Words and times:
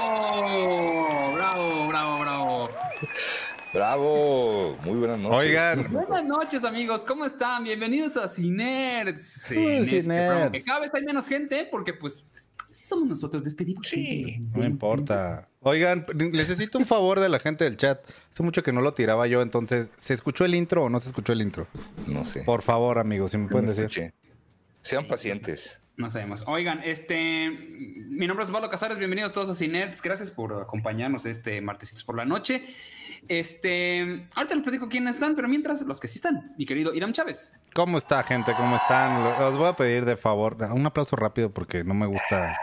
¡Bravo! 0.00 1.32
¡Bravo, 1.34 1.88
bravo, 1.88 2.18
bravo! 2.20 2.70
Bravo, 3.72 4.76
muy 4.84 4.98
buenas 4.98 5.18
noches. 5.18 5.48
Oigan. 5.48 5.82
Buenas 5.92 6.24
noches, 6.24 6.64
amigos. 6.64 7.04
¿Cómo 7.04 7.24
están? 7.24 7.64
Bienvenidos 7.64 8.16
a 8.16 8.28
Cinerds. 8.28 9.24
Sí, 9.24 9.56
este 9.58 10.02
Cinerds. 10.02 10.52
que 10.52 10.62
cada 10.62 10.80
vez 10.80 10.90
hay 10.94 11.02
menos 11.04 11.26
gente 11.28 11.66
porque, 11.70 11.94
pues, 11.94 12.24
así 12.70 12.84
somos 12.84 13.08
nosotros. 13.08 13.42
Despedimos. 13.44 13.86
Sí. 13.88 14.38
No 14.54 14.64
importa. 14.64 15.48
Oigan, 15.60 16.04
necesito 16.14 16.78
un 16.78 16.86
favor 16.86 17.18
de 17.20 17.28
la 17.28 17.38
gente 17.38 17.64
del 17.64 17.76
chat. 17.76 18.00
Hace 18.32 18.42
mucho 18.42 18.62
que 18.62 18.72
no 18.72 18.80
lo 18.82 18.92
tiraba 18.92 19.26
yo, 19.26 19.42
entonces, 19.42 19.90
¿se 19.96 20.14
escuchó 20.14 20.44
el 20.44 20.54
intro 20.54 20.84
o 20.84 20.88
no 20.88 21.00
se 21.00 21.08
escuchó 21.08 21.32
el 21.32 21.42
intro? 21.42 21.66
No 22.06 22.24
sé. 22.24 22.42
Por 22.44 22.62
favor, 22.62 22.98
amigos, 22.98 23.32
si 23.32 23.36
me 23.38 23.44
No 23.44 23.50
pueden 23.50 23.66
me 23.66 23.72
decir. 23.72 23.84
escuché. 23.86 24.14
Sean 24.82 25.06
pacientes. 25.06 25.79
No 25.96 26.08
sabemos. 26.10 26.44
Oigan, 26.46 26.80
este, 26.82 27.50
mi 27.50 28.26
nombre 28.26 28.44
es 28.44 28.48
Osvaldo 28.48 28.70
Casares, 28.70 28.96
bienvenidos 28.98 29.32
todos 29.32 29.50
a 29.50 29.54
Cinerds, 29.54 30.00
gracias 30.00 30.30
por 30.30 30.54
acompañarnos 30.62 31.26
este 31.26 31.60
martesitos 31.60 32.04
por 32.04 32.16
la 32.16 32.24
noche. 32.24 32.62
Este, 33.28 34.26
ahorita 34.34 34.54
les 34.54 34.62
platico 34.64 34.88
quiénes 34.88 35.16
están, 35.16 35.34
pero 35.36 35.46
mientras, 35.46 35.82
los 35.82 36.00
que 36.00 36.08
sí 36.08 36.16
están, 36.18 36.54
mi 36.56 36.64
querido 36.64 36.94
Iram 36.94 37.12
Chávez. 37.12 37.52
¿Cómo 37.74 37.98
está, 37.98 38.22
gente? 38.22 38.54
¿Cómo 38.56 38.76
están? 38.76 39.22
Lo- 39.22 39.48
Os 39.48 39.58
voy 39.58 39.68
a 39.68 39.74
pedir 39.74 40.06
de 40.06 40.16
favor 40.16 40.56
un 40.72 40.86
aplauso 40.86 41.16
rápido 41.16 41.52
porque 41.52 41.84
no 41.84 41.92
me 41.92 42.06
gusta, 42.06 42.56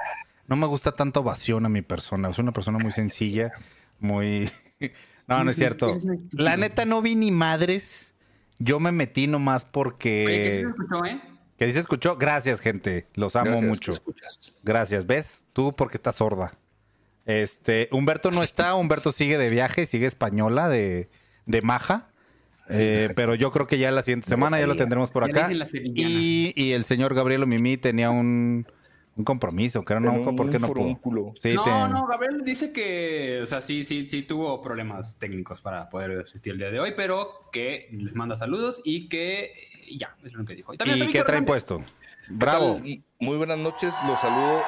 no 0.47 0.55
me 0.55 0.65
gusta 0.65 0.91
tanto 0.93 1.19
ovación 1.19 1.63
a 1.67 1.69
mi 1.69 1.83
persona. 1.83 2.33
Soy 2.33 2.41
una 2.43 2.53
persona 2.53 2.79
muy 2.79 2.91
sencilla, 2.91 3.51
muy... 3.99 4.49
No, 5.27 5.43
no 5.43 5.49
es 5.49 5.57
cierto. 5.57 5.97
La 6.31 6.55
neta 6.55 6.85
no 6.85 7.01
vi 7.01 7.13
ni 7.13 7.31
madres. 7.31 8.15
Yo 8.59 8.79
me 8.79 8.93
metí 8.93 9.27
nomás 9.27 9.65
porque... 9.65 10.23
Oye, 10.25 10.43
que 10.43 10.51
sí 10.51 10.57
se 10.59 10.63
escuchó, 10.67 11.03
¿eh? 11.03 11.21
¿Qué 11.57 11.65
dice 11.65 11.79
escuchó? 11.79 12.17
Gracias, 12.17 12.59
gente. 12.59 13.07
Los 13.15 13.35
amo 13.35 13.51
Gracias, 13.51 13.69
mucho. 13.69 13.91
Gracias. 14.63 15.07
¿Ves? 15.07 15.47
Tú 15.53 15.75
porque 15.75 15.97
estás 15.97 16.15
sorda. 16.15 16.51
Este, 17.25 17.89
Humberto 17.91 18.31
no 18.31 18.43
está, 18.43 18.75
Humberto 18.75 19.11
sigue 19.11 19.37
de 19.37 19.49
viaje, 19.49 19.85
sigue 19.85 20.05
española 20.05 20.69
de, 20.69 21.09
de 21.45 21.61
maja. 21.61 22.09
Eh, 22.69 23.09
pero 23.15 23.33
yo 23.33 23.51
creo 23.51 23.65
que 23.65 23.77
ya 23.77 23.91
la 23.91 24.03
siguiente 24.03 24.27
semana 24.27 24.59
ya 24.59 24.67
lo 24.67 24.75
tendremos 24.75 25.09
por 25.09 25.23
acá. 25.23 25.49
Y, 25.83 26.53
y 26.55 26.71
el 26.73 26.83
señor 26.83 27.15
Gabriel 27.15 27.47
Mimi 27.47 27.77
tenía 27.77 28.09
un, 28.09 28.67
un 29.17 29.23
compromiso, 29.23 29.83
que 29.83 29.93
era 29.93 29.99
no, 29.99 30.11
Tengo 30.11 30.35
¿por 30.35 30.49
qué 30.49 30.57
un 30.57 30.61
no 30.61 30.99
pudo? 31.01 31.33
Sí, 31.41 31.53
no, 31.53 31.87
no, 31.87 32.05
Gabriel 32.05 32.43
dice 32.45 32.71
que, 32.71 33.39
o 33.41 33.45
sea, 33.45 33.61
sí, 33.61 33.83
sí, 33.83 34.05
sí 34.07 34.21
tuvo 34.21 34.61
problemas 34.61 35.17
técnicos 35.17 35.59
para 35.59 35.89
poder 35.89 36.19
asistir 36.19 36.53
el 36.53 36.59
día 36.59 36.69
de 36.69 36.79
hoy, 36.79 36.93
pero 36.95 37.49
que 37.51 37.89
les 37.91 38.13
manda 38.13 38.35
saludos 38.35 38.81
y 38.85 39.09
que 39.09 39.53
eh, 39.87 39.97
ya, 39.97 40.15
es 40.23 40.33
lo 40.33 40.45
que 40.45 40.55
dijo. 40.55 40.73
Y 40.73 40.77
también 40.77 40.97
¿Y 40.97 41.11
qué 41.11 41.23
trae 41.23 41.37
Hernández. 41.37 41.47
puesto? 41.47 41.77
¿Qué 41.77 42.33
Bravo. 42.33 42.79
Muy 43.19 43.37
buenas 43.37 43.57
noches, 43.57 43.93
los 44.05 44.19
saludo. 44.19 44.61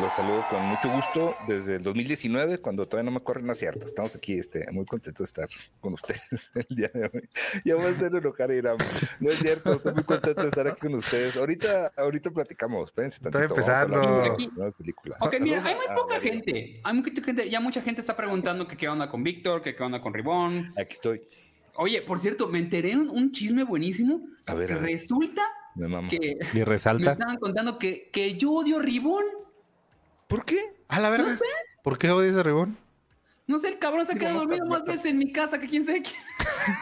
Los 0.00 0.12
saludo 0.14 0.44
con 0.48 0.62
mucho 0.64 0.90
gusto 0.90 1.36
desde 1.46 1.76
el 1.76 1.82
2019, 1.82 2.58
cuando 2.58 2.88
todavía 2.88 3.10
no 3.10 3.16
me 3.18 3.22
corren 3.22 3.46
las 3.46 3.58
ciertas. 3.58 3.84
Estamos 3.84 4.16
aquí 4.16 4.38
este, 4.38 4.66
muy 4.72 4.86
contentos 4.86 5.18
de 5.18 5.24
estar 5.42 5.48
con 5.78 5.92
ustedes 5.92 6.50
el 6.68 6.76
día 6.76 6.90
de 6.92 7.10
hoy. 7.12 7.28
Ya 7.64 7.76
voy 7.76 7.84
a 7.84 7.88
hacer 7.90 8.14
enojar 8.14 8.50
a 8.50 8.54
Iram. 8.54 8.78
No 9.20 9.28
es 9.28 9.38
cierto, 9.38 9.74
estoy 9.74 9.92
muy 9.92 10.02
contento 10.04 10.42
de 10.42 10.48
estar 10.48 10.66
aquí 10.66 10.80
con 10.80 10.94
ustedes. 10.94 11.36
Ahorita, 11.36 11.92
ahorita 11.96 12.30
platicamos, 12.30 12.86
espérense 12.86 13.20
tantito. 13.20 13.44
Estoy 13.44 13.58
vamos 13.58 13.68
a 13.68 13.80
hablar 13.82 14.26
empezando. 14.30 14.64
de 14.64 14.72
películas. 14.72 15.18
Ok, 15.20 15.34
mira, 15.40 15.62
hay 15.62 15.74
muy 15.74 15.86
poca 15.94 16.18
gente. 16.18 16.80
Hay 16.82 16.94
mucha 16.94 17.22
gente, 17.22 17.50
ya 17.50 17.60
mucha 17.60 17.80
gente 17.82 18.00
está 18.00 18.16
preguntando 18.16 18.66
que 18.66 18.76
qué 18.76 18.88
onda 18.88 19.08
con 19.08 19.22
Víctor, 19.22 19.62
que 19.62 19.74
qué 19.74 19.82
onda 19.82 20.00
con 20.00 20.14
Ribón. 20.14 20.72
Aquí 20.76 20.94
estoy. 20.94 21.28
Oye, 21.76 22.02
por 22.02 22.18
cierto, 22.18 22.48
me 22.48 22.58
enteré 22.58 22.96
un, 22.96 23.08
un 23.10 23.32
chisme 23.32 23.64
buenísimo. 23.64 24.26
A 24.46 24.54
ver, 24.54 24.68
que 24.68 24.72
a 24.74 24.76
ver. 24.76 24.86
resulta 24.90 25.42
Me 25.74 26.08
que 26.08 26.38
Y 26.52 26.58
me 26.58 26.64
resalta. 26.64 27.12
estaban 27.12 27.36
contando 27.38 27.78
que, 27.78 28.10
que 28.12 28.34
yo 28.36 28.52
odio 28.52 28.78
a 28.78 28.82
Ribón. 28.82 29.24
¿Por 30.28 30.44
qué? 30.44 30.60
A 30.88 31.00
la 31.00 31.10
verdad. 31.10 31.28
No 31.28 31.34
sé. 31.36 31.44
¿Por 31.82 31.98
qué 31.98 32.10
odias 32.10 32.36
a 32.36 32.42
Ribón? 32.42 32.76
No 33.46 33.58
sé, 33.58 33.68
el 33.68 33.78
cabrón 33.78 34.06
se 34.06 34.14
ha 34.14 34.16
quedado 34.16 34.40
dormido 34.40 34.66
más 34.66 34.84
veces 34.84 35.06
en 35.06 35.18
mi 35.18 35.30
casa 35.32 35.58
que 35.60 35.68
quién 35.68 35.84
sabe 35.84 36.02
quién. 36.02 36.16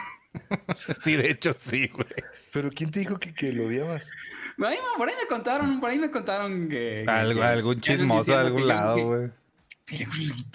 Sí, 1.03 1.15
de 1.15 1.29
hecho 1.29 1.53
sí, 1.55 1.87
güey. 1.93 2.07
¿Pero 2.51 2.69
quién 2.71 2.89
te 2.89 2.99
dijo 2.99 3.19
que, 3.19 3.33
que 3.35 3.51
lo 3.51 3.65
odiabas? 3.67 4.09
Por 4.57 4.65
ahí, 4.67 4.77
por 4.97 5.07
ahí 5.07 5.13
me 5.21 5.27
contaron, 5.27 5.79
por 5.79 5.89
ahí 5.91 5.99
me 5.99 6.09
contaron 6.09 6.69
que. 6.69 7.03
que- 7.05 7.11
Algo, 7.11 7.43
algún 7.43 7.79
chismoso 7.79 8.31
de 8.31 8.37
algún 8.37 8.67
lado, 8.67 8.97
güey. 9.05 9.29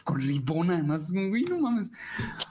Con 0.05 0.21
Ribón, 0.21 0.71
además, 0.71 1.12
güey, 1.12 1.43
no 1.44 1.59
mames. 1.59 1.91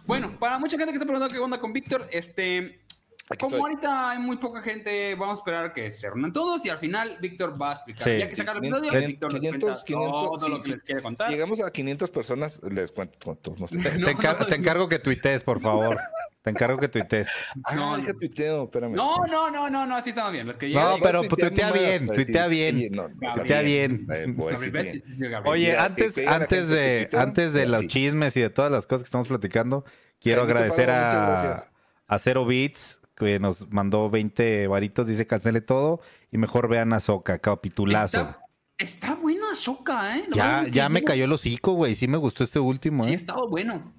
Bueno, 0.06 0.38
para 0.38 0.60
mucha 0.60 0.78
gente 0.78 0.92
que 0.92 0.98
está 0.98 1.06
preguntando 1.06 1.34
qué 1.34 1.40
onda 1.40 1.60
con 1.60 1.74
Víctor, 1.74 2.08
este. 2.12 2.82
Aquí 3.30 3.40
Como 3.44 3.58
estoy. 3.58 3.72
ahorita 3.72 4.10
hay 4.12 4.20
muy 4.20 4.38
poca 4.38 4.62
gente, 4.62 5.14
vamos 5.16 5.38
a 5.38 5.42
esperar 5.42 5.74
que 5.74 5.92
se 5.92 6.08
reúnan 6.10 6.32
todos 6.32 6.66
y 6.66 6.70
al 6.70 6.78
final 6.78 7.18
Víctor 7.20 7.62
va 7.62 7.72
a 7.72 7.74
explicar. 7.74 8.04
Sí. 8.08 8.18
Ya 8.20 8.30
que 8.30 8.36
sacar 8.38 8.56
el 8.56 8.64
episodio, 8.64 8.90
500, 8.90 9.08
Víctor 9.08 9.32
nos 9.34 9.40
500, 9.42 9.62
cuenta 9.70 9.86
500, 9.86 10.22
todo 10.42 10.50
lo 10.50 10.58
que 10.58 10.64
sí. 10.64 10.72
les 10.72 10.84
quiere 10.84 11.02
contar. 11.02 11.30
Llegamos 11.30 11.62
a 11.62 11.70
500 11.72 12.10
personas, 12.12 12.62
les 12.64 12.92
cuento. 12.94 13.18
cuento, 13.22 13.56
no 13.60 13.68
sé. 13.68 13.78
No, 14.00 14.06
te, 14.06 14.12
encar- 14.16 14.40
no, 14.40 14.46
te 14.46 14.56
encargo 14.56 14.88
que 14.88 15.00
tuitees, 15.00 15.44
por 15.44 15.60
favor. 15.60 15.98
Te 16.42 16.52
encargo 16.52 16.78
que 16.78 16.88
tuitees. 16.88 17.28
Ah, 17.66 17.76
No, 17.76 17.98
tuiteo, 18.18 18.64
espérame. 18.64 18.94
No, 18.96 19.18
no, 19.30 19.52
no, 19.52 19.70
no, 19.70 19.86
no, 19.86 19.96
así 19.98 20.12
estamos 20.12 20.32
bien. 20.32 20.48
Los 20.48 20.56
que 20.58 20.70
No, 20.70 20.96
llegan- 20.96 21.02
pero 21.04 21.22
tuitea 21.24 21.50
tuitea 21.50 21.72
bien, 21.74 22.08
para 22.08 22.16
tuitea 22.24 22.48
decir, 22.48 22.90
bien. 22.90 23.14
Tuitea 23.36 23.62
bien. 23.62 24.08
Eh. 24.10 25.42
Oye, 25.44 25.78
antes, 25.78 26.18
antes 26.26 26.70
de, 26.70 27.02
tuitea, 27.10 27.22
antes 27.22 27.54
de 27.54 27.60
ya 27.62 27.66
los 27.68 27.88
chismes 27.88 28.38
y 28.38 28.42
de 28.42 28.50
todas 28.50 28.72
las 28.72 28.88
cosas 28.88 29.04
que 29.04 29.08
estamos 29.08 29.28
platicando, 29.28 29.84
quiero 30.22 30.44
agradecer 30.44 30.90
a, 30.90 31.68
a 32.08 32.20
Zero 32.20 32.46
Beats, 32.46 33.02
que 33.18 33.40
nos 33.40 33.72
mandó 33.72 34.10
20 34.10 34.68
varitos, 34.68 35.08
dice 35.08 35.26
cancele 35.26 35.62
todo 35.62 36.00
y 36.32 36.38
mejor 36.38 36.68
vean 36.70 36.94
a 36.94 37.00
Soca, 37.00 37.40
capitulazo. 37.40 38.20
Está, 38.20 38.40
está 38.78 39.16
bueno 39.16 39.50
Ashoka, 39.52 40.18
¿eh? 40.18 40.26
Ya, 40.32 40.66
que 40.66 40.72
ya 40.72 40.88
me 40.90 41.04
cayó 41.04 41.26
el 41.26 41.32
hocico, 41.34 41.74
güey. 41.74 41.96
Sí 41.96 42.08
me 42.08 42.18
gustó 42.18 42.44
este 42.44 42.60
último, 42.60 43.04
Sí, 43.04 43.12
¿eh? 43.12 43.16
estaba 43.16 43.46
bueno. 43.48 43.94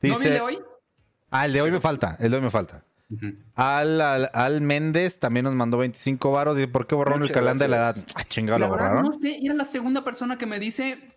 ¿No 0.00 0.18
vi 0.18 0.26
el 0.26 0.32
de 0.32 0.40
hoy? 0.40 0.58
ah, 1.30 1.46
el 1.46 1.52
de 1.52 1.60
hoy 1.62 1.70
me 1.70 1.80
falta, 1.80 2.16
el 2.18 2.30
de 2.30 2.36
hoy 2.38 2.42
me 2.42 2.50
falta. 2.50 2.84
Al, 3.54 4.00
al, 4.00 4.30
Al 4.32 4.60
Méndez 4.62 5.18
también 5.18 5.44
nos 5.44 5.54
mandó 5.54 5.76
25 5.76 6.32
varos. 6.32 6.58
¿Y 6.58 6.66
por 6.66 6.86
qué 6.86 6.94
borraron 6.94 7.20
Muchas 7.20 7.36
el 7.36 7.42
calán 7.42 7.58
de 7.58 7.68
la 7.68 7.76
edad? 7.76 7.96
Ah, 8.14 8.24
chingado, 8.24 8.58
lo 8.58 8.68
borraron. 8.68 9.02
no 9.04 9.12
sé, 9.12 9.38
era 9.42 9.52
la 9.52 9.66
segunda 9.66 10.02
persona 10.02 10.38
que 10.38 10.46
me 10.46 10.58
dice, 10.58 11.12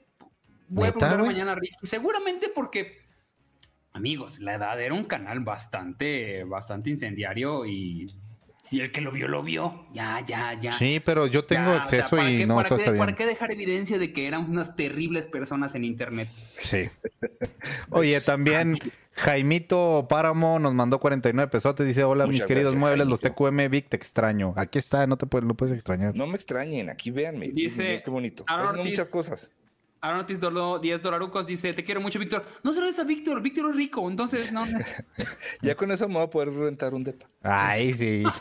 voy 0.68 0.88
a 0.90 0.92
¿Neta, 0.92 0.98
preguntar 1.08 1.26
mañana 1.26 1.54
a 1.54 1.56
Ricky. 1.56 1.74
Seguramente 1.84 2.52
porque, 2.54 3.05
amigos, 3.96 4.40
la 4.40 4.54
edad 4.56 4.80
era 4.80 4.94
un 4.94 5.06
canal 5.06 5.40
bastante, 5.40 6.44
bastante 6.44 6.90
incendiario 6.90 7.66
y 7.66 8.14
si 8.64 8.80
el 8.80 8.92
que 8.92 9.00
lo 9.00 9.12
vio, 9.12 9.28
lo 9.28 9.44
vio. 9.44 9.86
Ya, 9.94 10.22
ya, 10.26 10.54
ya. 10.60 10.72
Sí, 10.74 11.00
pero 11.04 11.28
yo 11.28 11.46
tengo 11.46 11.76
Ya, 11.76 11.84
o 11.84 11.88
sea, 11.88 12.00
acceso 12.00 12.16
¿para 12.16 12.32
y 12.32 12.38
qué- 12.38 12.48
no, 12.48 12.56
para 12.56 12.66
esto 12.68 12.76
qué- 12.78 12.82
está 12.82 12.92
bien. 12.92 13.00
¿Para 13.06 13.16
qué 13.16 13.26
dejar 13.28 13.52
evidencia 13.52 13.98
de 14.00 14.12
que 14.12 14.28
eran 14.28 14.50
unas 14.50 14.76
terribles 14.76 15.28
personas 15.28 15.76
en 15.76 15.84
internet? 15.84 16.30
Sí. 16.58 16.90
Oye, 17.92 18.20
también 18.22 18.76
Jaimito 19.14 20.08
Páramo 20.10 20.58
nos 20.60 20.74
mandó 20.74 21.00
49 21.00 21.50
pesotes. 21.52 21.86
Dice: 21.86 22.04
Hola, 22.04 22.26
mis 22.28 22.44
queridos 22.46 22.74
gracias, 22.74 22.80
muebles, 22.80 23.08
los. 23.08 23.22
TQM 23.22 23.70
Vic, 23.70 23.88
te 23.88 23.98
extraño. 23.98 24.54
Aquí 24.58 24.80
está, 24.80 25.06
no 25.08 25.18
te 25.18 25.26
puedes, 25.28 25.48
lo 25.48 25.54
puedes 25.54 25.74
extrañar. 25.74 26.16
No 26.16 26.26
me 26.28 26.36
extrañen, 26.36 26.90
aquí 26.90 27.12
véanme. 27.12 27.50
Dice 27.50 28.02
qué 28.04 28.10
bonito. 28.12 28.46
Muchas 28.78 29.10
cosas. 29.10 29.52
Ortiz 30.14 30.40
donó 30.40 30.80
10 30.80 31.02
dolarucos, 31.02 31.46
dice, 31.48 31.74
te 31.74 31.84
quiero 31.84 32.02
mucho, 32.02 32.20
Víctor. 32.20 32.46
No 32.64 32.72
se 32.74 32.80
lo 32.80 32.86
des 32.86 33.00
a 33.00 33.04
Víctor, 33.04 33.42
Víctor 33.42 33.70
es 33.72 33.76
rico, 33.76 34.10
entonces 34.10 34.52
no. 34.52 34.66
no. 34.66 34.80
Ya 35.62 35.76
con 35.76 35.92
eso 35.92 36.08
me 36.08 36.16
voy 36.16 36.24
a 36.24 36.30
poder 36.30 36.52
rentar 36.54 36.94
un 36.94 37.04
depa. 37.04 37.26
Ay, 37.42 37.94
sí. 37.94 38.24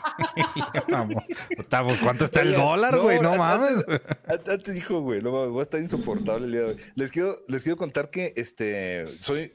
Pues, 1.85 1.99
¿Cuánto 2.01 2.25
está 2.25 2.41
el 2.41 2.49
Oye, 2.53 2.57
dólar, 2.57 2.97
güey? 2.99 3.19
No, 3.19 3.35
mames. 3.35 3.83
Antes 4.27 4.49
antes 4.49 4.75
dijo, 4.75 5.01
güey, 5.01 5.21
no 5.21 5.31
mames, 5.31 5.49
voy 5.49 5.59
a 5.59 5.63
estar 5.63 5.79
insoportable 5.79 6.45
el 6.45 6.51
día 6.51 6.61
de 6.61 6.67
hoy. 6.67 6.77
Les 6.95 7.11
quiero, 7.11 7.37
les 7.47 7.63
quiero 7.63 7.77
contar 7.77 8.09
que 8.09 8.33
este 8.35 9.05
soy, 9.19 9.51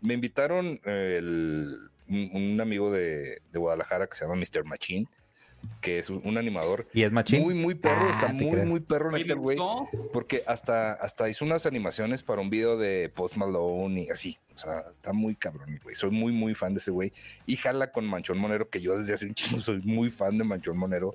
me 0.00 0.14
invitaron 0.14 0.80
el- 0.84 1.76
un, 2.08 2.30
un 2.34 2.60
amigo 2.60 2.92
de, 2.92 3.40
de 3.50 3.58
Guadalajara 3.58 4.06
que 4.06 4.14
se 4.16 4.24
llama 4.26 4.36
Mr. 4.36 4.64
Machine, 4.64 5.06
que 5.80 5.98
es 5.98 6.10
un, 6.10 6.20
un 6.24 6.38
animador 6.38 6.86
¿Y 6.94 7.02
es 7.02 7.12
machín? 7.12 7.40
muy, 7.42 7.54
muy 7.54 7.74
perro, 7.74 8.06
Ah, 8.08 8.10
está 8.12 8.26
te 8.28 8.32
muy, 8.34 8.50
creo. 8.52 8.66
muy 8.66 8.80
perro, 8.80 9.10
neta, 9.10 9.34
güey. 9.34 9.56
gustó. 9.56 9.88
Porque 10.12 10.42
hasta, 10.46 10.92
hasta 10.94 11.28
hizo 11.28 11.44
unas 11.44 11.66
animaciones 11.66 12.22
para 12.22 12.40
un 12.40 12.50
video 12.50 12.76
de 12.76 13.10
Post 13.14 13.36
Malone 13.36 14.04
y 14.04 14.10
así. 14.10 14.38
O 14.54 14.58
sea, 14.58 14.80
está 14.90 15.12
muy 15.12 15.34
cabrón, 15.36 15.78
güey. 15.82 15.94
Soy 15.96 16.10
muy, 16.10 16.32
muy 16.32 16.54
fan 16.54 16.74
de 16.74 16.78
ese 16.80 16.90
güey. 16.90 17.12
Y 17.46 17.56
jala 17.56 17.90
con 17.92 18.06
Manchón 18.06 18.38
Monero, 18.38 18.68
que 18.70 18.80
yo 18.80 18.98
desde 18.98 19.14
hace 19.14 19.26
un 19.26 19.34
chingo 19.34 19.60
soy 19.60 19.80
muy 19.82 20.10
fan 20.10 20.38
de 20.38 20.44
Manchón 20.44 20.76
Monero. 20.78 21.14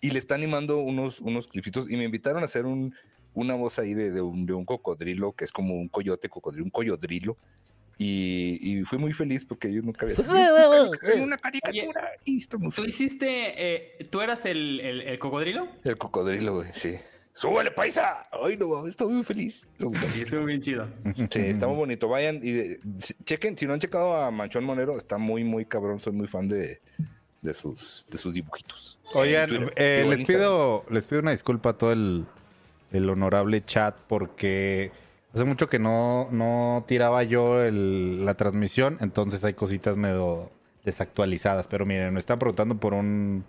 Y 0.00 0.10
le 0.10 0.18
está 0.18 0.34
animando 0.34 0.78
unos, 0.78 1.20
unos 1.20 1.48
clipsitos 1.48 1.90
y 1.90 1.96
me 1.96 2.04
invitaron 2.04 2.42
a 2.42 2.46
hacer 2.46 2.66
un, 2.66 2.94
una 3.32 3.54
voz 3.54 3.78
ahí 3.78 3.94
de, 3.94 4.10
de 4.10 4.20
un, 4.20 4.44
de 4.44 4.52
un 4.52 4.64
cocodrilo, 4.66 5.32
que 5.32 5.44
es 5.44 5.50
como 5.52 5.74
un 5.74 5.88
coyote 5.88 6.28
cocodrilo, 6.28 6.64
un 6.64 6.70
coyodrilo. 6.70 7.36
Y, 7.98 8.58
y 8.60 8.82
fui 8.84 8.98
muy 8.98 9.12
feliz 9.12 9.44
porque 9.44 9.72
yo 9.72 9.80
nunca 9.82 10.04
había 10.06 10.16
en 11.14 11.22
una 11.22 11.36
caricatura. 11.38 12.10
y 12.24 12.38
estoy 12.38 12.58
muy 12.60 12.70
¿Tú 12.70 12.82
feliz. 12.82 12.94
hiciste, 13.00 13.26
eh, 13.56 14.08
tú 14.10 14.20
eras 14.20 14.44
el, 14.46 14.80
el, 14.80 15.00
el 15.02 15.18
cocodrilo? 15.18 15.68
El 15.84 15.96
cocodrilo, 15.96 16.54
güey, 16.56 16.68
sí. 16.74 16.96
¡Súbale, 17.32 17.72
paisa! 17.72 18.22
Ay, 18.30 18.56
no, 18.56 18.86
estoy 18.86 19.12
muy 19.12 19.24
feliz. 19.24 19.66
Estuvo 20.16 20.44
bien 20.44 20.60
chido. 20.60 20.88
Sí, 21.30 21.40
está 21.40 21.66
muy 21.66 21.76
bonito. 21.76 22.08
Vayan 22.08 22.36
y 22.42 22.76
si- 22.98 23.14
chequen, 23.24 23.58
si 23.58 23.66
no 23.66 23.72
han 23.72 23.80
checado 23.80 24.14
a 24.16 24.30
Manchón 24.30 24.64
Monero, 24.64 24.96
está 24.96 25.18
muy, 25.18 25.42
muy 25.42 25.64
cabrón. 25.64 25.98
Soy 26.00 26.12
muy 26.12 26.28
fan 26.28 26.48
de, 26.48 26.80
de, 27.42 27.54
sus, 27.54 28.06
de 28.08 28.18
sus 28.18 28.34
dibujitos. 28.34 29.00
Oigan, 29.14 29.48
Twitter, 29.48 29.72
eh, 29.74 30.06
les 30.08 30.26
pido 30.28 30.84
les 30.90 31.06
pido 31.08 31.22
una 31.22 31.32
disculpa 31.32 31.70
a 31.70 31.72
todo 31.78 31.92
el 31.92 32.24
el 32.92 33.10
honorable 33.10 33.64
chat 33.64 33.96
porque 34.06 34.92
hace 35.34 35.44
mucho 35.44 35.68
que 35.68 35.78
no, 35.78 36.28
no 36.30 36.84
tiraba 36.86 37.22
yo 37.24 37.62
el- 37.62 38.24
la 38.24 38.34
transmisión, 38.34 38.98
entonces 39.00 39.44
hay 39.44 39.54
cositas 39.54 39.96
medio 39.96 40.50
desactualizadas. 40.84 41.66
Pero 41.68 41.86
miren, 41.86 42.12
me 42.12 42.18
están 42.18 42.38
preguntando 42.38 42.76
por 42.76 42.94
un, 42.94 43.44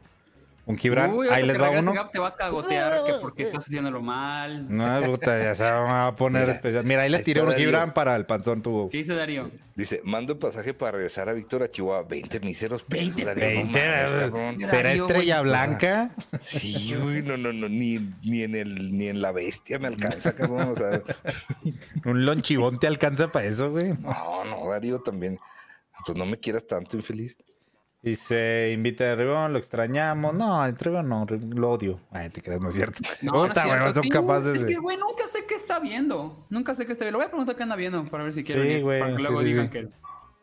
un 0.68 0.78
Gibran. 0.78 1.12
Uy, 1.12 1.28
Ahí 1.30 1.46
les 1.46 1.62
va 1.62 1.70
uno. 1.70 1.94
Gab 1.94 2.12
te 2.12 2.18
va 2.18 2.30
a 2.30 2.36
cagotear 2.36 3.04
que 3.06 3.14
porque 3.22 3.44
estás 3.44 3.66
haciéndolo 3.68 4.02
mal. 4.02 4.68
No, 4.68 5.02
puta, 5.04 5.38
ya 5.42 5.54
se 5.54 5.64
va 5.64 6.08
a 6.08 6.16
poner 6.16 6.42
Mira, 6.42 6.54
especial. 6.54 6.84
Mira, 6.86 7.04
ahí 7.04 7.10
le 7.10 7.18
ahí 7.18 7.24
tiré 7.24 7.42
un 7.42 7.50
Darío. 7.50 7.66
Gibran 7.66 7.94
para 7.94 8.16
el 8.16 8.26
panzón 8.26 8.62
tuvo. 8.64 8.90
¿Qué 8.90 8.98
dice 8.98 9.14
Darío? 9.14 9.50
Dice, 9.76 10.02
mando 10.04 10.40
pasaje 10.40 10.74
para 10.74 10.94
regresar 10.94 11.30
a 11.30 11.34
Víctor 11.34 11.62
a 11.64 11.68
Chihuahua. 11.68 12.04
20 12.08 12.40
miseros 12.40 12.84
pesos. 12.84 13.16
20 13.16 13.26
Darío, 13.26 13.44
no 13.66 13.72
20, 13.74 13.88
mames, 13.88 14.14
cabrón. 14.14 14.58
Mira, 14.58 14.70
¿Será 14.70 14.90
Darío, 14.90 15.06
estrella 15.06 15.40
güey. 15.40 15.50
blanca? 15.50 16.16
Sí, 16.44 16.96
güey, 16.96 17.22
no, 17.22 17.38
no, 17.38 17.54
no, 17.54 17.70
ni, 17.70 18.00
ni 18.24 18.42
en 18.42 18.56
el, 18.56 18.92
ni 18.98 19.08
en 19.10 19.22
la 19.22 19.32
bestia 19.32 19.78
me 19.78 19.88
alcanza, 19.88 20.34
cabrón. 20.34 20.70
O 20.72 20.76
sea, 20.76 21.02
Un 22.06 22.26
lonchibón 22.26 22.80
te 22.80 22.88
alcanza 22.88 23.32
para 23.32 23.46
eso, 23.46 23.70
güey. 23.72 23.94
no, 24.00 24.46
no, 24.46 24.70
Darío 24.70 25.00
también. 25.00 25.38
Pues 26.06 26.18
no 26.18 26.26
me 26.26 26.38
quieras 26.38 26.66
tanto, 26.68 26.98
infeliz. 26.98 27.38
Dice, 28.06 28.72
invita 28.72 29.14
a 29.14 29.16
Ribón, 29.16 29.52
lo 29.52 29.58
extrañamos. 29.58 30.36
No, 30.36 30.64
el 30.64 30.78
Ribón 30.78 31.10
no, 31.10 31.26
lo 31.26 31.72
odio. 31.72 32.00
Ay, 32.12 32.30
te 32.30 32.40
crees, 32.40 32.62
no 32.62 32.70
es 32.70 32.76
cierto. 32.76 33.02
No, 33.24 33.32
no 33.32 33.46
es 33.48 33.54
cierto. 33.54 33.94
son 33.94 34.04
Sí, 34.04 34.10
capaces 34.10 34.58
Es 34.58 34.62
de... 34.62 34.68
que, 34.68 34.78
güey, 34.80 34.96
nunca 34.96 35.26
sé 35.26 35.46
qué 35.48 35.56
está 35.56 35.80
viendo. 35.80 36.46
Nunca 36.52 36.76
sé 36.76 36.86
qué 36.86 36.92
está 36.92 37.04
viendo. 37.04 37.18
Le 37.18 37.24
voy 37.24 37.28
a 37.28 37.32
preguntar 37.32 37.56
qué 37.56 37.64
anda 37.64 37.76
viendo 37.76 38.06
para 38.06 38.24
ver 38.24 38.34
si 38.34 38.44
quiere 38.44 38.76
Sí, 38.76 38.82
güey, 38.84 39.00
Para 39.00 39.16
que 39.16 39.24
luego 39.24 39.42
sí, 39.42 39.48
digan 39.48 39.66
sí. 39.66 39.72
que... 39.72 39.90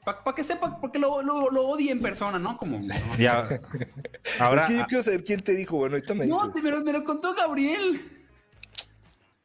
Para 0.05 0.35
que 0.35 0.43
sepa, 0.43 0.81
porque 0.81 0.99
lo, 0.99 1.23
lo, 1.23 1.53
lo 1.53 1.63
odie 1.69 1.93
en 1.93 2.01
persona, 2.01 2.37
¿no? 2.41 2.57
Como... 2.57 2.81
No, 2.81 2.95
Ya. 3.17 3.47
Ahora, 4.41 4.63
es 4.63 4.69
que 4.69 4.77
yo 4.79 4.87
quiero 4.89 5.05
saber 5.05 5.23
quién 5.23 5.41
te 5.41 5.53
dijo. 5.53 5.77
Bueno, 5.77 5.95
ahorita 5.95 6.15
me 6.15 6.25
dices. 6.25 6.37
no 6.37 6.53
sí, 6.53 6.61
me, 6.61 6.71
lo, 6.73 6.81
me 6.83 6.93
lo 6.93 7.05
contó 7.05 7.33
Gabriel. 7.33 8.01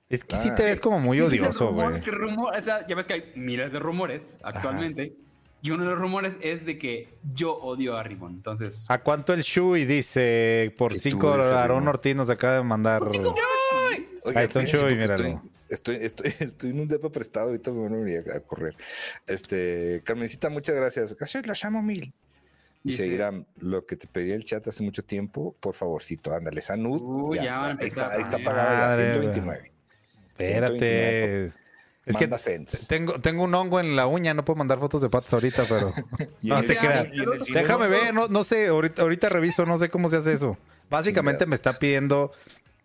es 0.10 0.24
que 0.24 0.38
sí 0.38 0.50
te 0.56 0.64
ves 0.64 0.80
como 0.80 1.00
muy 1.00 1.22
odioso, 1.22 1.68
rumor, 1.68 1.92
güey. 1.92 2.02
que 2.02 2.10
rumor, 2.10 2.56
o 2.58 2.62
sea, 2.64 2.88
ya 2.88 2.96
ves 2.96 3.06
que 3.06 3.14
hay 3.14 3.32
miles 3.36 3.72
de 3.72 3.78
rumores 3.78 4.40
actualmente. 4.42 5.14
Y 5.62 5.72
uno 5.72 5.84
de 5.84 5.90
los 5.92 6.00
rumores 6.00 6.38
es 6.42 6.66
de 6.66 6.78
que 6.78 7.10
yo 7.34 7.54
odio 7.54 7.98
a 7.98 8.04
Ribón. 8.04 8.34
Entonces... 8.34 8.86
¿A 8.90 9.02
cuánto 9.02 9.34
el 9.34 9.42
Shui 9.42 9.86
dice? 9.86 10.74
Por 10.78 10.94
cinco 10.98 11.36
Ribón. 11.36 11.88
Ortiz 11.88 12.16
nos 12.16 12.30
acaba 12.30 12.58
de 12.58 12.64
mandar... 12.64 13.04
Oiga, 13.04 14.40
Ahí 14.40 14.46
está 14.46 14.60
un 14.60 14.66
espérense, 14.66 14.78
show 14.78 14.90
y 14.90 14.96
porque 14.96 15.24
míralo. 15.24 15.42
Estoy, 15.70 15.96
estoy, 15.96 16.28
estoy, 16.32 16.48
estoy 16.48 16.70
en 16.72 16.80
un 16.82 16.88
depa 16.88 17.10
prestado, 17.10 17.48
ahorita 17.48 17.72
me 17.72 17.90
van 17.90 18.36
a 18.36 18.40
correr. 18.42 18.76
Este, 19.26 20.02
Carmencita, 20.04 20.50
muchas 20.50 20.76
gracias. 20.76 21.16
Casi 21.16 21.42
la 21.42 21.54
llamo 21.62 21.82
mil. 21.82 22.14
Y 22.84 22.94
seguirán 22.94 23.46
lo 23.60 23.86
que 23.86 23.98
te 23.98 24.08
pedí 24.08 24.32
el 24.32 24.46
chat 24.46 24.66
hace 24.66 24.82
mucho 24.82 25.04
tiempo, 25.04 25.56
por 25.60 25.76
favorcito, 25.76 26.34
ándale, 26.34 26.62
Sanud. 26.62 27.02
Uy, 27.02 27.38
ya 27.38 27.58
van 27.58 27.78
a 27.78 27.82
ahí 27.82 27.88
está, 27.88 28.06
empezar. 28.06 28.12
ahí 28.14 28.22
está 28.22 28.38
ya, 28.38 28.96
güey. 28.96 29.14
129. 29.14 29.72
Espérate. 30.30 31.54
Es 32.08 32.16
que 32.16 32.28
tengo, 32.88 33.20
tengo 33.20 33.44
un 33.44 33.54
hongo 33.54 33.82
en 33.82 33.98
la 33.98 34.08
uña, 34.08 34.34
no 34.34 34.46
puedo 34.46 34.58
mandar 34.58 34.80
fotos 34.80 35.02
de 35.02 35.10
patas 35.10 35.34
ahorita, 35.34 35.66
pero... 35.68 35.94
No 36.42 36.64
se 36.64 36.78
crean. 36.78 37.10
Déjame 37.54 37.88
ver, 37.88 38.14
no, 38.14 38.30
no 38.30 38.46
sé, 38.46 38.68
ahorita, 38.68 39.02
ahorita 39.02 39.28
reviso, 39.28 39.66
no 39.66 39.78
sé 39.78 39.90
cómo 39.90 40.08
se 40.08 40.18
hace 40.18 40.32
eso. 40.34 40.58
Básicamente 40.90 41.46
me 41.46 41.56
está 41.56 41.74
pidiendo 41.78 42.32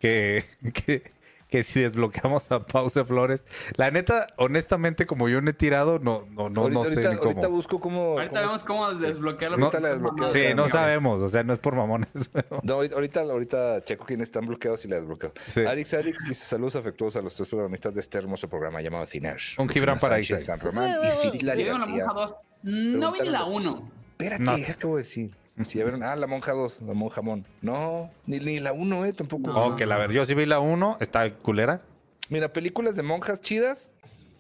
que, 0.01 0.45
que, 0.75 1.05
que 1.53 1.63
si 1.65 1.81
desbloqueamos 1.83 2.51
a 2.51 2.65
Pause 2.67 3.05
Flores. 3.07 3.47
La 3.77 3.91
neta, 3.91 4.27
honestamente, 4.37 5.05
como 5.07 5.29
yo 5.29 5.43
no 5.43 5.51
he 5.51 5.53
tirado, 5.53 5.99
no, 5.99 6.27
no, 6.31 6.49
no, 6.49 6.63
ahorita, 6.63 6.79
no 6.81 6.85
sé 6.85 6.91
ahorita, 6.95 7.09
ni 7.11 7.17
ahorita 7.17 7.41
cómo. 7.43 7.57
busco 7.57 7.79
cómo. 7.79 8.01
Ahorita 8.19 8.29
cómo- 8.37 8.47
vemos 8.47 8.65
cómo 8.65 8.95
desbloquearlo. 8.95 9.59
No, 9.59 9.71
desbloqueo. 9.71 10.29
Sí, 10.29 10.45
no 10.57 10.69
sabemos, 10.71 11.21
o 11.21 11.29
sea, 11.29 11.43
no 11.43 11.53
es 11.53 11.59
por 11.59 11.77
mamones, 11.77 12.09
pero... 12.33 12.61
No, 12.63 12.75
ahorita, 12.75 13.21
ahorita, 13.21 13.85
checo 13.85 14.07
quiénes 14.07 14.29
están 14.29 14.47
bloqueados 14.47 14.83
y 14.87 14.89
la 14.89 14.97
desbloqueo. 14.97 15.33
Sí. 15.49 15.61
Arix 15.61 15.93
Arix 15.93 16.25
dice 16.27 16.43
saludos 16.45 16.75
afectuosos 16.77 17.21
a 17.21 17.23
los 17.23 17.35
tres 17.35 17.49
protagonistas 17.51 17.93
de 17.93 18.01
este 18.01 18.17
hermoso 18.17 18.49
programa 18.49 18.81
llamado 18.81 19.05
Cinash. 19.07 19.61
Un 19.61 19.69
Gibran 19.69 19.99
para 19.99 20.19
Isaac. 20.19 20.45
San 20.47 20.59
Román 20.59 20.91
y 21.05 21.21
Cyril 21.21 21.47
Ya 21.47 21.55
vieron 21.55 21.81
la 21.81 21.87
García. 21.87 22.07
monja 22.07 22.21
2. 22.21 22.35
No 22.63 23.13
vi 23.13 23.21
ni 23.21 23.29
la 23.29 23.45
1. 23.45 23.91
Espérate, 24.13 24.43
No. 24.43 24.57
¿qué 24.57 24.73
acabo 24.73 24.97
de 24.97 25.03
decir? 25.03 25.31
Sí, 25.67 25.79
ya 25.79 25.85
vieron. 25.85 26.03
Ah, 26.03 26.17
la 26.17 26.27
monja 26.27 26.53
2, 26.53 26.83
la 26.83 26.95
monja 26.95 27.21
Mon. 27.23 27.47
No, 27.61 28.11
ni, 28.27 28.39
ni 28.41 28.59
la 28.61 28.73
1, 28.73 29.05
eh, 29.07 29.13
tampoco. 29.13 29.49
No. 29.53 29.67
Ok, 29.67 29.81
la 29.83 29.97
ver, 29.99 30.11
yo 30.13 30.25
sí 30.25 30.35
vi 30.35 30.47
la 30.47 30.61
1, 30.61 30.97
está 31.01 31.35
culera. 31.37 31.83
Mira, 32.31 32.53
películas 32.53 32.97
de 32.97 33.03
monjas 33.03 33.41
chidas. 33.41 33.93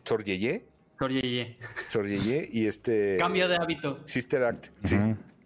Sor 0.04 0.24
Yeye, 0.24 0.64
Oye, 1.00 1.56
Sor 1.86 2.06
Yeye 2.08 2.48
y 2.52 2.66
este. 2.66 3.16
Cambio 3.18 3.46
de 3.48 3.56
hábito. 3.56 4.00
Sister 4.06 4.42
Act, 4.44 4.68
sí. 4.84 4.96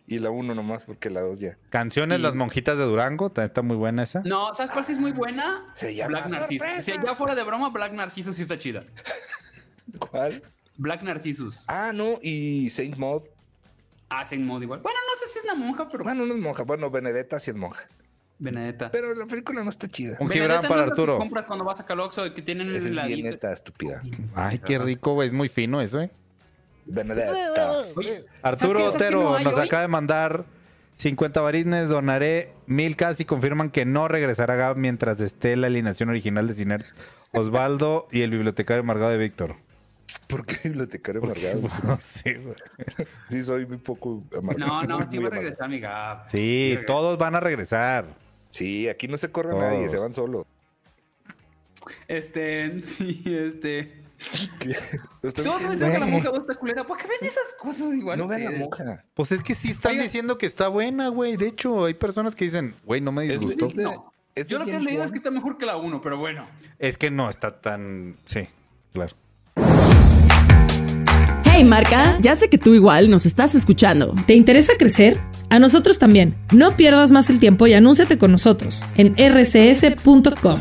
Y 0.06 0.18
la 0.20 0.30
1 0.30 0.54
nomás, 0.54 0.84
porque 0.84 1.10
la 1.10 1.20
2 1.22 1.40
ya. 1.40 1.58
Canciones 1.70 2.20
Y- 2.20 2.22
Las 2.22 2.34
Monjitas 2.36 2.78
de 2.78 2.84
Durango, 2.84 3.30
también 3.30 3.48
está 3.48 3.62
muy 3.62 3.76
buena 3.76 4.04
esa. 4.04 4.20
No, 4.24 4.54
¿sabes 4.54 4.70
cuál 4.70 4.84
sí 4.84 4.92
es 4.92 5.00
muy 5.00 5.10
buena? 5.12 5.66
Se 5.74 5.94
llama 5.96 6.20
Black 6.20 6.30
Narcissus. 6.30 6.68
O 6.78 6.82
sea, 6.82 7.02
ya 7.02 7.16
fuera 7.16 7.34
de 7.34 7.42
broma, 7.42 7.70
Black 7.70 7.92
Narcissus 7.92 8.36
sí 8.36 8.42
está 8.42 8.56
chida. 8.56 8.84
¿Cuál? 9.98 10.42
Black 10.76 11.02
Narcissus. 11.02 11.64
Ah, 11.68 11.92
no, 11.92 12.18
y 12.22 12.70
Saint 12.70 12.96
Maud. 12.96 13.22
Hacen 14.08 14.46
modo 14.46 14.62
igual. 14.62 14.80
Bueno, 14.80 14.98
no 15.06 15.18
sé 15.26 15.32
si 15.32 15.38
es 15.40 15.44
una 15.44 15.54
monja, 15.54 15.88
pero 15.90 16.04
Bueno, 16.04 16.24
no 16.26 16.34
es 16.34 16.40
monja. 16.40 16.62
Bueno, 16.62 16.90
Benedetta 16.90 17.38
sí 17.38 17.50
es 17.50 17.56
monja. 17.56 17.88
Benedetta. 18.38 18.90
Pero 18.90 19.14
la 19.14 19.24
película 19.26 19.64
no 19.64 19.70
está 19.70 19.88
chida. 19.88 20.16
Un 20.20 20.28
Benedetta 20.28 20.52
Gibran 20.58 20.62
no 20.62 20.68
para 20.68 20.84
que 20.84 20.90
Arturo. 20.90 21.18
compras 21.18 21.44
cuando 21.46 21.64
vas 21.64 21.80
a 21.80 21.86
Caloxo 21.86 22.32
que 22.34 22.42
tienen 22.42 22.74
Esa 22.74 22.88
es 23.06 23.22
neta, 23.22 23.52
estúpida. 23.52 24.02
Ay, 24.34 24.58
qué 24.58 24.78
rico, 24.78 25.14
güey, 25.14 25.26
es 25.28 25.34
muy 25.34 25.48
fino 25.48 25.80
eso, 25.80 26.00
¿eh? 26.02 26.10
Benedetta. 26.84 27.84
Oye, 27.96 28.24
Arturo 28.42 28.78
¿sabes 28.78 28.92
qué- 28.92 28.98
sabes 28.98 28.98
qué 28.98 29.04
Otero 29.16 29.22
no 29.38 29.40
nos 29.40 29.54
hoy? 29.56 29.66
acaba 29.66 29.82
de 29.82 29.88
mandar 29.88 30.44
50 30.94 31.40
varines, 31.40 31.88
donaré 31.88 32.52
mil 32.66 32.94
cas 32.96 33.18
y 33.20 33.24
confirman 33.24 33.70
que 33.70 33.84
no 33.84 34.06
regresará 34.06 34.54
Gab 34.54 34.76
mientras 34.76 35.18
esté 35.20 35.56
la 35.56 35.66
alineación 35.66 36.10
original 36.10 36.46
de 36.46 36.54
Ciner. 36.54 36.84
Osvaldo 37.32 38.06
y 38.12 38.22
el 38.22 38.30
bibliotecario 38.30 38.82
amargado 38.82 39.10
de 39.10 39.18
Víctor. 39.18 39.56
¿Por 40.26 40.46
qué 40.46 40.56
bibliotecario 40.68 41.22
amargado? 41.22 41.60
No 41.84 41.98
sé, 42.00 42.34
güey. 42.34 42.56
Sí, 43.28 43.42
soy 43.42 43.66
muy 43.66 43.78
poco 43.78 44.22
amargado. 44.36 44.82
No, 44.82 45.00
no, 45.00 45.10
sí 45.10 45.18
va 45.18 45.28
a 45.28 45.30
regresar 45.30 45.68
mi 45.68 45.80
Gab. 45.80 46.28
Sí, 46.30 46.78
todos 46.86 47.18
van 47.18 47.34
a 47.34 47.40
regresar. 47.40 48.06
Sí, 48.50 48.88
aquí 48.88 49.08
no 49.08 49.16
se 49.16 49.30
corre 49.30 49.50
Todos. 49.50 49.62
nadie, 49.62 49.88
se 49.88 49.98
van 49.98 50.14
solos. 50.14 50.46
Este, 52.08 52.82
sí, 52.86 53.22
este. 53.26 54.02
Todos 55.20 55.70
dicen 55.70 55.92
que 55.92 55.98
la 55.98 56.06
monja 56.06 56.30
2 56.30 56.38
está 56.40 56.54
culera. 56.54 56.86
¿Por 56.86 56.96
qué 56.96 57.06
ven 57.06 57.18
esas 57.20 57.54
cosas 57.58 57.94
igual? 57.94 58.18
No 58.18 58.26
vean 58.26 58.44
la 58.44 58.50
monja. 58.52 59.04
Pues 59.14 59.32
es 59.32 59.42
que 59.42 59.54
sí 59.54 59.70
están 59.70 59.98
diciendo 59.98 60.38
que 60.38 60.46
está 60.46 60.68
buena, 60.68 61.08
güey. 61.08 61.36
De 61.36 61.48
hecho, 61.48 61.84
hay 61.84 61.94
personas 61.94 62.34
que 62.34 62.46
dicen, 62.46 62.74
güey, 62.84 63.00
no 63.00 63.12
me 63.12 63.24
disgustó. 63.24 63.66
es 63.66 63.74
No. 63.76 64.12
es 64.34 64.48
Yo 64.48 64.58
lo 64.58 64.64
que 64.64 64.76
he 64.76 64.80
leído 64.80 65.04
es 65.04 65.10
que 65.10 65.18
está 65.18 65.30
mejor 65.30 65.58
que 65.58 65.66
la 65.66 65.76
1, 65.76 66.00
pero 66.00 66.16
bueno. 66.16 66.48
Es 66.78 66.96
que 66.96 67.10
no 67.10 67.28
está 67.28 67.60
tan... 67.60 68.16
Sí, 68.24 68.48
claro. 68.92 69.14
Hey 71.56 71.64
marca, 71.64 72.18
ya 72.20 72.36
sé 72.36 72.50
que 72.50 72.58
tú 72.58 72.74
igual 72.74 73.08
nos 73.08 73.24
estás 73.24 73.54
escuchando. 73.54 74.14
¿Te 74.26 74.34
interesa 74.34 74.74
crecer? 74.78 75.18
A 75.48 75.58
nosotros 75.58 75.98
también. 75.98 76.34
No 76.52 76.76
pierdas 76.76 77.12
más 77.12 77.30
el 77.30 77.38
tiempo 77.38 77.66
y 77.66 77.72
anúnciate 77.72 78.18
con 78.18 78.30
nosotros 78.30 78.84
en 78.94 79.14
rcs.com. 79.16 80.60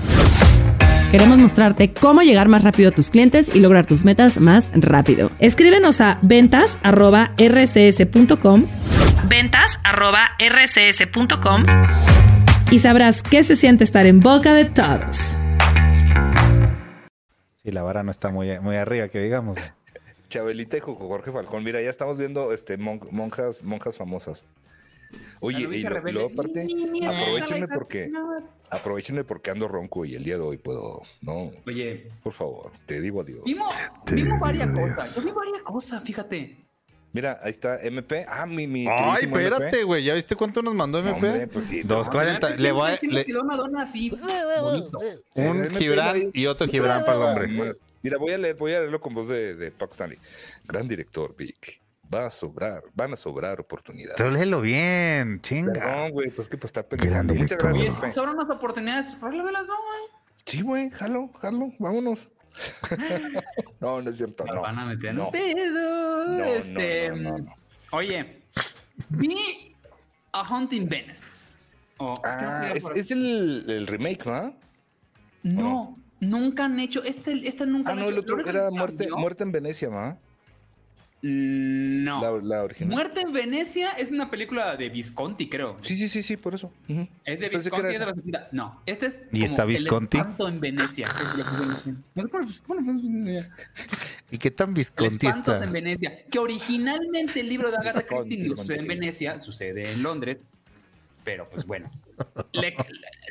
Queremos 1.12 1.38
mostrarte 1.38 1.92
cómo 1.92 2.22
llegar 2.22 2.48
más 2.48 2.64
rápido 2.64 2.88
a 2.88 2.94
tus 2.94 3.10
clientes 3.10 3.54
y 3.54 3.60
lograr 3.60 3.86
tus 3.86 4.06
metas 4.06 4.40
más 4.40 4.72
rápido. 4.74 5.32
Escríbenos 5.40 6.00
a 6.00 6.18
ventas@rcs.com. 6.22 8.64
ventas@rcs.com 9.28 11.64
y 12.72 12.80
sabrás 12.80 13.22
qué 13.22 13.44
se 13.44 13.58
siente 13.58 13.84
estar 13.84 14.06
en 14.06 14.22
boca 14.22 14.54
de 14.54 14.64
todos. 14.64 15.36
Sí, 17.62 17.72
la 17.72 17.84
vara 17.84 18.02
no 18.02 18.12
está 18.12 18.30
muy, 18.30 18.58
muy 18.62 18.78
arriba, 18.78 19.10
que 19.10 19.20
digamos. 19.20 19.58
Chabelita 20.30 20.78
y 20.78 20.80
Jorge 20.80 21.32
Falcón. 21.32 21.64
Mira, 21.64 21.82
ya 21.82 21.90
estamos 21.90 22.18
viendo 22.18 22.52
este 22.54 22.78
mon- 22.78 23.00
monjas, 23.12 23.64
monjas 23.64 23.98
famosas. 23.98 24.46
Oye, 25.40 25.60
y, 25.62 25.84
lo- 25.84 26.02
luego 26.12 26.30
aparte, 26.34 26.68
aprovechenme 27.08 27.68
porque, 27.68 28.12
aprovechenme 28.70 29.24
porque 29.24 29.52
ando 29.52 29.68
ronco 29.68 30.04
y 30.04 30.16
el 30.16 30.24
día 30.24 30.36
de 30.36 30.42
hoy 30.42 30.58
puedo, 30.58 31.04
no, 31.22 31.52
Oye, 31.68 32.10
por 32.24 32.34
favor, 32.34 32.72
te 32.86 33.00
digo 33.00 33.22
adiós. 33.22 33.42
vimos, 33.46 33.74
vimos 34.12 34.40
varias 34.40 34.70
cosas. 34.72 35.16
Yo 35.16 35.22
vi 35.22 35.32
varias 35.32 35.62
cosas, 35.62 36.04
fíjate. 36.04 36.58
Mira, 37.14 37.40
ahí 37.42 37.52
está 37.52 37.78
MP. 37.82 38.26
Ah, 38.28 38.46
mi, 38.46 38.68
mi 38.68 38.88
Ay, 38.90 39.24
espérate, 39.24 39.84
güey. 39.84 40.04
¿Ya 40.04 40.16
viste 40.16 40.36
cuánto 40.36 40.62
nos 40.62 40.76
mandó 40.76 41.00
MP? 41.00 41.14
hombre, 41.30 41.48
pues 41.48 41.64
sí, 41.66 41.82
240. 41.82 42.50
No, 42.50 42.56
Le 42.58 42.72
voy 42.74 42.92
a- 42.92 43.00
le- 43.02 43.24
quedó 43.26 43.46
Madonna 43.46 43.84
así, 43.84 44.10
bonito. 44.62 45.00
un 45.36 45.70
Gibran 45.76 46.30
y 46.34 46.46
otro 46.48 46.68
Gibran 46.68 47.06
para 47.06 47.16
el 47.16 47.22
hombre. 47.54 47.74
Mira, 48.06 48.20
voy 48.20 48.34
a 48.34 48.38
leer, 48.38 48.56
voy 48.56 48.72
a 48.72 48.80
leerlo 48.82 49.02
con 49.02 49.16
voz 49.16 49.28
de, 49.30 49.56
de 49.56 49.72
Paco 49.72 49.94
Stanley. 49.94 50.20
Gran 50.66 50.88
director, 50.88 51.36
Vic. 51.36 51.82
Va 52.14 52.28
a 52.28 52.30
sobrar, 52.30 52.84
van 52.94 53.14
a 53.14 53.16
sobrar 53.16 53.60
oportunidades. 53.60 54.16
Tú 54.18 54.30
léelo 54.30 54.62
bien, 54.62 55.42
chinga. 55.42 55.74
Perdón, 55.74 56.12
güey, 56.12 56.30
pues 56.30 56.48
que 56.48 56.56
pues 56.56 56.70
está 56.70 56.88
pendejando. 56.88 57.34
Muchas. 57.34 57.58
Oye, 57.64 57.86
gracias, 57.86 58.14
sobran 58.14 58.38
las 58.38 58.48
oportunidades. 58.48 59.20
Rólamelas, 59.20 59.66
no, 59.66 59.74
güey. 59.74 60.04
Sí, 60.46 60.62
güey, 60.62 60.92
jalo, 60.92 61.30
jalo, 61.42 61.74
vámonos. 61.80 62.32
no, 63.80 64.04
no 64.04 64.10
es 64.12 64.18
cierto, 64.18 64.46
no. 64.46 64.62
van 64.62 64.78
a 64.78 64.86
meter 64.86 65.10
en 65.10 65.16
no. 65.16 65.32
pedo. 65.32 66.28
No, 66.28 66.38
no, 66.38 66.46
este, 66.46 67.10
no, 67.10 67.16
no, 67.16 67.38
no. 67.40 67.56
Oye, 67.92 68.44
vi 69.10 69.76
a 70.32 70.44
Hunting 70.56 70.88
Venice. 70.88 71.56
Oh, 71.98 72.14
es 72.24 72.36
que 72.36 72.44
no 72.44 72.50
Ah, 72.52 72.70
sé 72.72 72.78
es, 72.78 72.84
por- 72.84 72.98
es 73.00 73.10
el, 73.10 73.66
el 73.68 73.88
remake, 73.88 74.26
¿no? 74.28 74.56
No, 75.42 75.98
nunca 76.20 76.66
han 76.66 76.80
hecho. 76.80 77.04
Este, 77.04 77.48
esta 77.48 77.66
nunca 77.66 77.90
Ah, 77.90 77.94
han 77.94 78.00
no, 78.00 78.06
hecho. 78.06 78.14
el 78.14 78.20
otro 78.20 78.40
era 78.50 78.70
muerte, 78.72 79.44
en 79.44 79.52
Venecia. 79.52 79.90
Mm, 81.22 82.04
No. 82.04 82.22
La, 82.22 82.32
la 82.58 82.64
original. 82.64 82.94
Muerte 82.94 83.22
en 83.22 83.34
Venecia 83.34 83.92
es 83.94 84.12
una 84.12 84.30
película 84.30 84.76
de 84.76 84.90
Visconti, 84.90 85.50
creo. 85.50 85.78
Sí, 85.82 85.96
sí, 85.96 86.08
sí, 86.08 86.22
sí, 86.22 86.38
por 86.38 86.54
eso. 86.54 86.72
Es 87.24 87.40
de 87.40 87.50
Pensé 87.50 87.70
Visconti, 87.70 87.94
es 87.94 88.00
de 88.00 88.06
70. 88.06 88.50
No, 88.52 88.82
este 88.86 89.08
es. 89.08 89.24
¿Y 89.32 89.40
como 89.40 89.46
está 89.46 89.66
Visconti? 89.66 90.18
El 90.20 90.48
en 90.48 90.60
Venecia. 90.60 91.08
No 92.14 92.22
sé 92.22 92.30
cómo- 92.30 92.48
cómo- 92.68 92.82
¿Y 94.32 94.38
qué 94.38 94.52
tan 94.52 94.70
El 94.70 94.76
visconti 94.76 95.28
espantos 95.28 95.54
está? 95.56 95.66
en 95.66 95.72
Venecia. 95.74 96.26
Que 96.30 96.38
originalmente 96.40 97.40
el 97.40 97.50
libro 97.50 97.72
de 97.72 97.78
Agatha 97.78 98.04
Christie 98.06 98.48
no 98.50 98.58
sucede 98.58 98.80
en. 98.80 98.88
Venecia, 98.88 99.40
sucede 99.40 99.92
en 99.94 100.04
Londres. 100.04 100.44
Pero 101.24 101.50
pues 101.50 101.66
bueno. 101.66 101.90
Le- 102.54 102.72
le- 102.72 102.76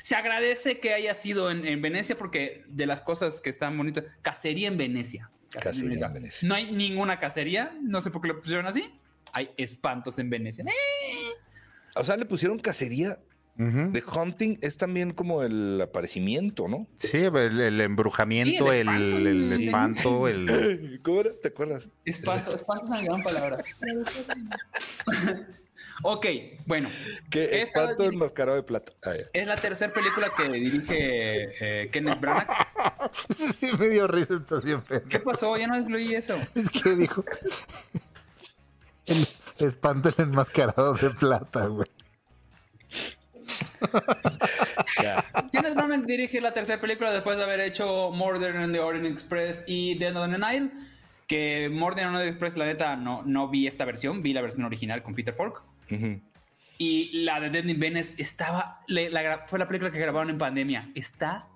se 0.02 0.14
agradece 0.16 0.78
que 0.78 0.92
haya 0.94 1.14
sido 1.14 1.50
en, 1.50 1.66
en 1.66 1.80
Venecia 1.82 2.16
porque 2.18 2.64
de 2.68 2.86
las 2.86 3.02
cosas 3.02 3.40
que 3.40 3.50
están 3.50 3.76
bonitas. 3.76 4.04
Cacería 4.22 4.68
en 4.68 4.76
Venecia. 4.76 5.30
Cacería 5.62 6.06
en 6.06 6.12
Venecia. 6.12 6.48
No 6.48 6.54
hay 6.54 6.70
ninguna 6.72 7.18
cacería. 7.20 7.76
No 7.82 8.00
sé 8.00 8.10
por 8.10 8.20
qué 8.22 8.28
lo 8.28 8.40
pusieron 8.40 8.66
así. 8.66 8.90
Hay 9.32 9.50
espantos 9.56 10.18
en 10.18 10.30
Venecia. 10.30 10.64
O 11.96 12.04
sea, 12.04 12.16
le 12.16 12.26
pusieron 12.26 12.58
cacería. 12.58 13.18
The 13.56 14.02
Hunting 14.12 14.58
es 14.62 14.76
también 14.76 15.12
como 15.12 15.44
el 15.44 15.80
aparecimiento, 15.80 16.66
¿no? 16.66 16.88
Sí, 16.98 17.18
el, 17.18 17.60
el 17.60 17.80
embrujamiento, 17.80 18.72
Sí, 18.72 18.80
el 18.80 18.88
el, 18.88 18.96
espanto, 19.12 19.16
el 19.28 19.52
sí. 19.52 19.64
espanto, 19.66 20.26
el... 20.28 21.00
¿Cómo 21.04 21.20
era? 21.20 21.30
¿Te 21.40 21.48
acuerdas? 21.48 21.88
Espanto, 22.04 22.52
espanto 22.52 22.84
es 22.86 22.90
una 22.90 23.02
gran 23.02 23.22
palabra. 23.22 23.64
ok, 26.02 26.26
bueno. 26.66 26.88
Que 27.30 27.62
espanto 27.62 28.04
enmascarado 28.04 28.56
de 28.56 28.62
plata. 28.62 28.92
Ah. 29.04 29.14
Es 29.32 29.46
la 29.46 29.56
tercera 29.56 29.92
película 29.92 30.30
que 30.36 30.48
dirige 30.48 30.92
eh, 31.60 31.90
Kenneth 31.90 32.20
Branagh. 32.20 32.48
Sí, 33.36 33.52
sí, 33.52 33.70
me 33.78 33.88
dio 33.88 34.06
risa 34.06 34.34
esta 34.34 34.60
siempre. 34.60 35.02
¿Qué 35.08 35.20
pasó? 35.20 35.56
Ya 35.56 35.66
no 35.66 35.78
incluí 35.78 36.14
eso. 36.14 36.36
Es 36.54 36.68
que 36.68 36.90
dijo... 36.90 37.24
El 39.06 39.26
espanto 39.58 40.08
el 40.08 40.14
enmascarado 40.18 40.94
de 40.94 41.10
plata, 41.10 41.66
güey. 41.66 41.86
Kenneth 45.52 45.74
Branagh 45.74 46.06
dirige 46.06 46.40
la 46.40 46.52
tercera 46.52 46.80
película 46.80 47.12
después 47.12 47.36
de 47.36 47.44
haber 47.44 47.60
hecho 47.60 48.10
Murder 48.10 48.56
on 48.56 48.72
the 48.72 48.80
Orient 48.80 49.06
Express 49.06 49.64
y 49.66 49.98
Dead 49.98 50.16
on 50.16 50.32
the 50.32 50.38
Nile. 50.38 50.70
Que 51.26 51.68
Murder 51.70 52.06
on 52.06 52.12
the 52.12 52.18
Orient 52.18 52.32
Express, 52.32 52.56
la 52.56 52.66
neta, 52.66 52.96
no, 52.96 53.22
no 53.24 53.48
vi 53.48 53.66
esta 53.66 53.84
versión. 53.84 54.22
Vi 54.22 54.32
la 54.32 54.42
versión 54.42 54.64
original 54.64 55.02
con 55.02 55.14
Peter 55.14 55.34
Falk. 55.34 55.62
Ujú. 55.90 56.20
Y 56.78 57.22
la 57.24 57.38
de 57.40 57.50
Dead 57.50 57.64
in 57.64 57.78
Venice 57.78 58.14
estaba. 58.18 58.82
le- 58.88 59.10
la 59.10 59.22
gra- 59.22 59.46
fue 59.46 59.58
la 59.58 59.66
película 59.68 59.90
que 59.90 59.98
grabaron 59.98 60.30
en 60.30 60.38
pandemia. 60.38 60.90
Está 60.94 61.46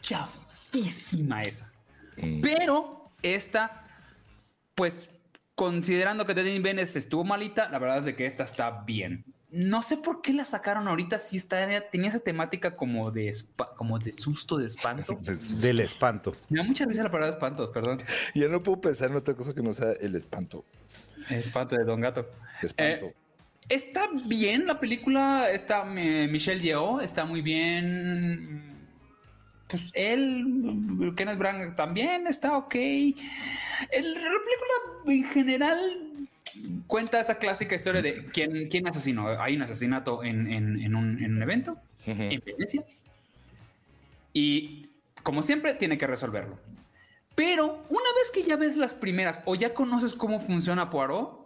chafísima 0.00 1.42
esa. 1.42 1.72
Mm. 2.16 2.40
Pero 2.40 3.10
esta, 3.22 3.86
pues, 4.74 5.08
considerando 5.54 6.26
que 6.26 6.34
Dead 6.34 6.46
in 6.46 6.62
Venice 6.62 6.98
estuvo 6.98 7.24
malita, 7.24 7.68
la 7.68 7.78
verdad 7.78 7.98
es 7.98 8.04
de 8.04 8.14
que 8.16 8.26
esta 8.26 8.44
está 8.44 8.82
bien. 8.82 9.24
No 9.50 9.82
sé 9.82 9.96
por 9.96 10.20
qué 10.20 10.32
la 10.32 10.44
sacaron 10.44 10.88
ahorita. 10.88 11.18
Sí 11.20 11.36
está, 11.36 11.64
tenía 11.90 12.08
esa 12.08 12.18
temática 12.18 12.74
como 12.76 13.12
de, 13.12 13.32
como 13.76 13.98
de 14.00 14.12
susto, 14.12 14.56
de 14.56 14.66
espanto. 14.66 15.18
Del 15.60 15.78
espanto. 15.80 16.34
Me 16.48 16.58
da 16.58 16.64
mucha 16.64 16.84
risa 16.86 17.04
la 17.04 17.10
palabra 17.10 17.34
espantos, 17.36 17.70
perdón. 17.70 18.02
Ya 18.34 18.48
no 18.48 18.62
puedo 18.62 18.80
pensar 18.80 19.10
en 19.10 19.16
otra 19.16 19.34
cosa 19.34 19.54
que 19.54 19.62
no 19.62 19.72
sea 19.72 19.92
el 19.92 20.16
espanto. 20.16 20.64
Espanto 21.30 21.76
de 21.76 21.84
Don 21.84 22.00
Gato. 22.00 22.28
Espanto. 22.62 23.06
Eh, 23.06 23.14
Está 23.68 24.08
bien 24.26 24.66
la 24.66 24.78
película, 24.78 25.50
está 25.50 25.84
eh, 25.96 26.28
Michelle 26.30 26.60
Yeoh, 26.60 27.00
está 27.00 27.24
muy 27.24 27.40
bien. 27.40 28.62
Pues 29.68 29.90
él, 29.94 31.12
Kenneth 31.16 31.38
Branagh 31.38 31.74
también 31.74 32.26
está 32.26 32.56
ok. 32.58 32.74
El- 32.74 33.14
la 34.14 34.20
película 34.20 35.06
en 35.06 35.24
general 35.24 35.78
cuenta 36.86 37.18
esa 37.20 37.38
clásica 37.38 37.74
historia 37.74 38.02
de 38.02 38.26
quién, 38.26 38.68
quién 38.68 38.86
asesinó. 38.86 39.28
Hay 39.40 39.56
un 39.56 39.62
asesinato 39.62 40.22
en, 40.22 40.46
en- 40.52 40.80
en 40.80 40.94
un, 40.94 41.22
en 41.24 41.36
un 41.36 41.42
evento 41.42 41.78
en 42.06 42.42
Venecia. 42.44 42.84
Y 44.34 44.90
como 45.22 45.42
siempre, 45.42 45.74
tiene 45.74 45.96
que 45.96 46.06
resolverlo. 46.06 46.58
Pero 47.34 47.84
una 47.88 48.12
vez 48.16 48.30
que 48.32 48.42
ya 48.42 48.56
ves 48.56 48.76
las 48.76 48.94
primeras 48.94 49.40
o 49.46 49.54
ya 49.54 49.72
conoces 49.74 50.12
cómo 50.12 50.38
funciona 50.38 50.90
Poirot, 50.90 51.43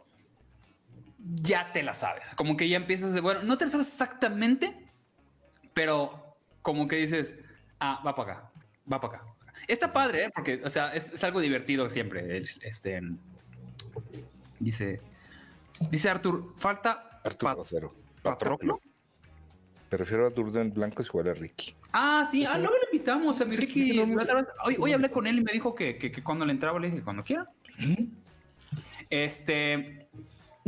ya 1.36 1.72
te 1.72 1.82
la 1.82 1.94
sabes. 1.94 2.34
Como 2.34 2.56
que 2.56 2.68
ya 2.68 2.76
empiezas 2.76 3.12
de, 3.14 3.20
bueno, 3.20 3.42
no 3.42 3.58
te 3.58 3.64
la 3.66 3.70
sabes 3.70 3.88
exactamente, 3.88 4.74
pero 5.74 6.36
como 6.62 6.86
que 6.88 6.96
dices, 6.96 7.34
ah, 7.80 8.02
va 8.06 8.14
para 8.14 8.32
acá, 8.32 8.50
va 8.92 9.00
para 9.00 9.16
acá. 9.18 9.26
Está 9.66 9.92
padre, 9.92 10.24
¿eh? 10.24 10.30
porque, 10.34 10.62
o 10.64 10.70
sea, 10.70 10.94
es, 10.94 11.12
es 11.12 11.22
algo 11.24 11.40
divertido 11.40 11.90
siempre. 11.90 12.38
el- 12.38 12.48
Este, 12.62 13.00
dice, 14.58 15.00
dice 15.90 16.08
Arthur, 16.08 16.54
falta 16.56 17.20
Arturo 17.24 17.56
Pat- 17.56 17.66
Cero. 17.68 17.94
Patroclo. 18.22 18.80
Prefiero 19.90 20.26
a 20.26 20.30
Durden 20.30 20.72
Blanco 20.72 21.00
es 21.02 21.08
igual 21.08 21.28
a 21.28 21.34
Ricky. 21.34 21.74
Ah, 21.92 22.26
sí, 22.30 22.44
ah, 22.44 22.58
luego 22.58 22.74
le 22.74 22.96
invitamos 22.96 23.40
a 23.40 23.44
mi 23.46 23.56
Ricky. 23.56 23.92
sí, 23.92 23.98
no, 23.98 24.16
hoy, 24.64 24.76
hoy 24.78 24.92
hablé 24.92 25.10
con 25.10 25.26
él 25.26 25.38
y 25.38 25.40
me 25.42 25.52
dijo 25.52 25.74
que, 25.74 25.96
que- 25.98 26.12
que 26.12 26.22
cuando 26.22 26.44
le 26.44 26.52
entraba 26.52 26.78
le 26.78 26.90
dije 26.90 27.02
cuando 27.02 27.24
quiera. 27.24 27.46
Este. 29.10 29.98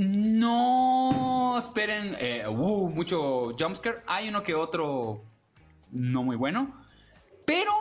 No 0.00 1.56
esperen 1.58 2.16
eh, 2.18 2.44
uh, 2.48 2.88
mucho 2.88 3.54
jumpscare. 3.58 3.98
Hay 4.06 4.28
uno 4.28 4.42
que 4.42 4.54
otro 4.54 5.22
no 5.92 6.22
muy 6.22 6.36
bueno. 6.36 6.74
Pero 7.44 7.72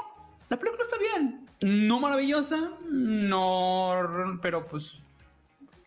la 0.49 0.57
película 0.57 0.83
está 0.83 0.97
bien. 0.97 1.45
No 1.61 1.99
maravillosa. 1.99 2.71
No. 2.91 4.39
Pero 4.41 4.65
pues. 4.65 4.99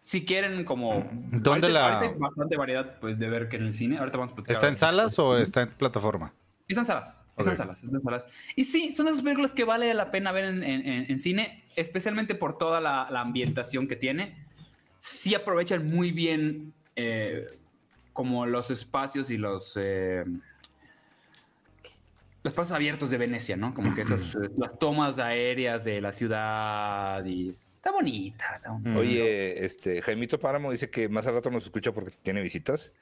Si 0.04 0.24
quieren 0.24 0.64
como... 0.64 1.04
¿Dónde 1.30 1.48
ahorita- 1.48 1.68
la- 1.68 1.94
ahorita 1.94 2.12
hay 2.14 2.18
bastante 2.18 2.56
variedad 2.56 2.98
pues, 3.00 3.18
de 3.18 3.28
ver 3.28 3.48
que 3.48 3.56
en 3.56 3.66
el 3.66 3.74
cine. 3.74 3.98
Ahorita 3.98 4.18
vamos 4.18 4.32
a 4.32 4.34
platicar. 4.36 4.56
¿Está 4.56 4.68
en 4.68 4.76
salas 4.76 5.16
o 5.20 5.36
está 5.38 5.62
en 5.62 5.68
plataforma? 5.70 6.32
Están 6.66 6.86
salas, 6.86 7.20
están 7.38 7.52
Ok. 7.52 7.56
salas, 7.56 7.82
están 7.84 8.02
salas. 8.02 8.26
Y 8.56 8.64
sí, 8.64 8.92
son 8.94 9.06
esas 9.06 9.22
películas 9.22 9.52
que 9.52 9.62
vale 9.64 9.94
la 9.94 10.10
pena 10.10 10.32
ver 10.32 10.46
en, 10.46 10.62
en- 10.64 10.86
en- 10.86 11.10
en 11.10 11.20
cine, 11.20 11.64
especialmente 11.76 12.34
por 12.34 12.58
toda 12.58 12.80
la, 12.80 13.06
la 13.12 13.20
ambientación 13.20 13.86
que 13.86 13.94
tiene. 13.94 14.41
Sí 15.04 15.34
aprovechan 15.34 15.84
muy 15.84 16.12
bien 16.12 16.72
eh, 16.94 17.44
como 18.12 18.46
los 18.46 18.70
espacios 18.70 19.30
y 19.30 19.36
los... 19.36 19.76
eh, 19.76 20.24
los 22.44 22.52
espacios 22.52 22.74
abiertos 22.74 23.10
de 23.10 23.18
Venecia, 23.18 23.56
¿no? 23.56 23.74
Como 23.74 23.94
que 23.94 24.02
esas 24.02 24.22
eh, 24.34 24.48
las 24.56 24.78
tomas 24.78 25.18
aéreas 25.18 25.84
de 25.84 26.00
la 26.00 26.12
ciudad 26.12 27.24
y 27.24 27.50
está 27.50 27.90
bonita. 27.90 28.54
está 28.56 28.70
bonita. 28.70 28.98
Oye, 28.98 29.64
este, 29.64 30.02
Jaimito 30.02 30.38
Páramo 30.38 30.70
dice 30.70 30.88
que 30.88 31.08
más 31.08 31.26
al 31.26 31.34
rato 31.34 31.50
nos 31.50 31.64
escucha 31.64 31.92
porque 31.92 32.12
tiene 32.22 32.40
visitas, 32.40 32.92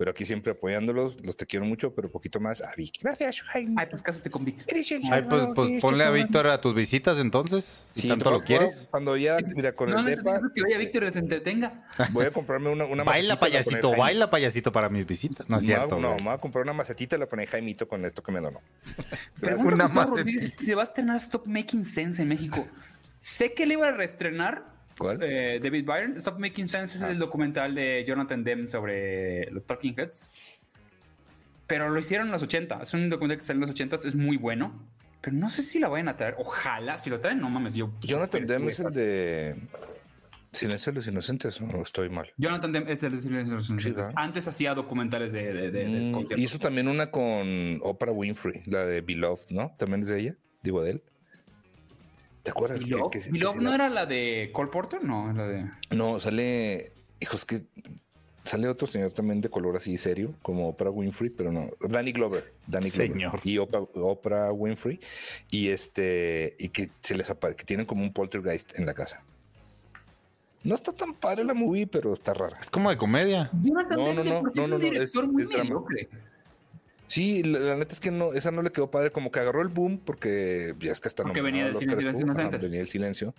pero 0.00 0.12
aquí 0.12 0.24
siempre 0.24 0.52
apoyándolos, 0.52 1.22
los 1.22 1.36
te 1.36 1.44
quiero 1.44 1.66
mucho, 1.66 1.94
pero 1.94 2.10
poquito 2.10 2.40
más 2.40 2.62
a 2.62 2.70
Vic. 2.74 2.94
Gracias, 3.02 3.42
Jaime. 3.42 3.74
Ay, 3.76 3.86
pues 3.90 4.00
cásate 4.00 4.30
con 4.30 4.46
Vic. 4.46 4.64
Ay, 5.12 5.22
pues, 5.28 5.46
pues 5.54 5.68
eres 5.68 5.82
ponle 5.82 6.04
a. 6.04 6.10
Víctor 6.10 6.46
a 6.46 6.58
tus 6.58 6.74
visitas 6.74 7.18
entonces. 7.18 7.86
Si 7.94 8.00
Sí, 8.00 8.08
tanto 8.08 8.30
lo 8.30 8.42
quieres. 8.42 8.88
Cuando 8.90 9.14
ya, 9.18 9.36
mira, 9.54 9.74
con 9.74 9.90
No, 9.90 9.98
el 9.98 10.04
no, 10.04 10.08
depa, 10.10 10.40
no, 10.40 10.50
que 10.54 10.62
vaya 10.62 10.78
Víctor 10.78 11.04
y 11.04 11.12
se 11.12 11.18
entretenga. 11.18 11.86
voy 12.12 12.24
a 12.24 12.30
comprarme 12.30 12.70
una, 12.70 12.86
una 12.86 13.04
Baila 13.04 13.38
payasito, 13.38 13.94
baila 13.94 14.30
payasito 14.30 14.72
para 14.72 14.88
mis 14.88 15.04
visitas. 15.04 15.46
No 15.50 15.58
es 15.58 15.64
Me 15.64 15.66
voy 15.68 15.74
a- 15.74 15.78
cierto. 15.80 16.00
No, 16.00 16.16
me 16.16 16.22
voy 16.24 16.32
a 16.32 16.38
comprar 16.38 16.64
una 16.64 16.72
macetita 16.72 17.16
y 17.16 17.18
la 17.18 17.26
pone 17.26 17.46
Jaimito 17.46 17.86
con 17.86 18.02
esto 18.06 18.22
que 18.22 18.32
me 18.32 18.40
donó. 18.40 18.62
Pregunta 19.38 19.74
Una 19.74 19.84
Gustavo 19.84 20.16
macetita. 20.16 20.46
Si 20.46 20.64
se 20.64 20.74
va 20.74 20.80
a 20.80 20.84
estrenar 20.84 21.16
Stop 21.18 21.46
Making 21.46 21.84
Sense 21.84 22.22
en 22.22 22.28
México. 22.28 22.66
sé 23.20 23.52
que 23.52 23.66
le 23.66 23.74
iba 23.74 23.88
a 23.88 23.92
reestrenar 23.92 24.79
¿Cuál? 25.00 25.18
eh, 25.22 25.58
David 25.62 25.84
Byron. 25.86 26.16
Stop 26.18 26.38
Making 26.38 26.68
Sense 26.68 26.96
es 26.98 27.02
el 27.02 27.18
documental 27.18 27.74
de 27.74 28.04
Jonathan 28.06 28.44
Demme 28.44 28.68
sobre 28.68 29.50
los 29.50 29.64
Talking 29.64 29.94
Heads. 29.98 30.30
Pero 31.66 31.88
lo 31.88 31.98
hicieron 31.98 32.26
en 32.26 32.32
los 32.32 32.42
80. 32.42 32.80
Es 32.82 32.92
un 32.94 33.08
documental 33.08 33.38
que 33.38 33.44
salió 33.44 33.58
en 33.58 33.68
los 33.68 33.70
80. 33.70 33.96
Es 34.06 34.14
muy 34.14 34.36
bueno. 34.36 34.86
Pero 35.20 35.36
no 35.36 35.48
sé 35.50 35.62
si 35.62 35.78
la 35.78 35.88
vayan 35.88 36.08
a 36.08 36.16
traer. 36.16 36.34
Ojalá. 36.38 36.98
Si 36.98 37.10
lo 37.10 37.20
traen, 37.20 37.40
no 37.40 37.48
mames. 37.48 37.74
Yo 37.74 37.90
Jonathan 38.00 38.44
Demme 38.46 38.68
es 38.70 38.80
el 38.80 38.92
de 38.92 39.56
Silencio 40.52 40.90
de 40.90 40.96
los 40.96 41.06
Inocentes, 41.06 41.60
no 41.60 41.80
estoy 41.80 42.08
mal. 42.10 42.28
Jonathan 42.36 42.72
Demme 42.72 42.90
es 42.92 43.02
el 43.04 43.12
de 43.16 43.22
Silencio 43.22 43.50
de 43.50 43.56
los 43.56 43.70
Inocentes. 43.70 43.96
¿verdad? 44.08 44.12
Antes 44.16 44.48
hacía 44.48 44.74
documentales 44.74 45.30
de, 45.32 45.52
de, 45.52 45.70
de- 45.70 45.84
de 45.84 45.88
Mm, 45.88 46.12
conciertos. 46.12 46.44
hizo 46.44 46.58
también 46.58 46.88
una 46.88 47.10
con 47.12 47.78
Oprah 47.82 48.10
Winfrey, 48.12 48.62
la 48.66 48.84
de 48.84 49.00
Beloved, 49.00 49.50
¿no? 49.50 49.74
También 49.78 50.02
es 50.02 50.08
de 50.08 50.20
ella, 50.20 50.34
digo 50.64 50.82
de 50.82 50.90
él. 50.92 51.02
¿Te 52.52 52.58
acuerdas? 52.58 52.84
que- 52.84 52.90
que 53.20 53.30
Beloved 53.30 53.56
se 53.58 53.62
no 53.62 53.72
era 53.74 53.88
la 53.88 54.06
de 54.06 54.50
Cole 54.52 54.70
Porter, 54.70 55.02
no, 55.04 55.32
la 55.32 55.46
de. 55.46 55.70
No, 55.90 56.18
sale. 56.18 56.92
Hijos, 57.20 57.44
que 57.44 57.62
sale 58.44 58.66
otro 58.68 58.86
señor 58.88 59.12
también 59.12 59.40
de 59.40 59.48
color 59.50 59.76
así 59.76 59.96
serio, 59.98 60.34
como 60.42 60.68
Oprah 60.68 60.90
Winfrey, 60.90 61.30
pero 61.30 61.52
no. 61.52 61.70
Danny 61.80 62.12
Glover. 62.12 62.52
Danny 62.66 62.90
Glover. 62.90 63.12
Señor. 63.12 63.40
Y 63.44 63.58
Oprah, 63.58 63.80
Oprah 63.80 64.52
Winfrey. 64.52 64.98
Y 65.50 65.68
este. 65.68 66.56
Y 66.58 66.68
que 66.70 66.90
se 67.00 67.14
les 67.16 67.30
apa- 67.30 67.52
que 67.54 67.64
tienen 67.64 67.86
como 67.86 68.02
un 68.02 68.12
poltergeist 68.12 68.78
en 68.78 68.86
la 68.86 68.94
casa. 68.94 69.22
No 70.62 70.74
está 70.74 70.92
tan 70.92 71.14
padre 71.14 71.42
la 71.44 71.54
movie, 71.54 71.86
pero 71.86 72.12
está 72.12 72.34
rara. 72.34 72.58
Es 72.60 72.68
como 72.68 72.90
de 72.90 72.98
comedia. 72.98 73.50
Jonathan 73.62 73.98
No, 73.98 74.12
no, 74.12 74.24
no, 74.24 74.42
no, 74.42 74.42
no, 74.54 74.78
no, 74.78 74.86
es- 74.86 75.14
es 75.14 75.48
drama. 75.48 75.84
Sí, 77.10 77.42
la, 77.42 77.58
la 77.58 77.76
neta 77.76 77.92
es 77.92 77.98
que 77.98 78.12
no, 78.12 78.34
esa 78.34 78.52
no 78.52 78.62
le 78.62 78.70
quedó 78.70 78.88
padre, 78.88 79.10
como 79.10 79.32
que 79.32 79.40
agarró 79.40 79.62
el 79.62 79.68
boom 79.68 79.98
porque 79.98 80.76
ya 80.78 80.92
es 80.92 81.00
que 81.00 81.08
hasta 81.08 81.24
Porque 81.24 81.40
venía 81.40 81.64
del 81.64 81.74
Oscar 81.74 81.96
Silencio 81.96 82.30
ajá, 82.30 82.48
venía 82.56 82.80
el 82.80 82.86
silencio 82.86 83.34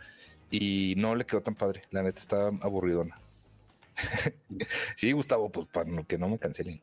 y 0.50 0.94
no 0.98 1.16
le 1.16 1.26
quedó 1.26 1.40
tan 1.42 1.56
padre. 1.56 1.84
La 1.90 2.04
neta 2.04 2.20
está 2.20 2.48
aburridona. 2.48 3.18
sí, 4.98 5.14
Gustavo, 5.14 5.50
pues 5.50 5.68
para 5.68 5.90
que 6.04 6.18
no 6.18 6.28
me 6.28 6.38
cancelen. 6.38 6.82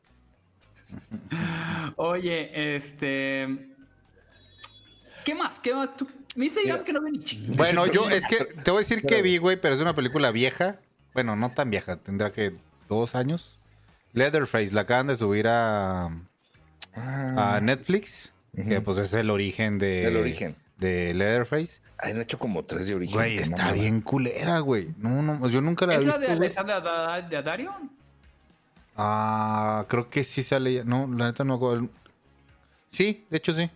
Oye, 1.95 2.75
este. 2.75 3.67
¿Qué 5.23 5.35
más? 5.35 5.59
¿Qué 5.59 5.75
más? 5.75 5.95
Tú- 5.95 6.09
Me 6.35 6.45
dice 6.45 6.61
Mira. 6.63 6.83
que 6.83 6.91
no 6.91 7.03
ve 7.03 7.11
ni 7.11 7.21
chingón. 7.21 7.55
Bueno, 7.55 7.85
yo 7.85 8.09
es 8.09 8.25
que 8.25 8.45
te 8.63 8.71
voy 8.71 8.79
a 8.79 8.81
decir 8.81 9.03
que 9.03 9.21
vi, 9.21 9.37
güey, 9.37 9.61
pero 9.61 9.75
es 9.75 9.81
una 9.81 9.93
película 9.93 10.31
vieja. 10.31 10.79
Bueno, 11.13 11.35
no 11.35 11.51
tan 11.51 11.69
vieja, 11.69 11.97
tendrá 11.97 12.31
que 12.31 12.55
dos 12.87 13.13
años. 13.13 13.59
Leatherface, 14.13 14.73
la 14.73 14.81
acaban 14.81 15.05
de 15.05 15.13
subir 15.13 15.47
a, 15.47 16.09
a 16.95 17.59
Netflix, 17.61 18.31
que 18.55 18.81
pues 18.81 18.97
es 18.97 19.13
el 19.13 19.29
origen 19.29 19.77
de, 19.79 20.05
El 20.05 20.17
origen. 20.17 20.55
de 20.77 21.13
Leatherface. 21.13 21.81
Han 21.99 22.19
hecho 22.21 22.39
como 22.39 22.63
tres 22.63 22.87
de 22.87 22.95
origen. 22.95 23.15
Güey, 23.15 23.37
está 23.37 23.71
bien 23.73 24.01
culera, 24.01 24.59
güey. 24.59 24.89
No, 24.97 25.21
no, 25.21 25.47
yo 25.49 25.59
nunca 25.61 25.85
la 25.85 25.95
he 25.95 25.97
¿Es 25.97 26.05
la 26.05 26.17
visto. 26.17 26.31
de. 26.31 26.37
Alessandra 26.37 27.21
de 27.21 27.41
Dario? 27.43 27.73
Ah, 28.95 29.85
creo 29.87 30.09
que 30.09 30.23
sí 30.23 30.43
sale. 30.43 30.73
ya- 30.75 30.83
No, 30.83 31.07
la 31.07 31.27
neta 31.27 31.43
no. 31.43 31.89
Sí, 32.89 33.25
de 33.29 33.37
hecho 33.37 33.53
sí. 33.53 33.69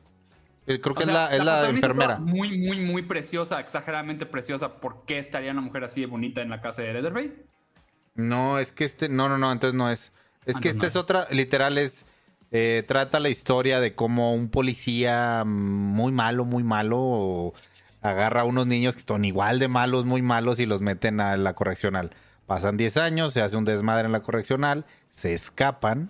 Eh, 0.65 0.79
Creo 0.79 0.96
que 0.96 1.03
O 1.03 1.08
es 1.08 1.13
la, 1.13 1.36
es 1.36 1.43
la 1.43 1.67
enfermera. 1.70 2.17
Muy, 2.20 2.58
muy, 2.58 2.79
muy 2.79 3.01
preciosa, 3.01 3.60
exageradamente 3.60 4.25
preciosa. 4.25 4.75
¿Por 4.79 5.03
qué 5.05 5.20
estaría 5.20 5.51
una 5.51 5.60
mujer 5.62 5.84
así 5.84 6.00
de 6.01 6.08
bonita 6.08 6.41
en 6.41 6.50
la 6.50 6.62
casa 6.62 6.82
de 6.82 6.93
Leatherface? 6.93 7.38
No, 8.15 8.60
es 8.60 8.72
que 8.72 8.86
este. 8.86 9.10
No, 9.10 9.27
no, 9.27 9.38
no, 9.38 9.51
entonces 9.51 9.77
no 9.77 9.91
es. 9.91 10.13
Es 10.46 10.55
Ah, 10.55 10.60
que 10.62 10.70
esta 10.70 10.84
no 10.84 10.88
es 10.88 10.96
otra. 10.96 11.27
Literal 11.32 11.77
es. 11.77 12.05
Eh, 12.53 12.83
trata 12.88 13.19
la 13.19 13.27
historia 13.29 13.79
de 13.81 13.95
cómo 13.95 14.33
un 14.33 14.48
policía 14.48 15.43
muy 15.45 16.12
malo, 16.13 16.45
muy 16.45 16.63
malo, 16.63 17.53
agarra 18.01 18.41
a 18.41 18.43
unos 18.45 18.67
niños 18.67 18.95
que 18.95 19.03
son 19.05 19.25
igual 19.25 19.60
de 19.60 19.67
malos, 19.67 20.05
muy 20.05 20.22
malos, 20.22 20.60
y 20.60 20.65
los 20.65 20.81
meten 20.81 21.19
a 21.19 21.36
la 21.36 21.53
correccional. 21.53 22.12
Pasan 22.45 22.77
10 22.77 22.98
años, 22.98 23.33
se 23.33 23.41
hace 23.41 23.57
un 23.57 23.65
desmadre 23.65 24.05
en 24.05 24.12
la 24.12 24.19
correccional, 24.22 24.86
se 25.12 25.33
escapan. 25.33 26.10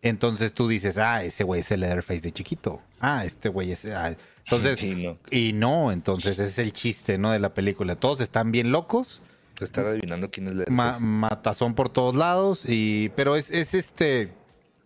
Entonces 0.00 0.52
tú 0.52 0.66
dices, 0.66 0.98
ah, 0.98 1.22
ese 1.22 1.44
güey 1.44 1.60
es 1.60 1.70
el 1.70 1.80
Leatherface 1.80 2.20
de 2.22 2.32
chiquito. 2.32 2.80
Ah, 3.00 3.24
este 3.24 3.48
güey 3.48 3.70
es. 3.72 3.84
ah". 3.86 4.14
Entonces. 4.44 4.78
Sí, 4.80 4.94
no. 4.96 5.18
Y 5.30 5.52
no, 5.52 5.92
entonces 5.92 6.38
ese 6.38 6.44
es 6.50 6.58
el 6.58 6.72
chiste, 6.72 7.18
¿no? 7.18 7.30
De 7.30 7.38
la 7.38 7.54
película. 7.54 7.94
Todos 7.94 8.20
están 8.20 8.50
bien 8.50 8.72
locos. 8.72 9.22
Estar 9.60 9.86
adivinando 9.86 10.28
quién 10.30 10.48
es 10.48 10.54
Ma- 10.68 10.86
Leatherface. 10.86 11.04
matazón 11.04 11.74
por 11.74 11.88
todos 11.90 12.16
lados. 12.16 12.64
Y. 12.68 13.10
Pero 13.10 13.36
es, 13.36 13.52
es 13.52 13.74
este. 13.74 14.32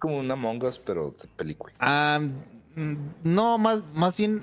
Como 0.07 0.19
una 0.21 0.35
Among 0.35 0.63
Us, 0.65 0.79
pero 0.79 1.11
de 1.21 1.29
película. 1.37 1.73
ah, 1.81 2.21
mm, 2.77 2.95
no, 3.25 3.59
más, 3.59 3.83
más 3.95 4.17
bien. 4.17 4.43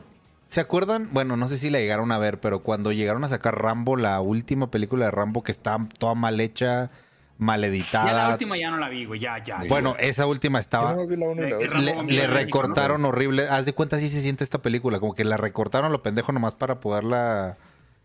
¿Se 0.49 0.59
acuerdan? 0.61 1.09
Bueno, 1.11 1.35
no 1.35 1.47
sé 1.47 1.57
si 1.57 1.69
la 1.71 1.79
llegaron 1.79 2.11
a 2.11 2.17
ver, 2.19 2.39
pero 2.39 2.59
cuando 2.59 2.91
llegaron 2.91 3.23
a 3.23 3.27
sacar 3.27 3.59
Rambo, 3.59 3.95
la 3.97 4.21
última 4.21 4.69
película 4.69 5.05
de 5.05 5.11
Rambo 5.11 5.41
que 5.43 5.51
está 5.51 5.77
toda 5.97 6.13
mal 6.13 6.39
hecha, 6.39 6.91
mal 7.39 7.61
Ya 7.61 7.67
la 7.67 7.73
editada. 7.73 8.29
última 8.33 8.55
ya 8.57 8.69
no 8.69 8.77
la 8.77 8.87
vi, 8.89 9.05
güey. 9.05 9.19
Ya, 9.19 9.43
ya. 9.43 9.63
ya. 9.63 9.67
Bueno, 9.69 9.95
esa 9.97 10.27
última 10.27 10.59
estaba. 10.59 10.93
la 10.95 11.03
y 11.03 11.17
la 11.17 12.03
Le- 12.03 12.27
recortaron 12.27 13.03
horrible. 13.05 13.47
Haz 13.49 13.65
de 13.65 13.73
cuenta 13.73 13.95
así 13.95 14.09
se 14.09 14.21
siente 14.21 14.43
esta 14.43 14.61
película. 14.61 14.99
Como 14.99 15.15
que 15.15 15.23
la 15.23 15.37
recortaron 15.37 15.91
lo 15.91 16.03
pendejo 16.03 16.31
nomás 16.31 16.53
para 16.53 16.79
poderla 16.79 17.57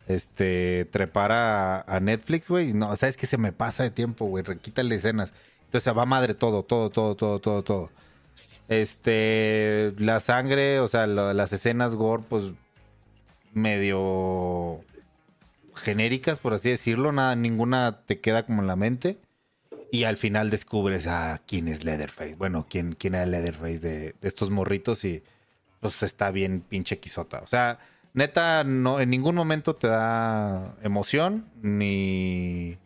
este, 0.07 0.87
trepar 0.91 1.33
a, 1.33 1.81
a 1.83 2.00
Netflix, 2.00 2.49
güey. 2.49 2.73
No, 2.73 2.97
sabes 2.97 3.19
que 3.19 3.27
se 3.27 3.37
me 3.37 3.53
pasa 3.53 3.83
de 3.83 3.91
tiempo, 3.91 4.25
güey. 4.25 4.43
Requítale 4.43 4.95
escenas. 4.95 5.35
Entonces 5.69 5.95
va 5.95 6.07
madre 6.07 6.33
todo, 6.33 6.63
todo, 6.63 6.89
todo, 6.89 7.15
todo, 7.15 7.41
todo, 7.41 7.63
todo. 7.63 7.91
Este, 8.69 9.93
la 9.99 10.19
sangre, 10.21 10.81
o 10.81 10.89
sea, 10.89 11.07
las 11.07 11.53
escenas 11.53 11.95
gore, 11.95 12.23
pues 12.27 12.53
medio 13.53 14.81
genéricas, 15.75 16.39
por 16.39 16.55
así 16.55 16.71
decirlo. 16.71 17.12
Nada, 17.12 17.37
ninguna 17.37 18.01
te 18.07 18.19
queda 18.19 18.47
como 18.47 18.62
en 18.62 18.66
la 18.69 18.77
mente. 18.77 19.19
Y 19.92 20.05
al 20.05 20.16
final 20.16 20.49
descubres 20.49 21.07
a 21.07 21.40
quién 21.47 21.69
es 21.69 21.85
Leatherface. 21.85 22.35
Bueno, 22.35 22.66
quién, 22.69 22.95
quién 22.95 23.14
era 23.14 23.27
Leatherface 23.27 23.81
de, 23.81 24.14
de 24.21 24.29
estos 24.29 24.49
morritos 24.51 25.05
y 25.05 25.23
pues 25.81 26.03
está 26.03 26.31
bien 26.31 26.62
pinche 26.66 26.99
quisota. 26.99 27.40
O 27.40 27.47
sea, 27.47 27.79
neta, 28.14 28.64
no, 28.64 29.01
en 29.01 29.11
ningún 29.11 29.35
momento 29.35 29.77
te 29.77 29.88
da 29.88 30.77
emoción 30.83 31.45
ni, 31.61 32.79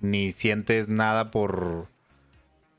ni 0.00 0.32
sientes 0.32 0.88
nada 0.88 1.30
por, 1.30 1.88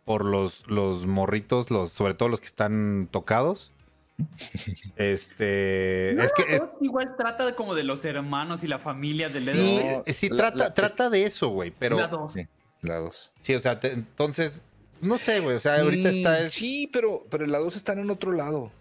por 0.05 0.25
los, 0.25 0.67
los 0.67 1.05
morritos, 1.05 1.69
los, 1.71 1.91
sobre 1.91 2.13
todo 2.13 2.29
los 2.29 2.39
que 2.39 2.47
están 2.47 3.07
tocados. 3.11 3.71
Este, 4.97 6.11
es 6.23 6.31
que 6.33 6.55
es- 6.55 6.63
Igual 6.81 7.15
trata 7.17 7.45
de 7.45 7.55
como 7.55 7.75
de 7.75 7.83
los 7.83 8.03
hermanos 8.05 8.63
y 8.63 8.67
la 8.67 8.79
familia 8.79 9.29
de 9.29 9.39
sí, 9.41 9.57
Leatherface. 9.57 10.13
sí 10.13 10.29
la- 10.29 10.35
trata, 10.37 10.57
la- 10.57 10.73
trata 10.73 11.09
de 11.09 11.23
eso, 11.23 11.49
güey, 11.49 11.71
pero 11.71 11.97
La 11.97 12.07
dos. 12.07 12.33
Sí, 12.33 12.47
la 12.81 12.97
dos. 12.97 13.31
sí, 13.41 13.55
o 13.55 13.59
sea, 13.59 13.79
te- 13.79 13.93
entonces, 13.93 14.59
no 15.01 15.17
sé, 15.17 15.39
güey, 15.39 15.55
o 15.55 15.59
sea, 15.59 15.79
ahorita 15.81 16.09
Mm, 16.11 16.15
está 16.15 16.39
es, 16.41 16.53
Sí, 16.53 16.89
pero, 16.91 17.25
pero 17.29 17.45
la 17.47 17.57
dos 17.59 17.75
están 17.75 17.99
en 17.99 18.09
otro 18.09 18.31
lado. 18.31 18.71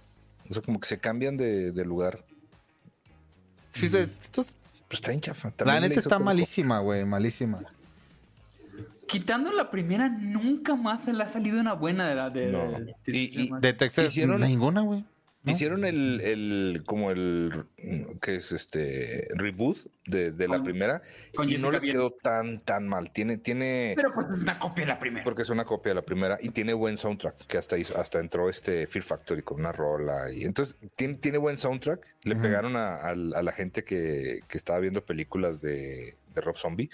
O 0.48 0.54
sea, 0.54 0.62
como 0.62 0.80
que 0.80 0.88
se 0.88 0.98
cambian 0.98 1.36
de, 1.36 1.72
de 1.72 1.84
lugar. 1.84 2.24
sí, 3.72 3.86
o 3.86 3.90
sea, 3.90 4.00
esto 4.20 4.40
es- 4.42 4.56
Pues 4.88 5.00
está 5.00 5.12
en 5.12 5.20
chafa. 5.20 5.52
La 5.64 5.78
neta 5.80 6.00
está 6.00 6.16
como- 6.16 6.24
malísima, 6.26 6.80
güey, 6.80 7.04
malísima. 7.04 7.62
Quitando 9.10 9.50
la 9.52 9.70
primera, 9.70 10.08
nunca 10.08 10.76
más 10.76 11.04
se 11.04 11.12
le 11.12 11.22
ha 11.24 11.26
salido 11.26 11.60
una 11.60 11.72
buena 11.74 12.08
de 12.08 12.14
la 12.14 12.30
de. 12.30 12.46
No. 12.52 12.70
de- 12.70 12.94
Y- 13.06 13.42
y- 13.44 13.50
De 13.60 13.72
Texas, 13.72 14.06
Hicieron- 14.06 14.40
ninguna, 14.40 14.82
güey. 14.82 15.04
¿no? 15.42 15.52
Hicieron 15.52 15.86
el, 15.86 16.20
el, 16.20 16.82
como 16.84 17.10
el, 17.10 17.64
que 18.20 18.34
es 18.36 18.52
este, 18.52 19.26
reboot 19.34 19.78
de, 20.04 20.32
de 20.32 20.46
la 20.48 20.56
Con- 20.56 20.64
primera 20.64 21.00
con 21.34 21.48
y 21.50 21.54
no 21.56 21.70
les 21.70 21.80
Biel. 21.80 21.94
quedó 21.94 22.10
tan, 22.10 22.60
tan 22.60 22.86
mal. 22.86 23.10
Tiene, 23.10 23.38
tiene, 23.38 23.94
Pero 23.96 24.12
pues 24.12 24.26
es 24.36 24.40
una 24.42 24.58
copia 24.58 24.84
de 24.84 24.88
la 24.92 24.98
primera. 24.98 25.24
porque 25.24 25.40
es 25.40 25.48
una 25.48 25.64
copia 25.64 25.90
de 25.90 25.94
la 25.94 26.02
primera 26.02 26.36
y 26.42 26.50
tiene 26.50 26.74
buen 26.74 26.98
soundtrack, 26.98 27.46
que 27.46 27.56
hasta, 27.56 27.78
hizo- 27.78 27.96
hasta 27.98 28.20
entró 28.20 28.50
este 28.50 28.86
Fear 28.86 29.02
Factory 29.02 29.40
con 29.42 29.60
una 29.60 29.72
rola. 29.72 30.30
Y 30.30 30.44
entonces 30.44 30.76
tiene, 30.94 31.14
tiene 31.14 31.38
buen 31.38 31.56
soundtrack. 31.56 32.06
Le 32.24 32.36
pegaron 32.36 32.76
a, 32.76 32.96
a- 32.96 33.08
a 33.12 33.14
la 33.42 33.52
gente 33.52 33.82
que, 33.82 34.40
que 34.46 34.58
estaba 34.58 34.78
viendo 34.78 35.06
películas 35.06 35.62
de, 35.62 36.16
de 36.34 36.40
Rob 36.42 36.58
Zombie, 36.58 36.90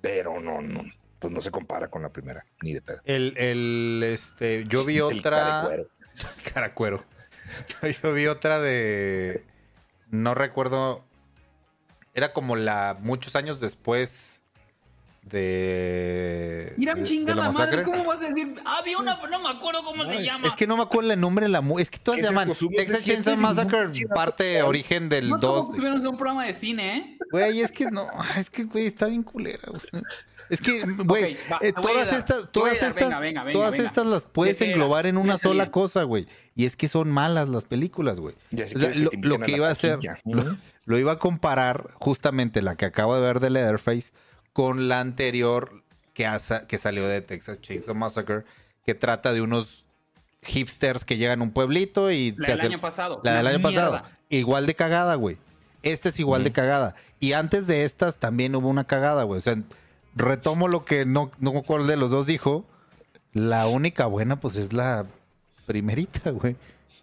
pero 0.00 0.40
no, 0.40 0.62
no, 0.62 0.84
pues 1.20 1.32
no 1.32 1.40
se 1.40 1.50
compara 1.52 1.88
con 1.88 2.02
la 2.02 2.08
primera, 2.08 2.44
ni 2.62 2.72
de 2.72 2.82
pedo. 2.82 3.00
El, 3.04 3.34
el, 3.36 4.02
este, 4.04 4.64
yo 4.66 4.84
vi 4.84 5.00
otra. 5.00 5.68
Caracuero. 6.52 7.04
Yo, 7.82 7.88
yo 8.02 8.12
vi 8.12 8.26
otra 8.26 8.60
de. 8.60 9.44
No 10.10 10.34
recuerdo. 10.34 11.04
Era 12.14 12.32
como 12.32 12.54
la. 12.56 12.96
Muchos 13.00 13.34
años 13.36 13.60
después 13.60 14.42
de. 15.22 16.74
Mira, 16.76 16.94
de- 16.94 17.00
de 17.00 17.06
chingada 17.06 17.40
la 17.46 17.52
madre, 17.52 17.78
masacre. 17.78 17.82
¿cómo 17.82 18.04
vas 18.08 18.22
a 18.22 18.28
decir? 18.28 18.54
Había 18.64 18.98
una, 18.98 19.16
no 19.28 19.40
me 19.40 19.48
acuerdo 19.48 19.82
cómo 19.82 20.04
se 20.06 20.22
llama. 20.22 20.46
Es 20.48 20.54
que 20.54 20.66
no 20.66 20.76
me 20.76 20.82
acuerdo 20.82 21.12
el 21.12 21.20
nombre 21.20 21.46
de 21.46 21.50
la 21.50 21.60
mu- 21.60 21.78
Es 21.78 21.90
que 21.90 21.98
todas 21.98 22.16
¿Qué 22.18 22.22
se 22.22 22.28
es 22.28 22.32
llaman 22.34 22.54
Texas 22.76 23.04
de 23.04 23.12
Chainsaw 23.12 23.36
Massacre, 23.36 23.88
parte 24.14 24.62
origen 24.62 25.08
del 25.08 25.30
no 25.30 25.38
2. 25.38 25.40
como 25.64 25.72
que 25.72 25.76
tuvieron 25.78 26.06
un 26.06 26.16
programa 26.16 26.46
de 26.46 26.52
cine, 26.52 26.96
¿eh? 26.96 27.18
Güey, 27.30 27.60
es 27.60 27.70
que 27.72 27.86
no, 27.90 28.08
es 28.36 28.50
que, 28.50 28.64
güey, 28.64 28.86
está 28.86 29.06
bien 29.06 29.22
culera, 29.22 29.68
güey. 29.68 30.02
Es 30.48 30.60
que, 30.60 30.82
güey, 31.04 31.36
eh, 31.60 31.72
todas 31.72 32.12
estas, 32.12 32.50
todas 32.50 32.74
estas, 32.74 32.94
venga, 32.94 33.20
venga, 33.20 33.44
venga, 33.44 33.52
todas 33.52 33.72
venga. 33.72 33.84
estas 33.84 34.06
las 34.06 34.22
puedes 34.24 34.60
englobar 34.62 35.06
en 35.06 35.16
una 35.16 35.38
sola 35.38 35.64
bien. 35.64 35.70
cosa, 35.72 36.02
güey. 36.02 36.26
Y 36.56 36.64
es 36.64 36.76
que 36.76 36.88
son 36.88 37.10
malas 37.10 37.48
las 37.48 37.64
películas, 37.66 38.18
güey. 38.20 38.34
O 38.52 38.56
sea, 38.56 38.90
que 38.90 39.08
lo, 39.22 39.38
que 39.38 39.52
iba 39.52 39.68
a 39.68 39.70
hacer, 39.72 39.98
lo, 40.24 40.56
lo 40.84 40.98
iba 40.98 41.12
a 41.12 41.18
comparar 41.20 41.90
justamente 41.94 42.62
la 42.62 42.74
que 42.76 42.84
acabo 42.86 43.14
de 43.14 43.20
ver 43.20 43.38
de 43.40 43.50
Leatherface 43.50 44.12
con 44.52 44.88
la 44.88 44.98
anterior 45.00 45.84
que, 46.14 46.26
asa- 46.26 46.66
que 46.66 46.78
salió 46.78 47.06
de 47.06 47.20
Texas 47.22 47.60
Chainsaw 47.60 47.94
Massacre, 47.94 48.42
que 48.84 48.94
trata 48.96 49.32
de 49.32 49.40
unos 49.42 49.84
hipsters 50.42 51.04
que 51.04 51.16
llegan 51.16 51.40
a 51.40 51.44
un 51.44 51.52
pueblito 51.52 52.10
y 52.10 52.32
La 52.36 52.46
se 52.46 52.52
del 52.56 52.60
año 52.62 52.80
pasado. 52.80 53.20
la 53.22 53.36
del 53.36 53.46
año 53.46 53.60
pasado. 53.60 54.02
Igual 54.30 54.66
de 54.66 54.74
cagada, 54.74 55.14
güey. 55.14 55.36
Esta 55.82 56.10
es 56.10 56.20
igual 56.20 56.44
de 56.44 56.52
cagada. 56.52 56.94
Y 57.18 57.32
antes 57.32 57.66
de 57.66 57.84
estas 57.84 58.18
también 58.18 58.54
hubo 58.54 58.68
una 58.68 58.84
cagada, 58.84 59.22
güey. 59.24 59.38
O 59.38 59.40
sea, 59.40 59.56
retomo 60.14 60.68
lo 60.68 60.84
que 60.84 61.06
no, 61.06 61.30
no 61.38 61.52
me 61.52 61.58
acuerdo 61.60 61.86
de 61.86 61.96
los 61.96 62.10
dos 62.10 62.26
dijo. 62.26 62.64
La 63.32 63.68
única 63.68 64.06
buena, 64.06 64.40
pues, 64.40 64.56
es 64.56 64.72
la 64.72 65.06
primerita, 65.66 66.30
güey. 66.30 66.56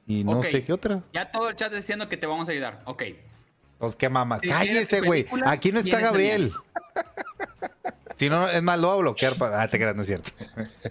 Y 0.06 0.24
no 0.24 0.44
sé 0.44 0.64
qué 0.64 0.74
otra. 0.74 1.02
Ya 1.14 1.32
todo 1.32 1.50
el 1.50 1.56
chat 1.56 1.74
diciendo 1.74 2.08
que 2.08 2.18
te 2.18 2.28
vamos 2.28 2.48
a 2.50 2.52
ayudar. 2.52 2.82
Ok. 2.86 3.04
Pues 3.78 3.96
qué 3.96 4.10
mamas. 4.10 4.42
Cállese, 4.42 5.02
güey. 5.02 5.26
Aquí 5.46 5.72
no 5.72 5.80
está 5.80 6.00
Gabriel. 6.00 6.52
Si 8.18 8.30
no, 8.30 8.50
es 8.50 8.64
más, 8.64 8.80
lo 8.80 8.88
voy 8.88 8.98
a 8.98 9.02
bloquear 9.02 9.38
para. 9.38 9.62
Ah, 9.62 9.68
te 9.68 9.78
creas, 9.78 9.96
no 9.96 10.02
es 10.02 10.08
cierto. 10.08 10.32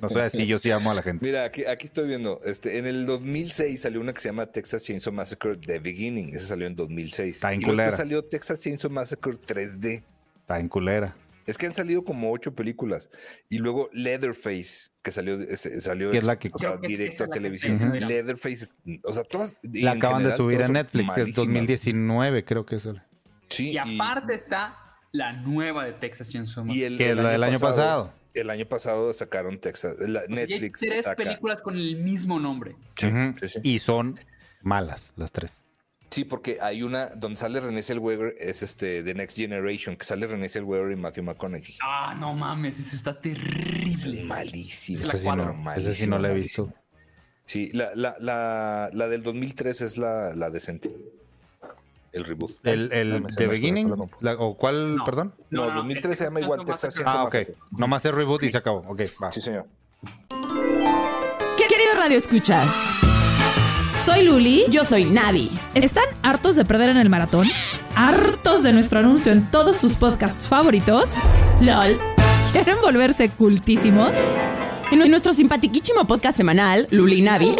No 0.00 0.08
soy 0.08 0.22
así, 0.22 0.46
yo 0.46 0.58
sí 0.58 0.70
amo 0.70 0.90
a 0.90 0.94
la 0.94 1.02
gente. 1.02 1.26
Mira, 1.26 1.44
aquí, 1.44 1.64
aquí 1.64 1.86
estoy 1.86 2.06
viendo. 2.06 2.40
Este, 2.44 2.78
en 2.78 2.86
el 2.86 3.04
2006 3.04 3.80
salió 3.80 4.00
una 4.00 4.12
que 4.14 4.20
se 4.20 4.28
llama 4.28 4.46
Texas 4.46 4.84
Chainsaw 4.84 5.12
Massacre 5.12 5.56
The 5.56 5.80
Beginning. 5.80 6.30
Esa 6.34 6.46
salió 6.48 6.66
en 6.68 6.76
2006. 6.76 7.36
Está 7.36 7.52
en 7.52 7.60
y 7.60 7.64
culera. 7.64 7.90
salió 7.90 8.24
Texas 8.24 8.60
Chainsaw 8.60 8.90
Massacre 8.90 9.32
3D. 9.32 10.04
Está 10.40 10.60
en 10.60 10.68
culera. 10.68 11.16
Es 11.46 11.58
que 11.58 11.66
han 11.66 11.74
salido 11.74 12.04
como 12.04 12.32
ocho 12.32 12.54
películas. 12.54 13.08
Y 13.48 13.58
luego 13.58 13.88
Leatherface, 13.92 14.90
que 15.02 15.10
salió, 15.12 15.34
este, 15.40 15.80
salió 15.80 16.10
es 16.12 16.24
la 16.24 16.38
que- 16.38 16.50
o 16.52 16.58
sea, 16.58 16.76
directo 16.76 17.24
a 17.24 17.28
televisión. 17.28 17.92
Leatherface, 17.98 18.66
o 19.04 19.12
sea, 19.12 19.22
todas. 19.24 19.56
La 19.62 19.92
acaban 19.92 20.24
de 20.24 20.36
subir 20.36 20.62
a 20.62 20.68
Netflix, 20.68 21.06
que 21.14 21.20
es 21.22 21.26
malísimas. 21.26 21.36
2019, 21.36 22.44
creo 22.44 22.66
que 22.66 22.76
es 22.76 22.86
el. 22.86 23.00
Sí, 23.48 23.70
Y 23.70 23.78
aparte 23.78 24.34
está 24.34 24.76
la 25.12 25.32
nueva 25.32 25.84
de 25.84 25.92
Texas 25.94 26.28
Chainsaw 26.30 26.64
y 26.64 26.66
Massacre. 26.68 26.86
el, 26.86 26.98
Que 26.98 27.10
el 27.10 27.16
la 27.22 27.28
del 27.30 27.42
año 27.44 27.58
pasado. 27.58 28.12
El 28.34 28.50
año 28.50 28.66
pasado 28.66 29.12
sacaron 29.12 29.58
Texas. 29.58 29.96
la- 29.98 30.20
Y 30.20 30.24
hay 30.24 30.34
Netflix. 30.46 30.80
tres 30.80 31.04
saca- 31.04 31.16
películas 31.16 31.62
con 31.62 31.76
el 31.76 31.96
mismo 31.96 32.38
nombre. 32.38 32.76
Sí, 32.98 33.06
Ujú. 33.06 33.34
sí, 33.40 33.48
sí. 33.48 33.60
Y 33.62 33.78
son 33.78 34.20
malas 34.62 35.12
las 35.16 35.32
tres. 35.32 35.52
Sí, 36.10 36.24
porque 36.24 36.58
hay 36.60 36.82
una 36.84 37.06
donde 37.06 37.36
sale 37.36 37.60
René 37.60 37.82
Zellweger, 37.82 38.36
es 38.38 38.62
este 38.62 39.02
The 39.02 39.14
Next 39.14 39.36
Generation, 39.36 39.96
que 39.96 40.04
sale 40.04 40.26
René 40.26 40.48
Zellweger 40.48 40.92
y 40.92 40.96
Matthew 40.96 41.24
McConaughey. 41.24 41.76
Ah, 41.82 42.14
no 42.18 42.32
mames, 42.34 42.78
ese 42.78 42.94
está 42.94 43.10
Es 43.12 43.20
terrible. 43.22 43.92
Es 43.92 44.06
la 44.06 44.42
Ese 44.42 45.18
sí, 45.18 45.26
no, 45.26 45.72
ese 45.74 45.94
sí 45.94 46.06
no 46.06 46.18
lo 46.18 46.28
he 46.28 46.34
visto. 46.34 46.72
Sí, 47.44 47.70
la, 47.72 47.90
la, 47.94 48.16
la, 48.20 48.90
la 48.92 49.08
del 49.08 49.22
2003 49.22 49.80
es 49.80 49.98
la, 49.98 50.34
la 50.34 50.50
decente. 50.50 50.94
El 52.12 52.24
reboot. 52.24 52.50
El, 52.64 52.92
el 52.92 53.08
No 53.10 53.14
The 53.16 53.20
no 53.20 53.28
estoy 53.28 53.46
Beginning, 53.48 53.94
la- 54.20 54.34
¿o 54.34 54.56
cuál, 54.56 54.96
No. 54.96 55.04
perdón? 55.04 55.34
No, 55.50 55.70
2003 55.70 56.16
se 56.18 56.24
llama 56.24 56.40
igual 56.40 56.64
Texas 56.64 56.94
Ah, 57.04 57.24
ok. 57.24 57.34
Massacre. 57.34 57.54
Nomás 57.72 58.04
es 58.04 58.14
reboot 58.14 58.42
y 58.44 58.50
se 58.50 58.56
acabó. 58.58 58.78
Ok, 58.88 59.02
va. 59.22 59.30
Sí, 59.32 59.40
señor. 59.40 59.66
¿Qué 61.56 61.66
querido 61.68 61.94
radio 61.96 62.18
escuchas? 62.18 62.68
Soy 64.04 64.24
Luli. 64.24 64.64
Yo 64.70 64.84
soy 64.84 65.04
Navi. 65.04 65.50
¿Están 65.74 66.04
hartos 66.22 66.54
de 66.56 66.64
perder 66.64 66.90
en 66.90 66.96
el 66.96 67.08
maratón? 67.10 67.46
¿Hartos 67.96 68.62
de 68.62 68.72
nuestro 68.72 69.00
anuncio 69.00 69.32
en 69.32 69.50
todos 69.50 69.78
tus 69.78 69.94
podcasts 69.94 70.48
favoritos? 70.48 71.14
LOL. 71.60 71.98
¿Quieren 72.52 72.76
volverse 72.82 73.28
cultísimos? 73.30 74.14
En 74.92 75.02
en 75.02 75.10
nuestro 75.10 75.34
simpatiquísimo 75.34 76.06
podcast 76.06 76.36
semanal, 76.36 76.86
Luli 76.92 77.16
y 77.18 77.22
Navi, 77.22 77.56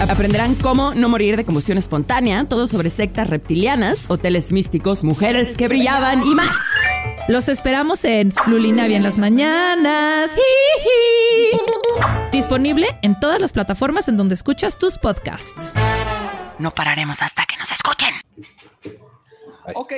aprenderán 0.00 0.54
cómo 0.54 0.94
no 0.94 1.08
morir 1.08 1.36
de 1.36 1.44
combustión 1.44 1.78
espontánea, 1.78 2.46
todo 2.48 2.66
sobre 2.66 2.90
sectas 2.90 3.30
reptilianas, 3.30 4.04
hoteles 4.08 4.52
místicos, 4.52 5.02
mujeres 5.02 5.56
que 5.56 5.68
brillaban 5.68 6.26
y 6.26 6.34
más. 6.34 6.56
Los 7.28 7.48
esperamos 7.48 8.04
en 8.04 8.32
Lulinavia 8.46 8.96
en 8.96 9.02
las 9.02 9.18
mañanas. 9.18 10.30
Disponible 12.32 12.88
en 13.02 13.18
todas 13.18 13.40
las 13.40 13.52
plataformas 13.52 14.08
en 14.08 14.16
donde 14.16 14.34
escuchas 14.34 14.78
tus 14.78 14.98
podcasts. 14.98 15.72
No 16.58 16.70
pararemos 16.70 17.20
hasta 17.20 17.44
que 17.46 17.56
nos 17.56 17.70
escuchen. 17.70 18.14
Ahí. 19.64 19.74
Ok. 19.74 19.92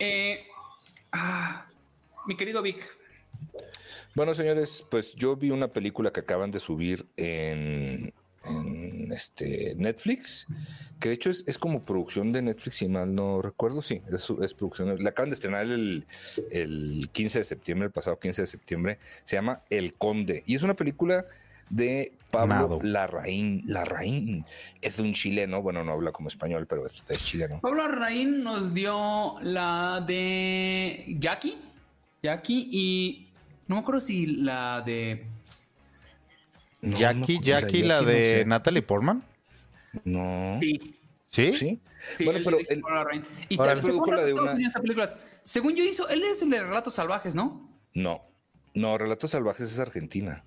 Eh, 0.00 0.46
ah, 1.12 1.66
mi 2.26 2.36
querido 2.36 2.60
Vic. 2.62 2.98
Bueno, 4.14 4.34
señores, 4.34 4.84
pues 4.90 5.14
yo 5.14 5.36
vi 5.36 5.50
una 5.50 5.68
película 5.68 6.12
que 6.12 6.20
acaban 6.20 6.50
de 6.50 6.58
subir 6.58 7.06
en, 7.16 8.12
en, 8.44 9.10
este 9.12 9.74
Netflix, 9.76 10.46
que 11.00 11.08
de 11.08 11.14
hecho 11.14 11.30
es, 11.30 11.44
es 11.46 11.58
como 11.58 11.84
producción 11.84 12.32
de 12.32 12.42
Netflix, 12.42 12.76
si 12.76 12.88
mal 12.88 13.14
no 13.14 13.42
recuerdo, 13.42 13.82
sí, 13.82 14.02
es, 14.10 14.54
producción. 14.54 15.02
La 15.02 15.10
acaban 15.10 15.30
de 15.30 15.34
estrenar 15.34 15.66
el, 15.66 16.06
el 16.50 17.08
15 17.12 17.38
de 17.38 17.44
septiembre, 17.44 17.86
el 17.86 17.92
pasado 17.92 18.18
15 18.18 18.42
de 18.42 18.46
septiembre, 18.46 18.98
se 19.24 19.36
llama 19.36 19.62
El 19.70 19.94
Conde, 19.94 20.42
y 20.46 20.54
es 20.54 20.62
una 20.62 20.74
película 20.74 21.24
de 21.70 22.12
Pablo 22.30 22.54
Nado. 22.54 22.80
Larraín. 22.82 23.62
Larraín 23.66 24.44
es 24.80 24.98
un 24.98 25.12
chileno, 25.12 25.62
bueno, 25.62 25.84
no 25.84 25.92
habla 25.92 26.12
como 26.12 26.28
español, 26.28 26.66
pero 26.66 26.86
es, 26.86 27.04
es 27.08 27.24
chileno. 27.24 27.60
Pablo 27.60 27.82
Arraín 27.82 28.42
nos 28.42 28.74
dio 28.74 29.36
la 29.42 30.02
de 30.06 31.16
Jackie. 31.18 31.56
Jackie 32.22 32.68
y 32.70 33.28
no 33.66 33.76
me 33.76 33.80
acuerdo 33.82 34.00
si 34.00 34.26
la 34.26 34.82
de... 34.84 35.26
No, 36.80 36.96
Jackie, 36.96 37.36
no, 37.36 37.42
Jackie, 37.42 37.82
la 37.82 37.94
Jackie, 37.96 38.04
no 38.04 38.10
de 38.10 38.22
sé. 38.22 38.44
Natalie 38.44 38.82
Portman. 38.82 39.22
No. 40.04 40.58
Sí. 40.60 40.96
¿Sí? 41.28 41.52
¿Sí? 41.54 41.80
Sí, 42.16 42.24
Bueno, 42.24 42.38
él 42.38 42.44
pero 42.44 42.58
él-. 42.58 43.24
Y 43.48 43.56
fue 43.56 43.74
produjo 43.76 44.12
la 44.12 44.24
de 44.24 44.34
una-. 44.34 44.56
Según 45.44 45.74
yo 45.74 45.84
hizo, 45.84 46.08
él 46.08 46.22
es 46.24 46.42
el 46.42 46.50
de 46.50 46.62
Relatos 46.62 46.94
Salvajes, 46.94 47.34
¿no? 47.34 47.68
No. 47.94 48.22
No, 48.74 48.96
Relatos 48.98 49.30
Salvajes 49.30 49.72
es 49.72 49.78
Argentina. 49.78 50.44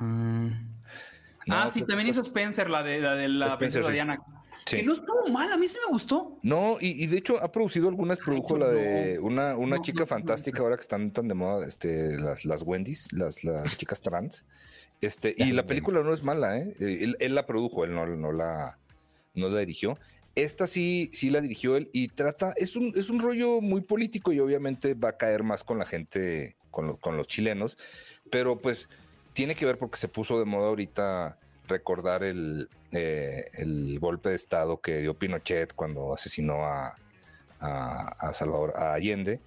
No, 0.00 1.56
ah, 1.56 1.70
sí, 1.72 1.80
también 1.80 2.08
estás- 2.08 2.16
hizo 2.16 2.22
Spencer, 2.22 2.68
la 2.70 2.82
de 2.82 3.00
la, 3.00 3.14
de 3.14 3.28
la 3.28 3.46
Spencer, 3.54 3.84
sí. 3.84 3.92
Diana. 3.92 4.18
Sí. 4.66 4.76
Que 4.76 4.82
no 4.82 4.94
estuvo 4.94 5.28
mal, 5.28 5.52
a 5.52 5.56
mí 5.58 5.68
sí 5.68 5.76
me 5.86 5.92
gustó. 5.92 6.38
No, 6.42 6.78
y, 6.80 7.02
y 7.02 7.06
de 7.06 7.18
hecho 7.18 7.42
ha 7.42 7.52
producido 7.52 7.88
algunas, 7.88 8.18
produjo 8.18 8.56
la 8.56 8.68
de 8.68 9.18
una, 9.18 9.56
una 9.56 9.76
No, 9.76 9.82
chica 9.82 10.00
no, 10.00 10.06
fantástica 10.06 10.62
ahora 10.62 10.76
que 10.76 10.82
están 10.82 11.10
tan 11.12 11.28
de 11.28 11.34
moda, 11.34 11.66
este, 11.66 12.16
las, 12.16 12.44
las 12.46 12.62
Wendy's, 12.62 13.12
las, 13.12 13.44
las 13.44 13.76
chicas 13.76 14.00
trans. 14.00 14.44
Este, 15.00 15.34
y 15.36 15.52
la 15.52 15.66
película 15.66 16.02
no 16.02 16.14
es 16.14 16.22
mala, 16.22 16.58
¿eh? 16.58 16.74
Él, 16.80 17.16
él 17.20 17.34
la 17.34 17.44
produjo, 17.44 17.84
él 17.84 17.94
no, 17.94 18.06
no 18.06 18.32
la, 18.32 18.78
no 19.34 19.48
la 19.50 19.58
dirigió. 19.58 19.98
Esta 20.34 20.66
sí, 20.66 21.10
sí 21.12 21.28
la 21.30 21.40
dirigió 21.42 21.76
él 21.76 21.90
y 21.92 22.08
trata, 22.08 22.54
es 22.56 22.74
un, 22.74 22.92
es 22.96 23.10
un 23.10 23.20
rollo 23.20 23.60
muy 23.60 23.82
político 23.82 24.32
y 24.32 24.40
obviamente 24.40 24.94
va 24.94 25.10
a 25.10 25.16
caer 25.18 25.42
más 25.42 25.62
con 25.62 25.78
la 25.78 25.84
gente, 25.84 26.56
con, 26.70 26.86
lo- 26.86 26.96
con 26.96 27.16
los 27.16 27.28
chilenos, 27.28 27.76
pero 28.30 28.58
pues 28.60 28.88
tiene 29.34 29.54
que 29.54 29.66
ver 29.66 29.78
porque 29.78 29.98
se 29.98 30.08
puso 30.08 30.38
de 30.38 30.44
moda 30.46 30.68
ahorita 30.68 31.38
recordar 31.68 32.22
el, 32.24 32.68
eh, 32.92 33.44
el 33.54 33.98
golpe 33.98 34.30
de 34.30 34.34
Estado 34.36 34.80
que 34.80 34.98
dio 34.98 35.14
Pinochet 35.18 35.74
cuando 35.74 36.14
asesinó 36.14 36.64
a, 36.64 36.94
a, 37.60 38.08
a 38.28 38.34
Salvador 38.34 38.72
a 38.76 38.94
Allende 38.94 39.40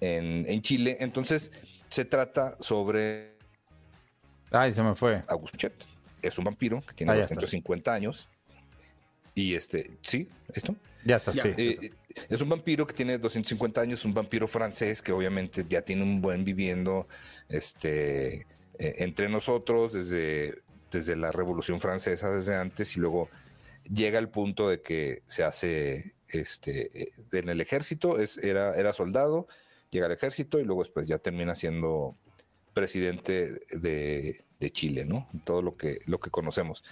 en, 0.00 0.44
en 0.48 0.62
Chile. 0.62 0.96
Entonces 1.00 1.50
se 1.88 2.04
trata 2.04 2.56
sobre 2.60 3.36
Ay, 4.50 4.72
se 4.72 4.82
me 4.82 4.94
fue. 4.94 5.22
Augusto 5.28 5.56
Pinochet. 5.56 5.84
Es 6.22 6.38
un 6.38 6.44
vampiro 6.44 6.82
que 6.86 6.92
tiene 6.94 7.12
Ah, 7.12 7.16
ya 7.16 7.22
está. 7.22 7.34
250 7.34 7.92
años. 7.94 8.28
Y 9.34 9.54
este, 9.54 9.96
¿sí? 10.02 10.28
¿Esto? 10.52 10.74
Ya 11.04 11.16
está, 11.16 11.32
Ya. 11.32 11.42
sí. 11.44 11.54
Eh, 11.56 11.90
es 12.28 12.40
un 12.40 12.48
vampiro 12.48 12.86
que 12.86 12.92
tiene 12.92 13.16
250 13.16 13.80
años, 13.80 14.04
un 14.04 14.12
vampiro 14.12 14.48
francés 14.48 15.00
que 15.00 15.12
obviamente 15.12 15.64
ya 15.68 15.82
tiene 15.82 16.02
un 16.02 16.20
buen 16.20 16.44
viviendo 16.44 17.06
este, 17.48 18.40
eh, 18.78 18.96
entre 18.98 19.28
nosotros 19.28 19.92
desde, 19.92 20.60
desde 20.90 21.16
la 21.16 21.32
Revolución 21.32 21.80
Francesa, 21.80 22.30
desde 22.30 22.56
antes, 22.56 22.96
y 22.96 23.00
luego 23.00 23.28
llega 23.90 24.18
al 24.18 24.28
punto 24.28 24.68
de 24.68 24.82
que 24.82 25.22
se 25.26 25.44
hace 25.44 26.14
este, 26.28 27.12
en 27.32 27.48
el 27.48 27.60
ejército, 27.60 28.18
es, 28.18 28.38
era, 28.38 28.74
era 28.74 28.92
soldado, 28.92 29.48
llega 29.90 30.06
al 30.06 30.12
ejército 30.12 30.58
y 30.58 30.64
luego 30.64 30.82
después 30.82 31.06
ya 31.06 31.18
termina 31.18 31.54
siendo 31.54 32.16
presidente 32.72 33.60
de, 33.72 34.44
de 34.58 34.70
Chile, 34.70 35.04
¿no? 35.04 35.28
Todo 35.44 35.62
lo 35.62 35.76
que, 35.76 35.98
lo 36.06 36.20
que 36.20 36.30
conocemos. 36.30 36.84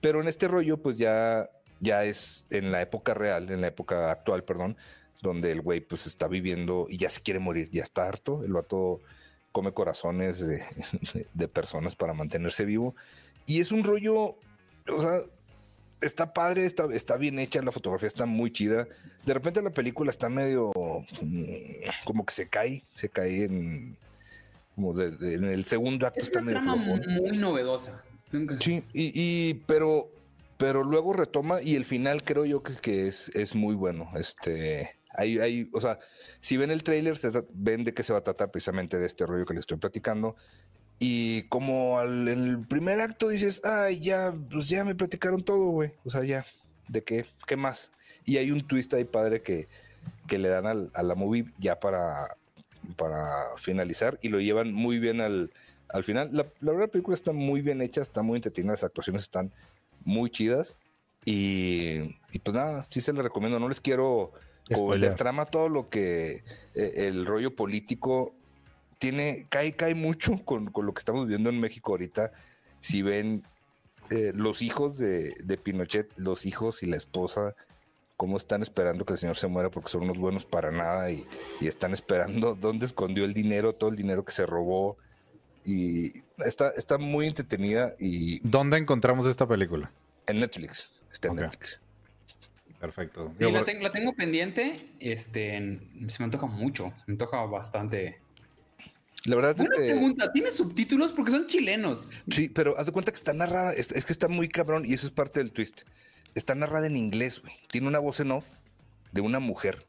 Pero 0.00 0.20
en 0.20 0.28
este 0.28 0.48
rollo, 0.48 0.80
pues 0.80 0.98
ya, 0.98 1.50
ya 1.80 2.04
es 2.04 2.46
en 2.50 2.70
la 2.70 2.82
época 2.82 3.14
real, 3.14 3.50
en 3.50 3.60
la 3.60 3.68
época 3.68 4.10
actual, 4.10 4.44
perdón, 4.44 4.76
donde 5.22 5.50
el 5.50 5.60
güey 5.60 5.80
pues 5.80 6.06
está 6.06 6.28
viviendo 6.28 6.86
y 6.88 6.98
ya 6.98 7.08
se 7.08 7.22
quiere 7.22 7.40
morir, 7.40 7.70
ya 7.72 7.82
está 7.82 8.06
harto, 8.06 8.44
el 8.44 8.52
vato 8.52 9.00
come 9.50 9.72
corazones 9.72 10.46
de, 10.46 10.62
de 11.34 11.48
personas 11.48 11.96
para 11.96 12.12
mantenerse 12.12 12.64
vivo. 12.64 12.94
Y 13.46 13.60
es 13.60 13.72
un 13.72 13.84
rollo, 13.84 14.36
o 14.88 15.00
sea, 15.00 15.20
está 16.00 16.32
padre, 16.32 16.66
está, 16.66 16.86
está 16.92 17.16
bien 17.16 17.38
hecha, 17.38 17.62
la 17.62 17.72
fotografía 17.72 18.08
está 18.08 18.26
muy 18.26 18.50
chida. 18.52 18.86
De 19.24 19.34
repente 19.34 19.62
la 19.62 19.70
película 19.70 20.10
está 20.10 20.28
medio 20.28 20.72
mm, 21.22 21.44
como 22.04 22.24
que 22.26 22.34
se 22.34 22.48
cae, 22.48 22.84
se 22.94 23.08
cae 23.08 23.44
en 23.44 23.96
como 24.74 24.92
de- 24.92 25.12
de- 25.12 25.34
en 25.34 25.44
el 25.44 25.64
segundo 25.66 26.06
acto 26.06 26.18
Es 26.20 26.24
está 26.26 26.40
medio 26.42 26.58
trama 26.60 26.76
muy 26.76 27.38
novedosa. 27.38 28.02
Sí, 28.60 28.82
y, 28.92 29.12
y- 29.14 29.54
pero, 29.66 30.10
pero 30.58 30.82
luego 30.82 31.12
retoma 31.12 31.62
y 31.62 31.76
el 31.76 31.84
final 31.84 32.24
creo 32.24 32.44
yo 32.44 32.62
que, 32.62 32.74
que 32.74 33.06
es, 33.06 33.28
es 33.36 33.54
muy 33.54 33.74
bueno. 33.76 34.10
Este, 34.16 34.96
hay, 35.10 35.38
hay, 35.38 35.70
o 35.72 35.80
sea, 35.80 36.00
si 36.40 36.56
ven 36.56 36.72
el 36.72 36.82
tráiler, 36.82 37.16
se 37.16 37.30
ven 37.52 37.84
de 37.84 37.94
qué 37.94 38.02
se 38.02 38.12
va 38.12 38.18
a 38.18 38.24
tratar 38.24 38.50
precisamente 38.50 38.98
de 38.98 39.06
este 39.06 39.24
rollo 39.26 39.46
que 39.46 39.54
les 39.54 39.60
estoy 39.60 39.76
platicando. 39.78 40.34
Y 40.98 41.42
como 41.44 41.98
al, 41.98 42.28
en 42.28 42.44
el 42.44 42.66
primer 42.66 43.00
acto 43.00 43.28
dices, 43.28 43.60
ay, 43.64 44.00
ya, 44.00 44.32
pues 44.50 44.68
ya 44.68 44.84
me 44.84 44.94
platicaron 44.94 45.42
todo, 45.42 45.66
güey. 45.66 45.92
O 46.04 46.10
sea, 46.10 46.22
ya, 46.24 46.46
¿de 46.88 47.02
qué? 47.02 47.26
¿Qué 47.46 47.56
más? 47.56 47.92
Y 48.24 48.36
hay 48.38 48.50
un 48.50 48.66
twist 48.66 48.94
ahí 48.94 49.04
padre 49.04 49.42
que, 49.42 49.68
que 50.26 50.38
le 50.38 50.48
dan 50.48 50.66
al- 50.66 50.90
a 50.94 51.02
la 51.02 51.14
movie 51.14 51.46
ya 51.58 51.78
para, 51.80 52.36
para 52.96 53.56
finalizar 53.56 54.18
y 54.22 54.28
lo 54.28 54.40
llevan 54.40 54.72
muy 54.72 54.98
bien 54.98 55.20
al, 55.20 55.52
al 55.88 56.04
final. 56.04 56.30
La, 56.32 56.44
la 56.60 56.72
verdad, 56.72 56.86
la 56.86 56.92
película 56.92 57.14
está 57.14 57.32
muy 57.32 57.60
bien 57.60 57.82
hecha, 57.82 58.00
está 58.00 58.22
muy 58.22 58.36
entretenida, 58.36 58.72
las 58.72 58.84
actuaciones 58.84 59.24
están 59.24 59.52
muy 60.04 60.30
chidas. 60.30 60.76
Y, 61.26 62.16
y 62.32 62.38
pues 62.42 62.54
nada, 62.54 62.86
sí 62.88 63.00
se 63.00 63.12
les 63.12 63.22
recomiendo. 63.22 63.58
No 63.58 63.68
les 63.68 63.80
quiero 63.80 64.32
Spoiler. 64.72 65.00
vender 65.00 65.16
trama, 65.18 65.44
todo 65.46 65.68
lo 65.68 65.88
que 65.88 66.44
eh, 66.74 66.92
el 66.96 67.26
rollo 67.26 67.54
político 67.54 68.34
tiene, 69.04 69.46
cae, 69.50 69.76
cae 69.76 69.94
mucho 69.94 70.42
con, 70.46 70.70
con 70.70 70.86
lo 70.86 70.94
que 70.94 71.00
estamos 71.00 71.26
viviendo 71.26 71.50
en 71.50 71.60
México 71.60 71.92
ahorita. 71.92 72.32
Si 72.80 73.02
ven 73.02 73.42
eh, 74.08 74.32
los 74.34 74.62
hijos 74.62 74.96
de, 74.96 75.34
de 75.44 75.58
Pinochet, 75.58 76.10
los 76.16 76.46
hijos 76.46 76.82
y 76.82 76.86
la 76.86 76.96
esposa, 76.96 77.54
cómo 78.16 78.38
están 78.38 78.62
esperando 78.62 79.04
que 79.04 79.12
el 79.12 79.18
señor 79.18 79.36
se 79.36 79.46
muera 79.46 79.70
porque 79.70 79.90
son 79.90 80.04
unos 80.04 80.16
buenos 80.16 80.46
para 80.46 80.70
nada 80.70 81.10
y, 81.10 81.26
y 81.60 81.66
están 81.66 81.92
esperando 81.92 82.54
dónde 82.58 82.86
escondió 82.86 83.26
el 83.26 83.34
dinero, 83.34 83.74
todo 83.74 83.90
el 83.90 83.96
dinero 83.96 84.24
que 84.24 84.32
se 84.32 84.46
robó. 84.46 84.96
Y 85.66 86.22
está, 86.38 86.70
está 86.70 86.96
muy 86.96 87.26
entretenida 87.26 87.94
y 87.98 88.40
¿Dónde 88.48 88.78
encontramos 88.78 89.26
esta 89.26 89.46
película? 89.46 89.92
en 90.26 90.40
Netflix. 90.40 90.90
Está 91.12 91.28
en. 91.28 91.36
Netflix. 91.36 91.78
Perfecto. 92.80 93.30
Sí, 93.32 93.50
la, 93.50 93.64
tengo, 93.64 93.82
la 93.82 93.90
tengo 93.90 94.14
pendiente. 94.14 94.72
Este, 94.98 95.78
se 96.08 96.22
me 96.22 96.24
antoja 96.24 96.46
mucho. 96.46 96.84
Se 96.84 97.04
me 97.06 97.12
antoja 97.12 97.44
bastante. 97.44 98.23
La 99.24 99.36
verdad 99.36 99.52
es 99.52 99.56
Buena 99.56 99.76
que 99.76 99.90
pregunta. 99.92 100.32
¿Tiene 100.32 100.50
subtítulos? 100.50 101.12
Porque 101.12 101.30
son 101.30 101.46
chilenos. 101.46 102.12
sí, 102.30 102.48
pero 102.48 102.78
haz 102.78 102.86
de 102.86 102.92
cuenta 102.92 103.10
que 103.10 103.16
está 103.16 103.32
narrada, 103.32 103.72
es, 103.72 103.90
es 103.92 104.04
que 104.04 104.12
está 104.12 104.28
muy 104.28 104.48
cabrón 104.48 104.84
y 104.86 104.92
eso 104.94 105.06
es 105.06 105.12
parte 105.12 105.40
del 105.40 105.50
twist. 105.52 105.82
Está 106.34 106.54
narrada 106.54 106.86
en 106.86 106.96
inglés, 106.96 107.40
güey. 107.40 107.54
Tiene 107.70 107.86
una 107.88 107.98
voz 108.00 108.20
en 108.20 108.32
off 108.32 108.44
de 109.12 109.20
una 109.20 109.38
mujer 109.40 109.86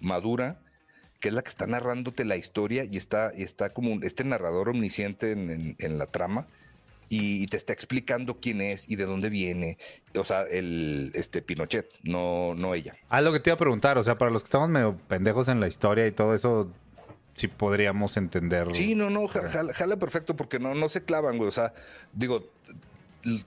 madura 0.00 0.60
que 1.20 1.28
es 1.28 1.34
la 1.34 1.42
que 1.42 1.48
está 1.48 1.66
narrándote 1.66 2.24
la 2.26 2.36
historia 2.36 2.84
y 2.84 2.96
está, 2.98 3.32
y 3.34 3.42
está 3.42 3.70
como 3.70 3.90
un- 3.92 4.04
este 4.04 4.22
narrador 4.22 4.68
omnisciente 4.68 5.32
en, 5.32 5.50
en- 5.50 5.76
en 5.78 5.98
la 5.98 6.06
trama 6.06 6.46
y, 7.08 7.42
y 7.42 7.46
te 7.46 7.56
está 7.56 7.72
explicando 7.72 8.38
quién 8.38 8.60
es 8.60 8.88
y 8.88 8.96
de 8.96 9.06
dónde 9.06 9.30
viene. 9.30 9.78
O 10.18 10.24
sea, 10.24 10.42
el 10.42 11.10
este 11.14 11.40
Pinochet, 11.40 11.88
no, 12.02 12.54
no 12.54 12.74
ella. 12.74 12.96
Ah, 13.08 13.22
lo 13.22 13.32
que 13.32 13.40
te 13.40 13.48
iba 13.50 13.54
a 13.54 13.58
preguntar, 13.58 13.96
o 13.96 14.02
sea, 14.02 14.14
para 14.16 14.30
los 14.30 14.42
que 14.42 14.48
estamos 14.48 14.68
medio 14.68 14.96
pendejos 15.08 15.48
en 15.48 15.58
la 15.58 15.68
historia 15.68 16.06
y 16.06 16.12
todo 16.12 16.34
eso, 16.34 16.70
sí 17.36 17.46
podríamos 17.48 18.16
entender. 18.16 18.74
Sí, 18.74 18.94
no, 18.94 19.08
no, 19.10 19.26
ja- 19.28 19.48
jala, 19.48 19.72
jala 19.72 19.96
perfecto 19.96 20.34
porque 20.34 20.58
no, 20.58 20.74
no 20.74 20.88
se 20.88 21.02
clavan, 21.04 21.36
güey. 21.38 21.48
O 21.48 21.52
sea, 21.52 21.72
digo, 22.12 22.50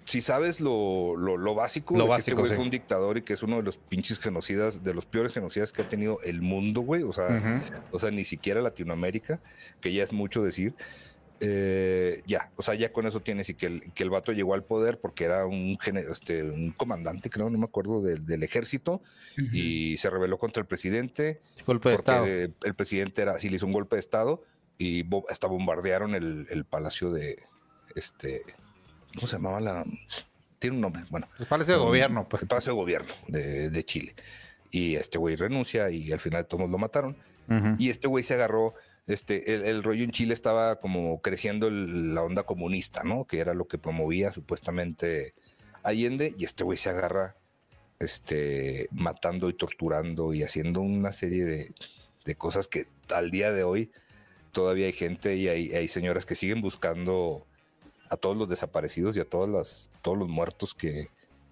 si 0.04 0.22
sabes 0.22 0.60
lo, 0.60 1.16
lo, 1.16 1.38
lo 1.38 1.56
básico, 1.56 1.94
Lo 1.96 2.02
de 2.02 2.06
que 2.06 2.10
básico, 2.10 2.32
este 2.32 2.40
güey 2.42 2.50
sí. 2.50 2.56
fue 2.56 2.64
un 2.66 2.70
dictador 2.70 3.18
y 3.18 3.22
que 3.22 3.34
es 3.34 3.44
uno 3.44 3.58
de 3.58 3.64
los 3.64 3.78
pinches 3.78 4.20
genocidas, 4.20 4.84
de 4.84 4.94
los 4.94 5.06
peores 5.06 5.34
genocidas 5.34 5.72
que 5.72 5.82
ha 5.84 5.88
tenido 5.88 6.20
el 6.24 6.42
mundo, 6.42 6.82
güey. 6.82 7.04
O 7.04 7.12
sea, 7.14 7.62
o 7.92 8.00
sea, 8.00 8.12
ni 8.12 8.26
siquiera 8.26 8.62
Latinoamérica, 8.62 9.40
que 9.82 9.94
ya 9.94 10.04
es 10.04 10.12
mucho 10.14 10.44
decir. 10.44 10.74
Eh, 11.42 12.22
ya, 12.26 12.52
o 12.58 12.62
sea, 12.62 12.76
ya 12.76 12.92
con 12.92 13.06
eso 13.08 13.22
tienes 13.22 13.50
y 13.50 13.54
que 13.54 13.68
el, 13.68 13.94
que 13.94 14.04
el 14.04 14.10
vato 14.10 14.34
llegó 14.34 14.54
al 14.54 14.64
poder 14.64 15.00
porque 15.00 15.24
era 15.24 15.46
un, 15.46 15.78
este, 16.12 16.44
un 16.44 16.72
comandante, 16.72 17.30
creo, 17.30 17.50
no 17.50 17.58
me 17.58 17.66
acuerdo, 17.66 18.02
del, 18.02 18.26
del 18.26 18.44
ejército 18.44 19.02
y 19.54 19.96
se 19.98 20.10
rebeló 20.10 20.38
contra 20.38 20.60
el 20.62 20.68
presidente 20.68 21.40
Golpe 21.66 21.90
de 21.90 21.96
Estado. 21.96 22.26
el 22.26 22.76
presidente 22.76 23.22
era, 23.22 23.40
sí 23.40 23.48
le 23.50 23.56
hizo 23.56 23.66
un 23.66 23.72
golpe 23.74 23.96
de 23.96 24.02
estado 24.02 24.44
y 24.78 25.04
bo- 25.04 25.26
hasta 25.30 25.48
bombardearon 25.48 26.14
el, 26.14 26.46
el 26.50 26.66
palacio 26.66 27.12
de 27.12 27.38
este, 27.96 28.42
¿cómo 29.16 29.28
se 29.28 29.38
llamaba 29.38 29.60
la? 29.62 29.86
Tiene 30.60 30.76
un 30.76 30.82
nombre, 30.82 31.06
bueno, 31.10 31.30
Pues 31.38 31.48
Palacio 31.48 31.76
de 31.76 31.80
gobierno, 31.80 32.28
pues. 32.28 32.42
el 32.44 32.50
palacio 32.50 32.74
de 32.74 32.78
gobierno 32.80 33.14
de, 33.30 33.70
de 33.70 33.84
Chile. 33.86 34.14
Y 34.72 34.96
este 34.96 35.18
güey 35.18 35.38
renuncia 35.38 35.90
y 35.90 36.12
al 36.12 36.20
final 36.20 36.46
todos 36.48 36.70
lo 36.70 36.78
mataron. 36.78 37.16
Y 37.80 37.90
este 37.90 38.08
güey 38.08 38.24
se 38.24 38.36
agarró, 38.36 38.76
este, 39.10 39.54
el, 39.54 39.66
el 39.66 39.84
rollo 39.84 40.04
en 40.04 40.12
Chile 40.12 40.34
estaba 40.34 40.80
como 40.80 41.22
creciendo 41.22 41.68
el- 41.68 42.14
la 42.16 42.24
onda 42.24 42.44
comunista, 42.44 43.04
¿no? 43.04 43.26
Que 43.26 43.40
era 43.40 43.54
lo 43.54 43.68
que 43.68 43.78
promovía 43.78 44.32
supuestamente 44.32 45.34
Allende, 45.84 46.34
y 46.38 46.46
este 46.46 46.64
güey 46.64 46.78
se 46.78 46.90
agarra, 46.90 47.36
este, 48.00 48.88
matando 48.92 49.50
y 49.50 49.54
torturando 49.54 50.34
y 50.34 50.44
haciendo 50.44 50.82
una 50.82 51.12
serie 51.12 51.44
de, 51.46 51.72
de 52.26 52.36
cosas 52.36 52.68
que 52.68 52.86
al 53.14 53.32
día 53.32 53.52
de 53.52 53.64
hoy 53.64 53.92
todavía 54.52 54.86
hay 54.88 54.94
gente 54.94 55.36
y 55.36 55.48
hay, 55.48 55.72
hay 55.76 55.88
señoras 55.88 56.26
que 56.26 56.36
siguen 56.36 56.62
buscando 56.62 57.46
a 58.10 58.18
todos 58.18 58.36
los 58.38 58.50
desaparecidos 58.50 59.16
y 59.18 59.20
a 59.20 59.26
todas 59.26 59.50
las, 59.50 59.92
todos 60.02 60.18
los 60.18 60.28
muertos 60.28 60.74
que, 60.74 61.08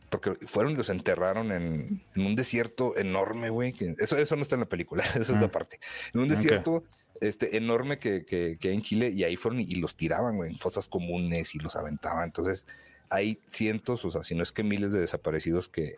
porque 0.09 0.35
fueron 0.47 0.73
y 0.73 0.75
los 0.75 0.89
enterraron 0.89 1.51
en, 1.51 2.03
en 2.15 2.25
un 2.25 2.35
desierto 2.35 2.97
enorme, 2.97 3.49
güey. 3.49 3.73
Eso, 3.99 4.17
eso 4.17 4.35
no 4.35 4.41
está 4.41 4.55
en 4.55 4.61
la 4.61 4.69
película, 4.69 5.03
eso 5.19 5.33
es 5.33 5.41
Ah. 5.41 5.45
aparte. 5.45 5.79
En 6.13 6.21
un 6.21 6.29
desierto 6.29 6.83
este, 7.21 7.57
enorme 7.57 7.99
que, 7.99 8.25
que, 8.25 8.57
que 8.59 8.69
hay 8.69 8.75
en 8.75 8.81
Chile 8.81 9.09
y 9.09 9.23
ahí 9.23 9.35
fueron 9.35 9.59
y, 9.61 9.63
y 9.63 9.75
los 9.75 9.95
tiraban, 9.95 10.35
güey, 10.37 10.51
en 10.51 10.57
fosas 10.57 10.87
comunes 10.87 11.55
y 11.55 11.59
los 11.59 11.75
aventaban. 11.75 12.23
Entonces, 12.25 12.65
hay 13.09 13.39
cientos, 13.47 14.03
o 14.05 14.09
sea, 14.09 14.23
si 14.23 14.35
no 14.35 14.43
es 14.43 14.51
que 14.51 14.63
miles 14.63 14.91
de 14.93 14.99
desaparecidos 14.99 15.69
que, 15.69 15.95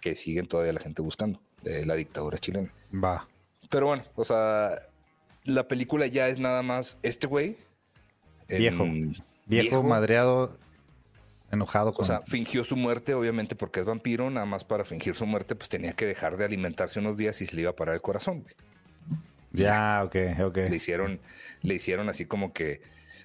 que 0.00 0.14
siguen 0.14 0.46
todavía 0.46 0.72
la 0.72 0.80
gente 0.80 1.02
buscando 1.02 1.40
de 1.62 1.84
la 1.86 1.94
dictadura 1.94 2.38
chilena. 2.38 2.72
Va. 2.92 3.28
Pero 3.68 3.86
bueno, 3.88 4.04
o 4.14 4.24
sea, 4.24 4.78
la 5.44 5.66
película 5.68 6.06
ya 6.06 6.28
es 6.28 6.38
nada 6.38 6.62
más 6.62 6.98
este 7.02 7.26
güey. 7.26 7.56
en- 8.48 8.58
Viejo. 8.58 8.84
Viejo, 9.46 9.82
madreado, 9.82 10.56
enojado 11.52 11.92
con. 11.94 12.04
O 12.04 12.06
sea, 12.06 12.22
fingió 12.22 12.64
su 12.64 12.76
muerte, 12.76 13.14
obviamente, 13.14 13.54
porque 13.54 13.80
es 13.80 13.86
vampiro, 13.86 14.28
nada 14.30 14.46
más 14.46 14.64
para 14.64 14.84
fingir 14.84 15.14
su 15.14 15.24
muerte, 15.26 15.54
pues 15.54 15.68
tenía 15.68 15.92
que 15.92 16.04
dejar 16.06 16.36
de 16.36 16.44
alimentarse 16.44 16.98
unos 16.98 17.16
días 17.16 17.40
y 17.42 17.46
se 17.46 17.54
le 17.54 17.62
iba 17.62 17.70
a 17.70 17.76
parar 17.76 17.94
el 17.94 18.02
corazón, 18.02 18.42
güey. 18.42 18.54
Ya, 19.56 20.02
ok, 20.06 20.16
ok. 20.44 20.56
Le 20.70 20.76
hicieron, 20.76 21.20
le 21.62 21.74
hicieron 21.74 22.08
así 22.08 22.26
como 22.26 22.52
que 22.52 22.80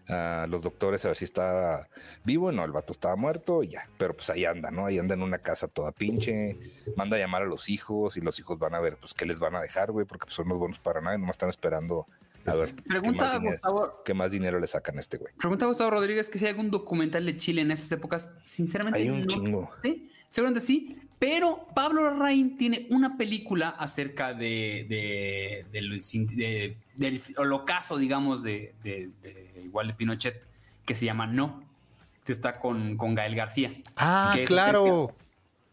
a 0.07 0.47
los 0.49 0.63
doctores 0.63 1.05
a 1.05 1.09
ver 1.09 1.17
si 1.17 1.25
estaba 1.25 1.87
vivo, 2.25 2.51
no, 2.51 2.65
el 2.65 2.71
vato 2.71 2.91
estaba 2.91 3.15
muerto, 3.15 3.63
y 3.63 3.69
ya. 3.69 3.87
Pero 3.97 4.13
pues 4.15 4.29
ahí 4.29 4.45
anda, 4.45 4.71
¿no? 4.71 4.85
Ahí 4.85 4.97
anda 4.97 5.13
en 5.13 5.21
una 5.21 5.37
casa 5.37 5.67
toda 5.67 5.91
pinche, 5.91 6.57
manda 6.95 7.15
a 7.17 7.19
llamar 7.19 7.43
a 7.43 7.45
los 7.45 7.69
hijos 7.69 8.17
y 8.17 8.21
los 8.21 8.37
hijos 8.39 8.59
van 8.59 8.75
a 8.75 8.79
ver, 8.79 8.97
pues, 8.97 9.13
qué 9.13 9.25
les 9.25 9.39
van 9.39 9.55
a 9.55 9.61
dejar, 9.61 9.91
güey, 9.91 10.05
porque 10.05 10.25
pues, 10.25 10.35
son 10.35 10.49
los 10.49 10.57
buenos 10.59 10.79
para 10.79 11.01
nada, 11.01 11.15
y 11.15 11.19
nomás 11.19 11.35
están 11.35 11.49
esperando 11.49 12.07
a 12.45 12.55
ver 12.55 12.73
qué 12.73 12.81
Pregunta 12.81 13.23
más, 13.25 13.35
a 13.35 13.37
dinero, 13.37 13.51
Gustavo, 13.53 14.01
qué 14.03 14.13
más 14.15 14.31
dinero 14.31 14.59
le 14.59 14.65
sacan 14.67 14.97
a 14.97 14.99
este 14.99 15.17
güey. 15.17 15.31
pregunta 15.37 15.65
a 15.65 15.67
Gustavo 15.67 15.91
Rodríguez 15.91 16.27
que 16.29 16.39
si 16.39 16.45
hay 16.45 16.51
algún 16.51 16.71
documental 16.71 17.23
de 17.25 17.37
Chile 17.37 17.61
en 17.61 17.69
esas 17.69 17.91
épocas. 17.91 18.29
Sinceramente, 18.43 18.99
Hay 18.99 19.09
un 19.11 19.21
no 19.21 19.27
chingo. 19.27 19.71
sé. 19.81 20.09
Seguramente 20.29 20.65
sí. 20.65 20.97
Pero 21.21 21.67
Pablo 21.75 22.03
Larraín 22.03 22.57
tiene 22.57 22.87
una 22.89 23.15
película 23.15 23.69
acerca 23.69 24.33
de, 24.33 24.87
de- 24.89 25.65
del, 25.71 26.01
de- 26.35 26.75
del 26.95 27.21
holocazo, 27.37 27.97
digamos, 27.99 28.41
de, 28.41 28.73
de- 28.83 29.11
de- 29.21 29.61
igual 29.63 29.85
de 29.85 29.93
Pinochet, 29.93 30.41
que 30.83 30.95
se 30.95 31.05
llama 31.05 31.27
No, 31.27 31.63
que 32.25 32.31
está 32.31 32.57
con, 32.57 32.97
con 32.97 33.13
Gael 33.13 33.35
García. 33.35 33.71
Ah, 33.95 34.35
claro. 34.47 35.15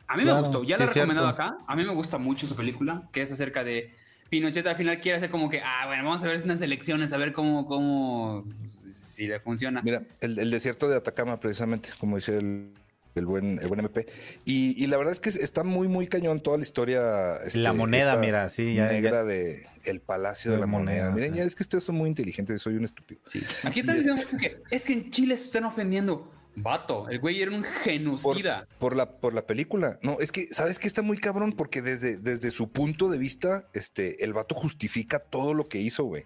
A 0.07 0.19
mí 0.19 0.25
Claro, 0.25 0.37
me 0.37 0.43
gustó, 0.43 0.65
ya 0.65 0.77
la 0.77 0.85
he 0.85 0.87
recomendado 0.89 1.29
cierto. 1.29 1.43
acá. 1.43 1.65
A 1.67 1.75
mí 1.77 1.83
me 1.83 1.95
gusta 1.95 2.19
mucho 2.19 2.45
esa 2.45 2.55
película, 2.55 3.09
que 3.11 3.23
es 3.23 3.33
acerca 3.33 3.65
de 3.65 3.95
Pinochet. 4.29 4.67
Al 4.67 4.77
final 4.77 5.01
quiere 5.01 5.17
hacer 5.17 5.31
como 5.31 5.49
que, 5.49 5.63
ah, 5.63 5.87
bueno, 5.87 6.05
vamos 6.05 6.23
a 6.25 6.27
ver 6.29 6.39
unas 6.45 6.61
elecciones, 6.61 7.15
a 7.15 7.17
ver 7.17 7.33
cómo, 7.33 7.67
cómo, 7.67 8.45
si 8.93 9.27
le 9.27 9.41
funciona. 9.41 9.81
Mira, 9.81 10.03
el, 10.21 10.39
el 10.39 10.51
desierto 10.51 10.91
de 10.91 10.97
Atacama, 10.97 11.41
precisamente, 11.41 11.89
como 11.99 12.17
dice 12.17 12.37
el, 12.37 12.75
el 13.19 13.27
buen, 13.27 13.59
el 13.61 13.69
buen 13.69 13.81
MP. 13.81 14.07
Y, 14.45 14.83
y 14.83 14.87
la 14.87 14.97
verdad 14.97 15.13
es 15.13 15.21
que 15.21 15.29
está 15.29 15.65
muy, 15.65 15.89
muy 15.89 16.07
cañón 16.07 16.41
toda 16.41 16.57
la 16.57 16.63
historia. 16.63 17.37
este, 17.45 17.59
La 17.61 17.73
moneda, 17.73 18.05
esta 18.11 18.17
mira, 18.21 18.49
sí, 18.49 18.75
ya- 18.75 18.89
Negra 18.89 19.11
ya- 19.11 19.25
de 19.25 19.67
el 19.85 20.01
Palacio 20.01 20.51
de 20.51 20.57
De 20.57 20.61
la 20.61 20.67
Moneda. 20.67 21.11
moneda, 21.11 21.15
Miren, 21.15 21.33
sí. 21.33 21.39
ya 21.39 21.45
es 21.45 21.55
que 21.55 21.63
ustedes 21.63 21.85
son 21.85 21.97
muy 21.97 22.09
inteligentes, 22.09 22.61
soy 22.63 22.75
un 22.77 22.85
estúpido. 22.85 23.21
Sí. 23.27 23.43
Aquí 23.65 23.81
están 23.81 23.97
diciendo 23.97 24.23
que 24.39 24.61
es 24.71 24.85
que 24.85 24.93
en 24.93 25.11
Chile 25.11 25.37
se 25.37 25.45
están 25.45 25.65
ofendiendo. 25.65 26.33
Vato, 26.61 27.09
el 27.09 27.21
güey 27.21 27.41
era 27.41 27.53
un 27.55 27.63
Por, 27.63 27.71
genocida. 27.85 28.67
por 28.81 28.97
la, 28.97 29.09
por 29.13 29.33
la 29.33 29.47
película. 29.47 29.99
No, 30.03 30.19
es 30.19 30.33
que, 30.33 30.49
¿sabes 30.53 30.81
qué 30.81 30.89
está 30.89 31.03
muy 31.03 31.17
cabrón? 31.17 31.53
Porque 31.53 31.83
desde, 31.83 32.17
desde 32.19 32.51
su 32.51 32.73
punto 32.73 33.09
de 33.09 33.17
vista, 33.19 33.69
este, 33.75 34.25
el 34.25 34.33
vato 34.33 34.57
justifica 34.57 35.21
todo 35.21 35.55
lo 35.55 35.67
que 35.69 35.79
hizo, 35.79 36.03
güey. 36.03 36.25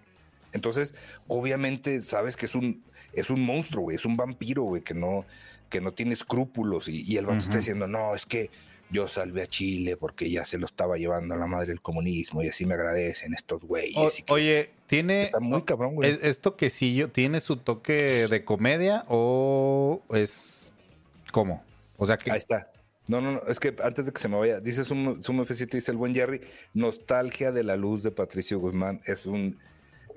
Entonces, 0.51 0.95
obviamente, 1.27 2.01
sabes 2.01 2.35
que 2.35 2.47
es 2.47 2.55
un, 2.55 2.83
es 3.13 3.29
un 3.29 3.41
monstruo, 3.45 3.83
güey, 3.83 3.95
es 3.95 4.05
un 4.05 4.17
vampiro, 4.17 4.63
güey, 4.63 4.81
que 4.81 4.93
no, 4.95 5.23
que 5.73 5.81
no 5.81 5.91
tiene 5.91 6.13
escrúpulos. 6.13 6.87
Y, 6.87 7.01
y 7.11 7.17
el 7.17 7.25
vato 7.25 7.39
está 7.39 7.49
Ujú. 7.53 7.57
diciendo, 7.59 7.87
no, 7.87 8.13
es 8.15 8.25
que 8.27 8.51
yo 8.91 9.07
salvé 9.07 9.41
a 9.41 9.47
Chile 9.47 9.97
porque 9.97 10.29
ya 10.29 10.45
se 10.45 10.59
lo 10.59 10.67
estaba 10.67 10.97
llevando 10.97 11.33
a 11.33 11.37
la 11.37 11.47
madre 11.47 11.71
el 11.73 11.81
comunismo 11.81 12.43
y 12.43 12.49
así 12.49 12.65
me 12.67 12.75
agradecen 12.75 13.33
estos 13.33 13.61
güeyes. 13.61 13.97
O- 13.97 14.07
que- 14.25 14.31
oye, 14.31 14.69
tiene. 14.85 15.23
está 15.23 15.39
muy 15.39 15.63
cabrón, 15.63 15.95
güey. 15.95 16.11
¿es- 16.11 16.19
¿Esto 16.21 16.55
quesillo 16.55 17.09
tiene 17.09 17.39
su 17.39 17.57
toque 17.57 18.27
de 18.27 18.45
comedia 18.45 19.03
o 19.09 20.03
es. 20.13 20.73
¿Cómo? 21.31 21.63
O 21.97 22.05
sea 22.05 22.17
que. 22.17 22.31
Ahí 22.31 22.37
está. 22.37 22.69
No, 23.07 23.19
no, 23.19 23.31
no, 23.33 23.41
es 23.49 23.59
que 23.59 23.75
antes 23.83 24.05
de 24.05 24.13
que 24.13 24.21
se 24.21 24.29
me 24.29 24.37
vaya, 24.37 24.59
dice 24.61 24.85
Sumo, 24.85 25.21
Sumo 25.21 25.43
F7, 25.43 25.71
dice 25.71 25.91
el 25.91 25.97
buen 25.97 26.13
Jerry, 26.13 26.39
Nostalgia 26.73 27.51
de 27.51 27.63
la 27.63 27.75
Luz 27.75 28.01
de 28.03 28.11
Patricio 28.11 28.59
Guzmán, 28.59 29.01
es 29.05 29.25
un 29.25 29.57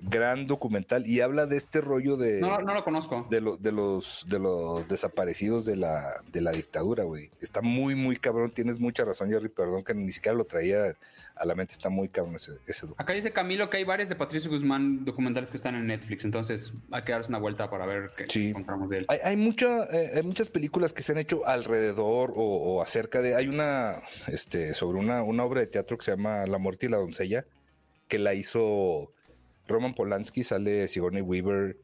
gran 0.03 0.47
documental 0.47 1.07
y 1.07 1.21
habla 1.21 1.47
de 1.47 1.57
este 1.57 1.81
rollo 1.81 2.17
de, 2.17 2.41
No, 2.41 2.59
no 2.61 2.75
lo 2.75 2.85
conozco. 2.85 3.27
de, 3.31 3.41
lo- 3.41 3.57
de 3.57 3.73
los, 3.73 4.25
de 4.29 4.39
los 4.39 4.87
desaparecidos 4.89 5.65
de 5.65 5.77
la, 5.77 6.23
de 6.33 6.41
la 6.41 6.53
dictadura, 6.53 7.05
güey. 7.05 7.31
Está 7.41 7.63
muy, 7.63 7.95
muy 7.95 8.17
cabrón, 8.17 8.51
tienes 8.51 8.79
mucha 8.81 9.05
razón, 9.05 9.31
Jerry, 9.31 9.49
perdón 9.49 9.85
que 9.85 9.95
ni 9.95 10.13
siquiera 10.13 10.37
lo 10.37 10.45
traía 10.45 10.97
a 11.35 11.45
la 11.45 11.55
mente, 11.55 11.73
está 11.75 11.91
muy 11.91 12.09
cabrón 12.09 12.37
ese, 12.37 12.53
ese 12.67 12.83
documental. 12.87 13.05
Acá 13.05 13.13
dice 13.13 13.33
Camilo 13.33 13.69
que 13.69 13.77
hay 13.77 13.85
varios 13.85 14.09
de 14.09 14.17
Patricio 14.17 14.51
Guzmán 14.51 15.05
documentales 15.05 15.51
que 15.51 15.57
están 15.59 15.75
en 15.75 15.87
Netflix, 15.87 16.25
entonces 16.25 16.73
hay 16.91 17.03
que 17.03 17.13
darse 17.13 17.29
una 17.31 17.39
vuelta 17.39 17.69
para 17.69 17.85
ver 17.85 18.11
qué 18.17 18.25
Sí. 18.27 18.49
encontramos 18.49 18.89
de 18.89 18.99
él. 18.99 19.07
Hay, 19.09 19.19
hay, 19.23 19.37
mucha, 19.37 19.85
eh, 19.95 20.13
hay 20.17 20.23
muchas 20.23 20.49
películas 20.49 20.93
que 20.95 21.03
se 21.03 21.13
han 21.13 21.19
hecho 21.19 21.47
alrededor 21.47 22.33
o, 22.35 22.43
o 22.77 22.83
acerca 22.83 23.21
de. 23.21 23.35
Hay 23.35 23.49
una 23.49 24.01
este, 24.29 24.73
sobre 24.73 24.99
una, 24.99 25.23
una 25.23 25.45
obra 25.45 25.61
de 25.61 25.67
teatro 25.67 25.99
que 25.99 26.05
se 26.07 26.13
llama 26.13 26.47
La 26.47 26.57
muerte 26.59 26.87
y 26.87 26.89
la 26.89 26.97
doncella, 26.97 27.45
que 28.09 28.19
la 28.19 28.33
hizo 28.33 29.13
Roman 29.69 29.95
Polanski, 29.95 30.43
sale 30.43 30.89
Sigourney 30.89 31.23
Weaver, 31.23 31.77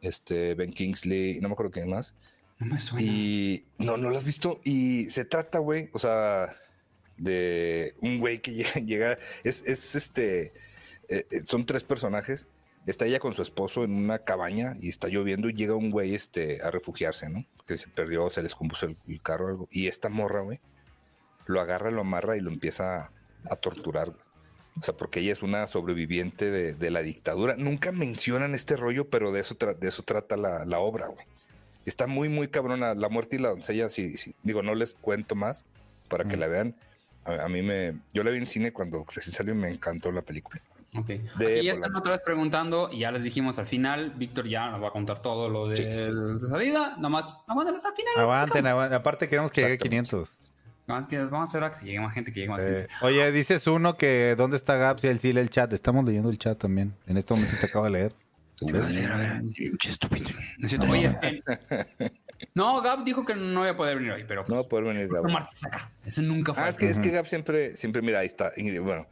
este, 0.00 0.54
Ben 0.54 0.72
Kingsley, 0.72 1.40
no 1.40 1.48
me 1.48 1.52
acuerdo 1.54 1.72
quién 1.72 1.88
más. 1.90 2.14
No 2.58 2.66
me 2.66 2.80
suena. 2.80 3.06
Y 3.06 3.66
no, 3.78 3.96
no 3.96 4.10
lo 4.10 4.16
has 4.16 4.24
visto. 4.24 4.60
Y 4.64 5.08
se 5.10 5.24
trata, 5.24 5.58
güey, 5.58 5.90
o 5.92 5.98
sea, 5.98 6.54
de 7.16 7.94
un 8.00 8.18
güey 8.18 8.40
que 8.40 8.52
llega, 8.54 8.72
llega- 8.80 9.18
es, 9.44 9.62
es 9.66 9.94
este, 9.94 10.52
eh, 11.08 11.26
eh, 11.30 11.40
son 11.44 11.66
tres 11.66 11.84
personajes. 11.84 12.46
Está 12.86 13.04
ella 13.04 13.18
con 13.18 13.34
su 13.34 13.42
esposo 13.42 13.82
en 13.82 13.92
una 13.92 14.20
cabaña 14.20 14.76
y 14.80 14.88
está 14.88 15.08
lloviendo 15.08 15.48
y 15.48 15.54
llega 15.54 15.74
un 15.74 15.90
güey 15.90 16.14
este, 16.14 16.62
a 16.62 16.70
refugiarse, 16.70 17.28
¿no? 17.28 17.44
Que 17.66 17.76
se 17.78 17.88
perdió, 17.88 18.30
se 18.30 18.42
les 18.44 18.54
compuso 18.54 18.86
el, 18.86 18.96
el 19.08 19.20
carro 19.22 19.46
o 19.46 19.48
algo. 19.48 19.68
Y 19.72 19.88
esta 19.88 20.08
morra, 20.08 20.42
güey, 20.42 20.60
lo 21.46 21.60
agarra, 21.60 21.90
lo 21.90 22.02
amarra 22.02 22.36
y 22.36 22.40
lo 22.40 22.50
empieza 22.50 22.96
a, 23.02 23.12
a 23.50 23.56
torturar, 23.56 24.10
güey. 24.10 24.25
O 24.78 24.82
sea, 24.82 24.94
porque 24.96 25.20
ella 25.20 25.32
es 25.32 25.42
una 25.42 25.66
sobreviviente 25.66 26.50
de, 26.50 26.74
de 26.74 26.90
la 26.90 27.00
dictadura. 27.02 27.56
Nunca 27.56 27.92
mencionan 27.92 28.54
este 28.54 28.76
rollo, 28.76 29.08
pero 29.08 29.32
de 29.32 29.40
eso, 29.40 29.54
tra- 29.56 29.76
de 29.76 29.88
eso 29.88 30.02
trata 30.02 30.36
la, 30.36 30.64
la 30.66 30.78
obra, 30.80 31.06
güey. 31.06 31.24
Está 31.86 32.06
muy, 32.06 32.28
muy 32.28 32.48
cabrona. 32.48 32.94
La 32.94 33.08
muerte 33.08 33.36
y 33.36 33.38
la 33.38 33.48
doncella, 33.50 33.88
sí, 33.88 34.16
sí. 34.16 34.34
Digo, 34.42 34.62
no 34.62 34.74
les 34.74 34.92
cuento 34.94 35.34
más 35.34 35.64
para 36.08 36.24
que 36.24 36.36
Mm. 36.36 36.40
la 36.40 36.46
vean. 36.48 36.74
A, 37.24 37.44
a 37.44 37.48
mí 37.48 37.62
me... 37.62 37.94
Yo 38.12 38.22
la 38.22 38.30
vi 38.30 38.38
en 38.38 38.46
cine 38.46 38.72
cuando 38.72 39.04
recién 39.14 39.34
salió 39.34 39.54
y 39.54 39.56
me 39.56 39.68
encantó 39.68 40.12
la 40.12 40.22
película. 40.22 40.60
Ok. 40.94 41.06
De 41.06 41.56
Aquí 41.58 41.64
ya 41.66 41.72
están 41.72 41.94
otra 41.96 42.12
vez 42.12 42.20
preguntando 42.24 42.90
y 42.92 43.00
ya 43.00 43.10
les 43.10 43.22
dijimos 43.22 43.58
al 43.58 43.66
final, 43.66 44.10
Víctor 44.16 44.46
ya 44.48 44.70
nos 44.70 44.82
va 44.82 44.88
a 44.88 44.90
contar 44.92 45.20
todo 45.20 45.48
lo 45.48 45.68
de 45.68 45.76
Sí. 45.76 45.82
la 45.84 46.48
salida, 46.48 46.94
nada 46.96 47.08
más 47.08 47.34
aguántanos 47.46 47.84
al 47.84 47.94
final. 47.94 48.12
Aguanten, 48.16 48.66
aguanten. 48.66 48.96
Aparte 48.98 49.28
queremos 49.28 49.50
que 49.52 49.60
llegue 49.62 49.72
a 49.72 49.74
Exactamente. 49.74 50.10
500. 50.10 50.38
Vamos, 50.86 51.12
a 51.12 51.42
hacer 51.42 51.64
a 51.64 51.72
que 51.72 51.84
llegue 51.84 52.00
más 52.00 52.14
gente, 52.14 52.32
que 52.32 52.40
llegue 52.40 52.50
más 52.52 52.62
Eh, 52.62 52.86
gente. 52.88 52.88
oye, 53.02 53.32
dices 53.32 53.66
uno 53.66 53.96
que 53.96 54.34
¿dónde 54.36 54.56
está 54.56 54.76
Gaps 54.76 55.02
y 55.04 55.08
él 55.08 55.18
sí 55.18 55.32
lee 55.32 55.40
el 55.40 55.50
chat? 55.50 55.72
Estamos 55.72 56.04
leyendo 56.04 56.30
el 56.30 56.38
chat 56.38 56.56
también. 56.58 56.94
En 57.06 57.16
este 57.16 57.34
momento 57.34 57.54
te 57.60 57.66
acabo 57.66 57.84
de 57.86 57.90
leer. 57.90 58.12
Qué 58.58 59.88
estúpido. 59.88 60.28
No 60.58 60.66
es 60.66 60.70
cierto. 60.70 60.90
Oye, 60.90 61.06
este- 61.06 61.42
No, 62.54 62.80
Gab 62.82 63.04
dijo 63.04 63.24
que 63.24 63.34
no 63.34 63.62
iba 63.62 63.70
a 63.72 63.76
poder 63.76 63.96
venir 63.96 64.12
hoy, 64.12 64.24
pero 64.28 64.44
No 64.48 64.56
va 64.56 64.60
a 64.60 64.64
poder 64.64 64.84
venir 64.84 65.08
Gab. 65.08 65.24
no 65.24 65.32
martes 65.32 65.64
acá. 65.64 65.90
Eso 66.04 66.22
nunca 66.22 66.54
fue. 66.54 66.62
Ah, 66.62 66.68
es 66.68 66.76
que, 66.76 66.88
es 66.88 66.98
que 66.98 67.10
Gab 67.10 67.26
siempre, 67.26 67.76
siempre, 67.76 68.02
mira, 68.02 68.20
ahí 68.20 68.26
está 68.26 68.52
bueno, 68.82 69.06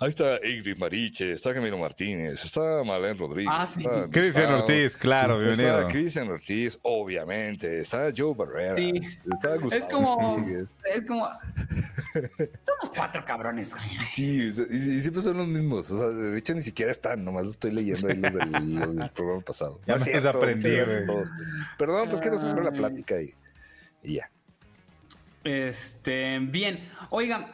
ahí 0.00 0.08
está 0.08 0.36
Ingrid 0.46 0.76
Mariche, 0.76 1.32
está 1.32 1.54
Camilo 1.54 1.78
Martínez, 1.78 2.44
está 2.44 2.82
Marlene 2.84 3.14
Rodríguez. 3.14 3.52
Ah, 3.54 3.66
sí. 3.66 3.80
está 3.80 4.08
Cristian 4.10 4.52
Ortiz, 4.52 4.96
claro, 4.96 5.38
bienvenido. 5.38 5.78
Está 5.80 5.92
Cristian 5.92 6.28
Ortiz, 6.28 6.78
obviamente, 6.82 7.78
está 7.80 8.10
Joe 8.16 8.34
Barrera, 8.34 8.74
Sí. 8.74 8.92
está 9.32 9.56
Gustavo 9.56 9.74
Es 9.74 9.86
como. 9.86 10.36
Rodríguez. 10.38 10.76
Es 10.94 11.04
como. 11.06 11.26
Somos 12.62 12.90
cuatro 12.96 13.24
cabrones. 13.24 13.74
güey. 13.74 13.86
Sí, 14.10 14.52
y, 14.70 14.74
y 14.76 15.00
siempre 15.00 15.22
son 15.22 15.36
los 15.36 15.46
mismos, 15.48 15.90
o 15.90 15.98
sea, 15.98 16.08
de 16.08 16.38
hecho 16.38 16.54
ni 16.54 16.62
siquiera 16.62 16.90
están, 16.92 17.24
nomás 17.24 17.44
los 17.44 17.52
estoy 17.54 17.72
leyendo 17.72 18.08
ahí 18.08 18.16
los 18.16 18.34
del, 18.34 18.74
los 18.74 18.96
del 18.96 19.10
programa 19.10 19.40
pasado. 19.42 19.80
Ya 19.86 19.94
No 19.94 20.00
es 20.02 20.06
me 20.06 20.12
cierto. 20.60 21.22
Perdón, 21.78 22.08
pues 22.08 22.20
que 22.20 22.30
nos 22.30 22.42
la 22.42 22.72
plática 22.72 23.20
y, 23.20 23.34
y 24.02 24.14
ya. 24.14 24.30
Este, 25.44 26.38
bien. 26.40 26.88
Oigan, 27.10 27.46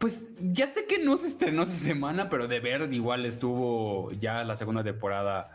pues 0.00 0.30
ya 0.40 0.66
sé 0.66 0.86
que 0.86 0.98
no 0.98 1.16
se 1.18 1.28
estrenó 1.28 1.62
esa 1.62 1.76
semana, 1.76 2.30
pero 2.30 2.48
de 2.48 2.58
ver 2.58 2.90
igual 2.92 3.26
estuvo 3.26 4.10
ya 4.12 4.42
la 4.44 4.56
segunda 4.56 4.82
temporada. 4.82 5.54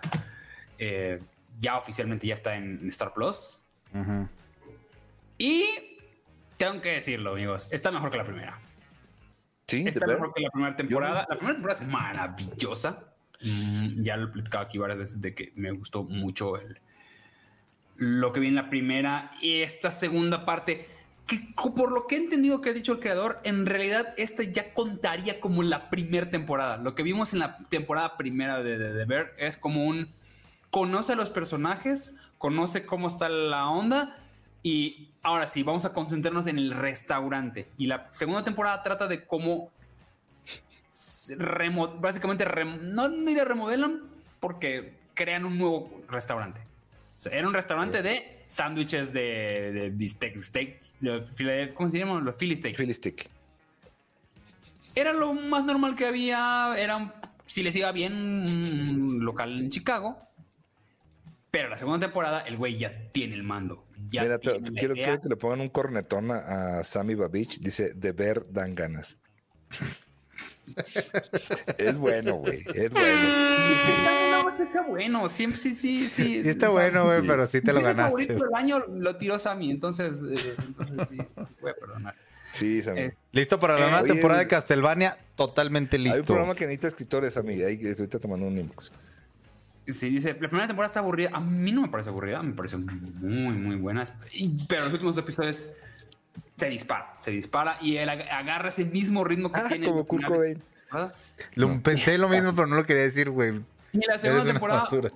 eh, 0.77 1.19
ya 1.60 1.77
oficialmente 1.77 2.27
ya 2.27 2.34
está 2.36 2.55
en 2.55 2.88
Star 2.89 3.13
Plus. 3.13 3.63
Y 5.38 5.65
tengo 6.58 6.81
que 6.81 6.91
decirlo, 6.93 7.31
amigos, 7.31 7.69
está 7.71 7.91
mejor 7.91 8.12
que 8.12 8.17
la 8.17 8.23
primera. 8.25 8.60
Sí, 9.67 9.84
Está 9.88 10.05
mejor 10.05 10.31
que 10.34 10.41
la 10.41 10.49
primera 10.51 10.75
temporada. 10.75 11.13
no- 11.21 11.27
La 11.29 11.36
primera 11.38 11.53
temporada 11.55 11.79
es 11.81 11.88
maravillosa. 11.88 13.03
Mm, 13.41 14.03
ya 14.03 14.15
lo 14.17 14.25
he 14.27 14.31
platicado 14.31 14.63
aquí 14.65 14.77
varias 14.77 14.99
veces 14.99 15.21
de 15.21 15.34
que 15.34 15.51
me 15.55 15.71
gustó 15.71 16.03
mucho 16.03 16.58
el, 16.58 16.77
lo 17.97 18.31
que 18.31 18.39
vi 18.41 18.47
en 18.47 18.55
la 18.55 18.69
primera 18.69 19.31
y 19.41 19.62
esta 19.62 19.89
segunda 19.91 20.45
parte. 20.45 20.88
Que 21.28 21.40
por 21.56 21.92
lo 21.92 22.06
que 22.06 22.16
he 22.16 22.20
entendido 22.20 22.62
que 22.62 22.70
ha 22.70 22.74
dicho 22.74 22.94
el 22.94 23.00
creador, 23.00 23.40
en 23.44 23.66
realidad 23.66 24.14
esta 24.18 24.44
ya 24.44 24.74
contaría 24.74 25.40
como 25.40 25.64
la 25.64 25.90
primera 25.90 26.30
temporada. 26.30 26.78
Lo 26.78 26.94
que 26.94 27.02
vimos 27.02 27.34
en 27.34 27.40
la 27.40 27.58
temporada 27.70 28.16
primera 28.16 28.62
de, 28.62 28.78
de, 28.78 29.06
Bear 29.06 29.32
es 29.38 29.58
como 29.58 29.86
un 29.86 30.14
conoce 30.70 31.14
a 31.14 31.16
los 31.16 31.32
personajes, 31.32 32.16
conoce 32.38 32.86
cómo 32.86 33.08
está 33.08 33.28
la 33.30 33.70
onda 33.70 34.18
y 34.62 35.10
ahora 35.24 35.48
sí, 35.48 35.64
vamos 35.64 35.86
a 35.86 35.94
concentrarnos 35.94 36.46
en 36.48 36.58
el 36.60 36.72
restaurante. 36.72 37.70
Y 37.78 37.88
la 37.88 38.08
segunda 38.12 38.44
temporada 38.44 38.84
trata 38.84 39.08
de 39.08 39.26
cómo 39.26 39.72
remo- 41.38 42.00
prácticamente 42.02 42.46
rem- 42.46 42.82
no 42.82 43.10
diría 43.10 43.46
remodelan 43.46 44.02
porque 44.40 44.94
crean 45.14 45.46
un 45.46 45.58
nuevo 45.58 46.04
restaurante. 46.10 46.62
Era 47.32 47.48
un 47.48 47.54
restaurante 47.54 48.02
de 48.02 48.44
sándwiches 48.46 49.12
de, 49.14 49.72
de 49.74 49.90
bistec, 49.90 50.36
de 50.36 51.22
file- 51.36 51.74
¿cómo 51.74 51.90
se 51.90 52.00
llaman? 52.00 52.24
Los 52.26 52.36
Philly 52.36 52.56
steaks. 52.56 52.78
Philly 52.78 52.94
Stick. 52.94 53.30
Era 54.94 55.12
lo 55.14 55.34
más 55.34 55.66
normal 55.66 55.96
que 55.96 56.06
había. 56.06 56.76
Era, 56.78 57.14
si 57.46 57.64
les 57.64 57.76
iba 57.76 57.92
bien, 57.92 58.14
un 58.14 59.26
local 59.26 59.60
en 59.60 59.70
Chicago. 59.70 60.18
Pero 61.52 61.70
la 61.70 61.78
segunda 61.78 62.06
temporada, 62.08 62.42
el 62.42 62.58
güey 62.58 62.78
ya 62.78 62.94
tiene 63.12 63.36
el 63.36 63.44
mando. 63.44 63.86
Ya 64.10 64.24
Mira, 64.24 64.40
tiene 64.40 64.62
quiero 64.72 64.94
que 64.96 65.30
le 65.30 65.36
pongan 65.38 65.62
un 65.62 65.70
cornetón 65.70 66.32
a, 66.32 66.80
a 66.80 66.84
Sammy 66.84 67.16
Babich. 67.16 67.60
Dice, 67.60 67.94
de 67.94 68.12
ver 68.12 68.46
dan 68.52 68.76
ganas. 68.76 69.18
Es 71.78 71.97
bueno, 71.97 72.36
güey. 72.36 72.63
Es 72.73 72.91
bueno. 72.91 73.08
Sí, 73.86 73.91
está 74.63 74.82
bueno. 74.88 75.28
Siempre, 75.30 75.60
sí, 75.60 75.73
sí, 75.73 76.08
sí. 76.08 76.41
Sí 76.43 76.49
está 76.49 76.69
bueno, 76.69 77.06
güey, 77.06 77.25
pero 77.25 77.45
sí 77.47 77.62
te 77.62 77.71
lo 77.73 77.80
Mi 77.80 77.86
ganaste. 77.86 78.04
favorito 78.10 78.34
del 78.45 78.54
año 78.56 78.80
lo 78.88 79.15
tiró 79.17 79.39
Sammy, 79.39 79.71
entonces, 79.71 80.23
eh, 80.23 80.56
entonces 80.65 80.95
sí, 81.10 81.17
sí, 81.45 81.54
voy 81.62 81.71
a 81.71 81.75
perdonar. 81.75 82.15
Sí, 82.54 82.82
Sammy. 82.82 83.01
Eh, 83.01 83.13
¿Listo 83.32 83.60
para 83.60 83.73
la 83.73 83.80
Eh, 83.80 83.84
nueva 83.84 84.01
oye, 84.04 84.13
temporada 84.13 84.39
de 84.41 84.47
Castlevania? 84.47 85.17
Totalmente 85.36 85.97
Hay 85.97 86.04
un 86.06 86.12
listo. 86.12 86.25
programa 86.25 86.56
que 86.56 86.65
necesita 86.65 86.88
escritores, 86.88 87.34
Sammy. 87.34 87.62
Ahí 87.63 87.80
ahorita 87.86 88.19
te 88.19 88.28
mando 88.28 88.47
un 88.47 88.58
inbox. 88.58 88.91
Sí, 89.88 90.10
dice, 90.10 90.30
la 90.34 90.47
primera 90.47 90.65
temporada 90.67 90.88
está 90.88 90.99
aburrida. 91.01 91.30
A 91.34 91.39
mí 91.39 91.71
no 91.71 91.82
me 91.84 91.89
parece 91.89 92.10
aburrida, 92.10 92.41
me 92.41 92.54
pareció 92.54 92.80
muy, 92.80 93.54
muy 93.56 93.75
buena. 93.75 94.04
Pero 94.67 94.84
los 94.86 94.93
últimos 94.93 95.17
episodios 95.17 95.73
se 96.58 96.69
dispara, 96.69 97.13
se 97.19 97.32
dispara 97.32 97.78
y 97.82 97.98
él 97.98 98.10
ag- 98.10 98.30
agarra 98.30 98.69
ese 98.69 98.86
mismo 98.86 99.24
ritmo 99.24 99.52
que 99.52 99.60
Ah, 99.62 99.65
tiene. 99.67 99.88
como 99.88 100.00
en 100.02 100.06
Kurt 100.06 100.26
Cobain. 100.26 100.62
temporada. 100.84 101.13
Lo, 101.56 101.82
Pensé 101.82 102.17
lo 102.17 102.30
mismo, 102.30 102.54
pero 102.56 102.67
no 102.67 102.76
lo 102.76 102.86
quería 102.86 103.04
decir, 103.04 103.30
güey. 103.30 103.62
Y 103.93 104.00
la 104.08 104.17
segunda 104.17 104.45
temporada 104.45 104.82
basura. 104.82 105.10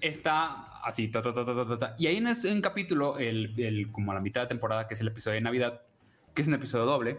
está 0.00 0.80
así, 0.84 1.08
ta, 1.08 1.22
ta, 1.22 1.32
ta, 1.34 1.44
ta, 1.44 1.54
ta, 1.54 1.66
ta, 1.66 1.76
ta. 1.78 1.94
y 1.98 2.06
hay 2.06 2.18
un, 2.18 2.26
un 2.26 2.60
capítulo, 2.60 3.18
el, 3.18 3.54
el- 3.58 3.90
como 3.90 4.12
a 4.12 4.14
la 4.14 4.20
mitad 4.20 4.42
de 4.42 4.46
temporada, 4.48 4.86
que 4.88 4.94
es 4.94 5.00
el 5.00 5.08
episodio 5.08 5.34
de 5.36 5.40
Navidad, 5.40 5.80
que 6.34 6.42
es 6.42 6.48
un 6.48 6.54
episodio 6.54 6.84
doble, 6.84 7.18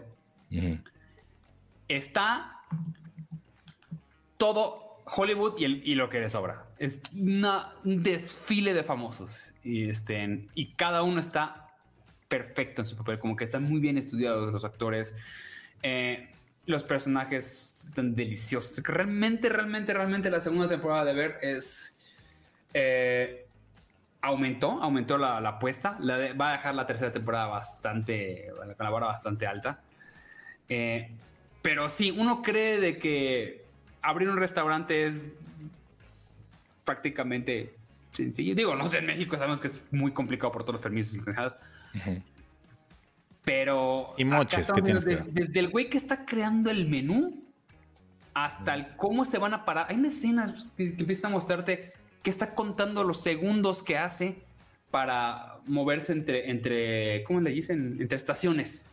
está 1.88 2.60
todo 4.36 5.02
Hollywood 5.04 5.54
y, 5.58 5.64
el- 5.64 5.82
y 5.88 5.94
lo 5.94 6.08
que 6.08 6.20
le 6.20 6.30
sobra. 6.30 6.64
Es 6.78 7.00
una- 7.16 7.72
un 7.84 8.02
desfile 8.02 8.74
de 8.74 8.84
famosos. 8.84 9.54
Y, 9.64 9.88
este, 9.88 10.46
y 10.54 10.72
cada 10.74 11.02
uno 11.02 11.20
está 11.20 11.67
perfecto 12.28 12.82
en 12.82 12.86
su 12.86 12.96
papel, 12.96 13.18
como 13.18 13.36
que 13.36 13.44
están 13.44 13.64
muy 13.64 13.80
bien 13.80 13.98
estudiados 13.98 14.52
los 14.52 14.64
actores. 14.64 15.16
Eh, 15.82 16.28
los 16.66 16.84
personajes 16.84 17.84
están 17.88 18.14
deliciosos. 18.14 18.82
Realmente, 18.84 19.48
realmente, 19.48 19.94
realmente 19.94 20.30
la 20.30 20.40
segunda 20.40 20.68
temporada 20.68 21.06
de 21.06 21.14
ver 21.14 21.38
es... 21.42 22.00
eh, 22.74 23.46
aumentó, 24.20 24.82
aumentó 24.82 25.16
la, 25.16 25.40
la 25.40 25.50
apuesta. 25.50 25.96
La 26.00 26.18
de- 26.18 26.32
va 26.34 26.50
a 26.50 26.52
dejar 26.52 26.74
la 26.74 26.86
tercera 26.86 27.12
temporada 27.12 27.46
bastante, 27.46 28.50
con 28.56 28.68
la 28.68 28.90
vara 28.90 29.06
bastante 29.06 29.46
alta. 29.46 29.80
Eh, 30.68 31.10
pero 31.62 31.88
sí, 31.88 32.10
uno 32.10 32.42
cree 32.42 32.78
de 32.80 32.98
que 32.98 33.64
abrir 34.02 34.28
un 34.28 34.36
restaurante 34.36 35.06
es 35.06 35.24
prácticamente 36.84 37.74
sencillo. 38.12 38.54
Digo, 38.54 38.74
no 38.74 38.86
sé, 38.88 38.98
en 38.98 39.06
México 39.06 39.36
sabemos 39.36 39.60
que 39.60 39.68
es 39.68 39.80
muy 39.90 40.12
complicado 40.12 40.52
por 40.52 40.62
todos 40.62 40.74
los 40.74 40.82
permisos 40.82 41.14
Pero. 43.44 44.14
Y 44.16 44.24
moches, 44.24 44.60
estamos 44.60 44.80
¿qué 44.80 44.84
tienes 44.84 45.04
viendo 45.04 45.24
que 45.24 45.30
desde, 45.32 45.46
desde 45.46 45.60
el 45.60 45.68
güey 45.70 45.88
que 45.88 45.98
está 45.98 46.24
creando 46.24 46.70
el 46.70 46.88
menú 46.88 47.44
hasta 48.34 48.74
el 48.74 48.96
cómo 48.96 49.24
se 49.24 49.38
van 49.38 49.54
a 49.54 49.64
parar. 49.64 49.86
Hay 49.88 49.96
una 49.96 50.08
escena 50.08 50.54
que, 50.76 50.94
que 50.94 51.00
empieza 51.00 51.26
a 51.26 51.30
mostrarte 51.30 51.92
que 52.22 52.30
está 52.30 52.54
contando 52.54 53.04
los 53.04 53.20
segundos 53.20 53.82
que 53.82 53.96
hace 53.96 54.42
para 54.90 55.60
moverse 55.66 56.12
entre, 56.12 56.50
entre 56.50 57.24
¿cómo 57.24 57.40
le 57.40 57.50
dicen? 57.50 57.96
Entre 58.00 58.16
estaciones. 58.16 58.88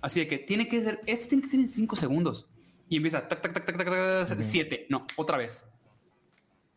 Así 0.00 0.20
de 0.20 0.28
que 0.28 0.38
tiene 0.38 0.68
que 0.68 0.80
ser, 0.80 1.00
esto 1.06 1.28
tiene 1.28 1.42
que 1.42 1.50
ser 1.50 1.60
en 1.60 1.68
5 1.68 1.96
segundos. 1.96 2.48
Y 2.88 2.96
empieza, 2.96 3.26
tac, 3.26 3.40
tac, 3.40 3.52
tac, 3.52 3.66
tac, 3.66 3.76
tac, 3.76 4.28
tac, 4.28 4.40
7. 4.40 4.86
No, 4.88 5.06
otra 5.16 5.36
vez. 5.36 5.66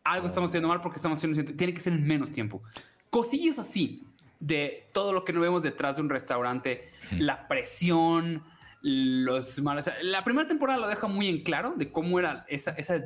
Algo 0.02 0.26
estamos 0.26 0.50
haciendo 0.50 0.68
mal 0.68 0.80
porque 0.80 0.96
estamos 0.96 1.18
haciendo, 1.18 1.36
siete. 1.36 1.52
tiene 1.52 1.74
que 1.74 1.80
ser 1.80 1.92
en 1.92 2.06
menos 2.06 2.32
tiempo. 2.32 2.62
Cosillas 3.10 3.58
así 3.58 4.06
de 4.40 4.86
todo 4.92 5.12
lo 5.12 5.24
que 5.24 5.32
no 5.32 5.40
vemos 5.40 5.62
detrás 5.62 5.96
de 5.96 6.02
un 6.02 6.08
restaurante, 6.10 6.90
la 7.12 7.46
presión, 7.48 8.42
los 8.82 9.60
malos. 9.60 9.90
La 10.02 10.24
primera 10.24 10.48
temporada 10.48 10.78
lo 10.78 10.88
deja 10.88 11.06
muy 11.06 11.28
en 11.28 11.42
claro 11.42 11.74
de 11.76 11.92
cómo 11.92 12.18
era 12.18 12.44
esa, 12.48 12.70
esa 12.72 13.04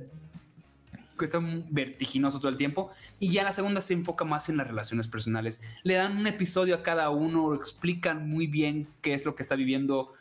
que 1.19 1.25
está 1.27 1.39
vertiginoso 1.71 2.39
todo 2.39 2.49
el 2.51 2.57
tiempo. 2.57 2.91
Y 3.19 3.31
ya 3.33 3.45
la 3.45 3.53
segunda 3.53 3.81
se 3.81 3.95
enfoca 3.95 4.25
más 4.25 4.49
en 4.49 4.57
las 4.57 4.67
relaciones 4.67 5.07
personales. 5.09 5.61
Le 5.83 5.95
dan 5.95 6.17
un 6.17 6.27
episodio 6.27 6.75
a 6.77 6.83
cada 6.83 7.11
uno, 7.11 7.55
explican 7.55 8.29
muy 8.29 8.47
bien 8.47 8.89
qué 9.03 9.15
es 9.15 9.25
lo 9.25 9.35
que 9.35 9.43
está 9.43 9.55
viviendo. 9.57 10.13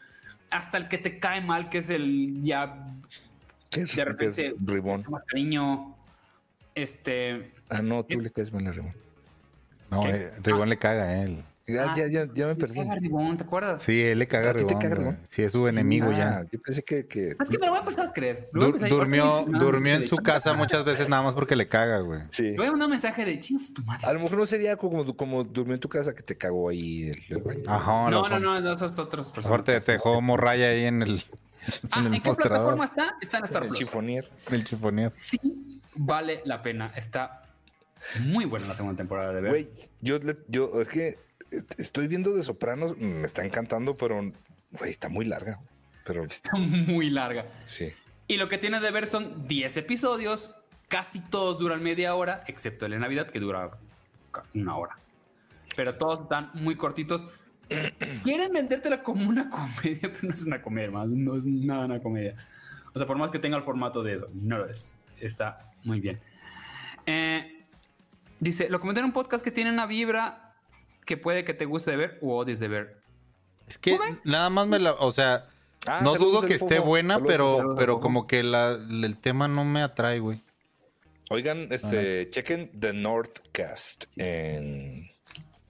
hasta 0.50 0.78
el 0.78 0.88
que 0.88 1.00
te 1.00 1.18
cae 1.20 1.42
mal, 1.42 1.70
que 1.70 1.80
es 1.80 1.90
el 1.90 2.40
ya 2.42 2.86
¿Qué 3.72 3.82
es, 3.82 3.96
de 3.96 4.02
es 4.04 4.08
repente 4.08 4.54
Ribón? 4.64 5.04
más 5.10 5.24
cariño. 5.24 5.96
Este, 6.76 7.52
Ah, 7.70 7.82
no, 7.82 8.04
tú 8.04 8.18
es- 8.18 8.24
le 8.24 8.32
caes 8.32 8.54
mal 8.54 8.68
a 8.68 8.72
Ribón. 8.72 8.94
No, 9.94 10.02
¿Qué? 10.02 10.10
eh, 10.10 10.32
Ribón 10.44 10.70
le 10.70 10.78
caga 10.78 11.04
a 11.04 11.22
él. 11.24 11.44
Ya, 11.66 11.86
Ah, 11.92 11.96
ya, 11.96 12.08
ya, 12.08 12.28
ya 12.34 12.48
me 12.48 12.56
perdí. 12.56 12.76
caga 12.76 12.96
Ribón, 12.96 13.38
¿te 13.38 13.46
acuerdas? 13.46 13.82
Sí, 13.82 14.02
él 14.02 14.20
le 14.20 14.28
caga 14.28 14.48
a 14.48 14.52
¿A 14.52 14.54
ti 14.54 14.60
te 14.64 14.68
Ribón. 14.68 14.82
caga. 14.82 14.96
Ribón? 14.96 15.20
Sí, 15.24 15.44
es 15.44 15.52
su 15.54 15.66
enemigo 15.66 16.08
Ah, 16.12 16.18
ya. 16.18 16.46
yo 16.52 16.60
pensé 16.62 16.84
que, 16.84 17.08
que... 17.08 17.38
Es 17.40 17.50
que 17.50 17.58
me 17.58 17.66
lo 17.68 17.72
voy 17.72 17.78
a 17.78 17.80
empezar 17.80 18.08
a 18.08 18.12
creer. 18.12 18.50
Le 18.54 18.60
Du- 18.72 18.76
a- 18.86 18.88
durmió, 18.90 19.46
durmió 19.48 19.94
en 19.96 20.02
de- 20.02 20.08
su 20.08 20.18
casa 20.18 20.52
muchas 20.56 20.84
veces 20.84 21.08
nada 21.08 21.22
más 21.24 21.34
porque 21.36 21.56
le 21.56 21.70
caga, 21.70 22.00
güey. 22.02 22.20
Sí. 22.32 22.52
Le 22.52 22.58
voy 22.58 22.66
a 22.68 22.72
mandar 22.72 22.88
un 22.88 22.92
mensaje 22.92 23.24
de 23.24 23.40
chingas 23.40 23.70
a 23.70 23.74
tu 23.76 23.82
madre. 23.84 24.08
A 24.08 24.12
lo 24.12 24.20
mejor 24.20 24.38
no 24.40 24.46
sería 24.46 24.76
como, 24.76 25.16
como 25.16 25.46
durmió 25.46 25.76
en 25.76 25.80
tu 25.80 25.88
casa 25.88 26.14
que 26.14 26.22
te 26.22 26.38
cagó 26.38 26.68
ahí 26.68 27.10
el. 27.30 27.64
Ajá, 27.66 28.10
No, 28.10 28.28
no, 28.28 28.40
no, 28.42 28.60
no, 28.60 28.72
esos 28.74 29.00
otros 29.00 29.32
personas. 29.32 29.64
te, 29.64 29.80
te 29.80 29.92
dejó 29.94 30.20
morralla 30.22 30.68
ahí 30.68 30.84
en 30.84 31.02
el, 31.04 31.24
Ah, 31.92 32.00
en 32.02 32.14
¿en 32.14 32.22
qué 32.22 32.28
mostrador, 32.28 32.76
plataforma 32.76 32.84
está? 32.84 33.16
Está 33.22 33.38
en 33.38 33.44
Star 33.46 33.64
El 33.64 33.72
chifonier. 33.72 34.30
en 34.50 34.54
el 34.56 34.66
chifonía. 34.66 35.10
Sí, 35.10 35.40
vale 35.96 36.42
la 36.44 36.62
pena. 36.62 36.92
Está 36.94 37.40
muy 38.26 38.46
buena 38.46 38.68
la 38.68 38.76
segunda 38.76 38.98
temporada 38.98 39.34
de 39.34 39.42
ver. 39.42 39.52
Güey, 39.52 39.70
yo, 40.02 40.20
yo, 40.48 40.82
es 40.82 40.88
que 40.90 41.18
est- 41.52 41.80
estoy 41.80 42.08
viendo 42.08 42.34
de 42.36 42.44
Sopranos, 42.44 42.98
me 42.98 43.24
está 43.26 43.44
encantando, 43.46 43.96
pero, 43.98 44.32
güey, 44.72 44.92
está 44.92 45.10
muy 45.10 45.26
larga. 45.26 45.60
Pero 46.06 46.24
Está 46.26 46.58
muy 46.58 47.10
larga. 47.10 47.46
sí. 47.66 47.94
Y 48.28 48.38
lo 48.38 48.48
que 48.50 48.58
tiene 48.58 48.80
de 48.80 48.90
ver 48.92 49.08
son 49.08 49.48
10 49.48 49.78
episodios. 49.78 50.56
Casi 50.88 51.20
todos 51.22 51.60
duran 51.60 51.82
media 51.84 52.14
hora, 52.16 52.44
excepto 52.48 52.86
el 52.86 52.92
de 52.94 53.00
Navidad, 53.00 53.30
que 53.30 53.40
dura 53.40 53.72
una 54.54 54.76
hora. 54.78 54.98
Pero 55.76 55.96
todos 55.96 56.22
están 56.22 56.50
muy 56.54 56.76
cortitos. 56.76 57.26
Quieren 58.24 58.52
vendértela 58.54 59.02
como 59.04 59.28
una 59.30 59.50
comedia, 59.50 60.02
pero 60.14 60.20
no 60.22 60.34
es 60.34 60.44
una 60.46 60.62
comedia, 60.62 60.86
hermano. 60.86 61.12
No 61.16 61.36
es 61.36 61.46
nada 61.46 61.86
una 61.86 62.00
comedia. 62.02 62.34
O 62.94 63.00
sea, 63.00 63.08
por 63.08 63.18
más 63.18 63.32
que 63.32 63.40
tenga 63.40 63.58
el 63.58 63.64
formato 63.64 64.04
de 64.04 64.14
eso, 64.14 64.30
no 64.34 64.58
lo 64.60 64.70
es. 64.70 64.98
Está 65.20 65.72
muy 65.84 66.00
bien. 66.00 66.20
Eh, 67.06 67.53
dice, 68.40 68.70
lo 68.70 68.80
comenté 68.80 69.00
en 69.00 69.06
un 69.06 69.14
podcast 69.14 69.44
que 69.44 69.52
tiene 69.52 69.70
una 69.72 69.86
vibra 69.86 70.56
que 71.06 71.18
puede 71.18 71.44
que 71.44 71.54
te 71.54 71.66
guste 71.66 71.92
de 71.92 71.98
ver 71.98 72.20
o 72.22 72.36
odies 72.38 72.60
de 72.60 72.68
ver. 72.68 73.02
Es 73.68 73.78
que 73.78 73.98
nada 74.24 74.50
más 74.50 74.68
me 74.68 74.80
la, 74.80 74.94
o 74.94 75.12
sea, 75.12 75.48
Ah, 75.86 76.00
no 76.02 76.14
saludos 76.14 76.34
dudo 76.40 76.48
que 76.48 76.54
esté 76.54 76.78
Fofo. 76.78 76.88
buena, 76.88 77.16
Saludos, 77.16 77.32
pero, 77.34 77.58
saludos 77.58 77.76
pero 77.78 78.00
como 78.00 78.26
que 78.26 78.42
la, 78.42 78.70
el 78.90 79.18
tema 79.18 79.50
no 79.50 79.66
me 79.66 79.82
atrae, 79.82 80.20
güey. 80.20 80.42
Oigan, 81.30 81.68
este, 81.72 82.30
chequen 82.30 82.72
The 82.80 82.94
Northcast 82.94 84.06
en 84.18 85.10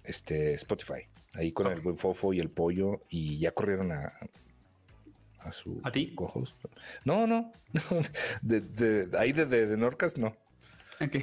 este 0.03 0.53
Spotify. 0.53 1.07
Ahí 1.33 1.51
con 1.51 1.65
el 1.71 1.81
buen 1.81 1.97
fofo 1.97 2.31
y 2.31 2.39
el 2.39 2.49
pollo. 2.51 3.01
Y 3.09 3.39
ya 3.39 3.51
corrieron 3.53 3.91
a, 3.91 4.11
a 5.39 5.51
su 5.51 5.81
¿A 5.83 5.91
ti? 5.91 6.13
co-host. 6.13 6.55
No, 7.05 7.25
no. 7.25 7.51
no. 7.71 7.81
De, 8.43 8.61
de- 8.61 9.17
ahí 9.17 9.31
de, 9.31 9.47
de, 9.47 9.65
de 9.65 9.77
Northcast, 9.77 10.17
no. 10.17 10.35
Ok. 11.01 11.15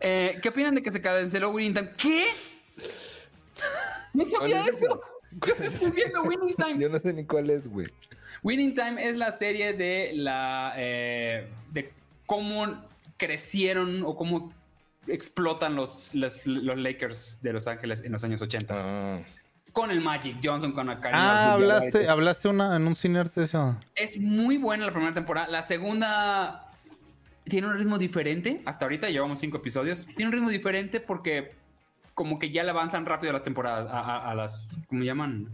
Eh, 0.00 0.38
¿Qué 0.42 0.48
opinan 0.50 0.74
de 0.74 0.82
que 0.82 0.92
se 0.92 1.00
canceló 1.00 1.50
Winning 1.50 1.74
Time? 1.74 1.90
¿Qué? 1.96 2.26
No 4.12 4.24
sabía 4.24 4.38
¿Cuál 4.38 4.52
es 4.68 4.82
eso. 4.82 5.00
Yo 5.46 5.54
sí 5.56 5.64
estoy 5.64 5.90
viendo 5.90 6.22
Winning 6.22 6.54
Time. 6.54 6.78
Yo 6.78 6.88
no 6.88 6.98
sé 6.98 7.12
ni 7.12 7.24
cuál 7.24 7.50
es, 7.50 7.68
güey. 7.68 7.86
Winning 8.42 8.74
Time 8.74 9.04
es 9.08 9.16
la 9.16 9.30
serie 9.32 9.72
de 9.72 10.12
la 10.14 10.74
eh, 10.76 11.48
de 11.72 11.92
cómo 12.26 12.84
crecieron 13.16 14.02
o 14.04 14.16
cómo 14.16 14.52
explotan 15.06 15.74
los, 15.74 16.14
los, 16.14 16.46
los 16.46 16.76
Lakers 16.76 17.40
de 17.42 17.52
Los 17.52 17.66
Ángeles 17.66 18.02
en 18.04 18.12
los 18.12 18.22
años 18.24 18.42
80. 18.42 18.74
Ah, 18.76 19.18
Con 19.72 19.90
el 19.90 20.00
Magic 20.00 20.38
Johnson, 20.42 20.72
con 20.72 20.86
la 20.86 21.00
Kareem 21.00 21.20
Ah, 21.20 21.52
hablaste, 21.52 22.08
hablaste 22.08 22.48
una, 22.48 22.76
en 22.76 22.86
un 22.86 22.96
cine 22.96 23.22
de 23.22 23.42
eso. 23.42 23.76
Es 23.94 24.20
muy 24.20 24.58
buena 24.58 24.86
la 24.86 24.92
primera 24.92 25.14
temporada. 25.14 25.48
La 25.48 25.62
segunda 25.62 26.65
tiene 27.48 27.66
un 27.68 27.76
ritmo 27.78 27.98
diferente. 27.98 28.62
Hasta 28.64 28.84
ahorita 28.84 29.08
llevamos 29.10 29.38
cinco 29.38 29.58
episodios. 29.58 30.06
Tiene 30.16 30.26
un 30.28 30.32
ritmo 30.32 30.50
diferente 30.50 31.00
porque 31.00 31.52
como 32.14 32.38
que 32.38 32.50
ya 32.50 32.64
le 32.64 32.70
avanzan 32.70 33.04
rápido 33.04 33.30
a 33.30 33.34
las 33.34 33.44
temporadas, 33.44 33.88
a, 33.90 34.00
a- 34.00 34.30
a 34.30 34.34
las, 34.34 34.66
¿cómo 34.88 35.02
llaman? 35.04 35.48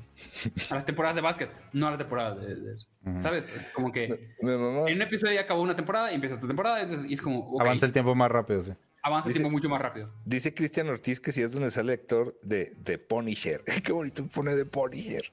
A 0.71 0.75
las 0.77 0.85
temporadas 0.87 1.17
de 1.17 1.21
básquet, 1.23 1.51
no 1.73 1.89
a 1.89 1.91
las 1.91 1.99
temporadas 1.99 2.41
de, 2.41 2.55
de- 2.55 3.21
¿sabes? 3.21 3.49
Es 3.55 3.69
como 3.71 3.91
que 3.91 4.31
en 4.41 4.49
un 4.95 5.03
episodio 5.03 5.35
ya 5.35 5.41
acabó 5.41 5.61
una 5.61 5.75
temporada 5.75 6.13
y 6.13 6.15
empieza 6.15 6.37
otra 6.37 6.47
temporada 6.47 6.87
y 7.09 7.13
es 7.15 7.21
como, 7.21 7.41
ok, 7.51 7.63
Avanza 7.63 7.87
el 7.87 7.93
tiempo 7.93 8.15
más 8.15 8.31
rápido, 8.31 8.61
sí. 8.61 8.73
avanza 9.03 9.29
el 9.31 9.35
tiempo 9.35 9.51
mucho 9.51 9.69
más 9.69 9.81
rápido. 9.83 10.07
Dice 10.25 10.55
Cristian 10.55 10.89
Ortiz 10.89 11.19
que 11.21 11.33
si 11.33 11.43
es 11.43 11.51
donde 11.53 11.73
sale 11.73 11.95
el 11.95 11.99
actor 11.99 12.39
de, 12.43 12.73
de 12.79 12.97
Punisher. 12.99 13.65
Qué 13.85 13.91
bonito 13.93 14.25
pone 14.29 14.55
de 14.55 14.65
Punisher. 14.65 15.33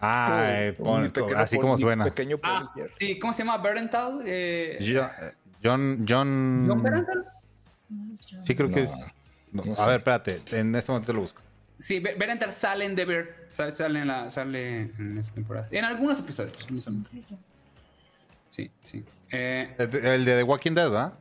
Ah, 0.00 0.44
eh, 0.52 0.76
así 1.36 1.56
como 1.58 1.78
suena. 1.78 2.04
Pequeño 2.04 2.38
Ah, 2.42 2.70
sí, 2.98 3.18
¿cómo 3.18 3.32
se 3.32 3.38
llama? 3.42 3.56
Berenthal. 3.56 4.20
Eh, 4.26 4.76
John, 5.62 6.06
John, 6.08 6.66
John, 6.68 7.24
sí 8.44 8.54
creo 8.54 8.68
que 8.70 8.82
No, 8.82 8.84
es. 8.84 8.90
no, 9.52 9.64
no 9.64 9.72
a 9.72 9.76
sé. 9.76 9.86
ver, 9.86 9.96
espérate, 9.98 10.42
en 10.52 10.74
este 10.74 10.92
momento 10.92 11.12
lo 11.12 11.20
busco. 11.22 11.42
Sí, 11.78 12.00
Be- 12.00 12.14
Berenthal 12.14 12.52
sale 12.52 12.84
en 12.84 12.96
The 12.96 13.04
Bear. 13.04 13.26
Sale, 13.48 13.70
sale 13.70 14.00
en, 14.00 14.08
la, 14.08 14.30
sale 14.30 14.90
en 14.98 15.18
esta 15.18 15.34
temporada. 15.36 15.68
En 15.70 15.84
algunos 15.84 16.18
episodios. 16.18 16.70
no 16.70 16.80
sé. 16.80 16.90
Sí, 18.50 18.70
sí. 18.82 19.04
Eh, 19.30 19.74
El 19.78 19.90
de, 19.90 20.14
el 20.14 20.24
de 20.24 20.36
The 20.38 20.42
Walking 20.42 20.72
Dead, 20.72 20.90
¿verdad? 20.90 21.12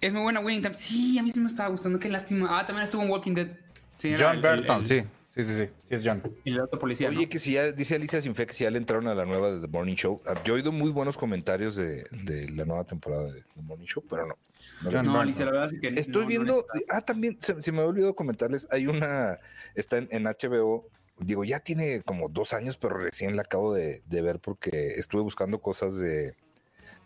es 0.00 0.12
muy 0.12 0.22
buena 0.22 0.38
Winning 0.40 0.62
Time. 0.62 0.74
Sí, 0.76 1.18
a 1.18 1.22
mí 1.24 1.30
sí 1.32 1.40
me 1.40 1.48
estaba 1.48 1.68
gustando. 1.70 1.98
Qué 1.98 2.08
lástima. 2.08 2.56
Ah, 2.58 2.64
también 2.64 2.84
estuvo 2.84 3.02
en 3.02 3.10
Walking 3.10 3.34
Dead. 3.34 3.48
Sí, 3.96 4.14
John 4.16 4.36
el- 4.36 4.42
Burton, 4.42 4.80
el- 4.82 4.86
sí. 4.86 5.02
Sí, 5.34 5.42
sí, 5.42 5.54
sí. 5.56 5.66
Sí, 5.66 5.70
es 5.90 6.02
John. 6.04 6.22
El 6.44 6.58
otro 6.60 6.78
policía. 6.78 7.08
Oye, 7.10 7.22
¿no? 7.24 7.28
que 7.28 7.38
si 7.38 7.52
ya, 7.52 7.70
dice 7.70 7.94
Alicia 7.94 8.20
Sinfe 8.20 8.46
que 8.46 8.52
si 8.54 8.64
ya 8.64 8.70
le 8.70 8.78
entraron 8.78 9.06
a 9.08 9.14
la 9.14 9.24
nueva 9.24 9.52
de 9.52 9.60
The 9.60 9.68
Morning 9.68 9.94
Show. 9.94 10.20
Ah, 10.26 10.42
Yo 10.44 10.54
he 10.54 10.56
oído 10.56 10.72
muy 10.72 10.90
buenos 10.90 11.16
comentarios 11.16 11.76
de, 11.76 12.04
de 12.24 12.50
la 12.50 12.64
nueva 12.64 12.84
temporada 12.84 13.30
de 13.30 13.42
The 13.42 13.62
Morning 13.62 13.86
Show, 13.86 14.02
pero 14.08 14.26
no. 14.26 14.34
no 14.90 15.02
No. 15.02 15.20
Alicia, 15.20 15.44
la 15.44 15.52
verdad 15.52 15.70
es 15.72 15.80
que 15.80 16.00
Estoy 16.00 16.26
viendo. 16.26 16.66
ah, 16.88 17.02
también 17.02 17.36
se, 17.40 17.60
se 17.62 17.72
me 17.72 17.82
ha 17.82 17.84
olvidado 17.84 18.14
comentarles. 18.14 18.66
Hay 18.70 18.86
una. 18.86 19.38
Está 19.74 19.98
en, 19.98 20.08
en 20.10 20.24
HBO. 20.24 20.88
Digo, 21.20 21.44
ya 21.44 21.60
tiene 21.60 22.02
como 22.02 22.28
dos 22.28 22.52
años, 22.52 22.76
pero 22.76 22.96
recién 22.96 23.36
la 23.36 23.42
acabo 23.42 23.74
de, 23.74 24.02
de 24.06 24.22
ver 24.22 24.40
porque 24.40 24.92
estuve 24.96 25.22
buscando 25.22 25.60
cosas 25.60 25.98
de, 25.98 26.34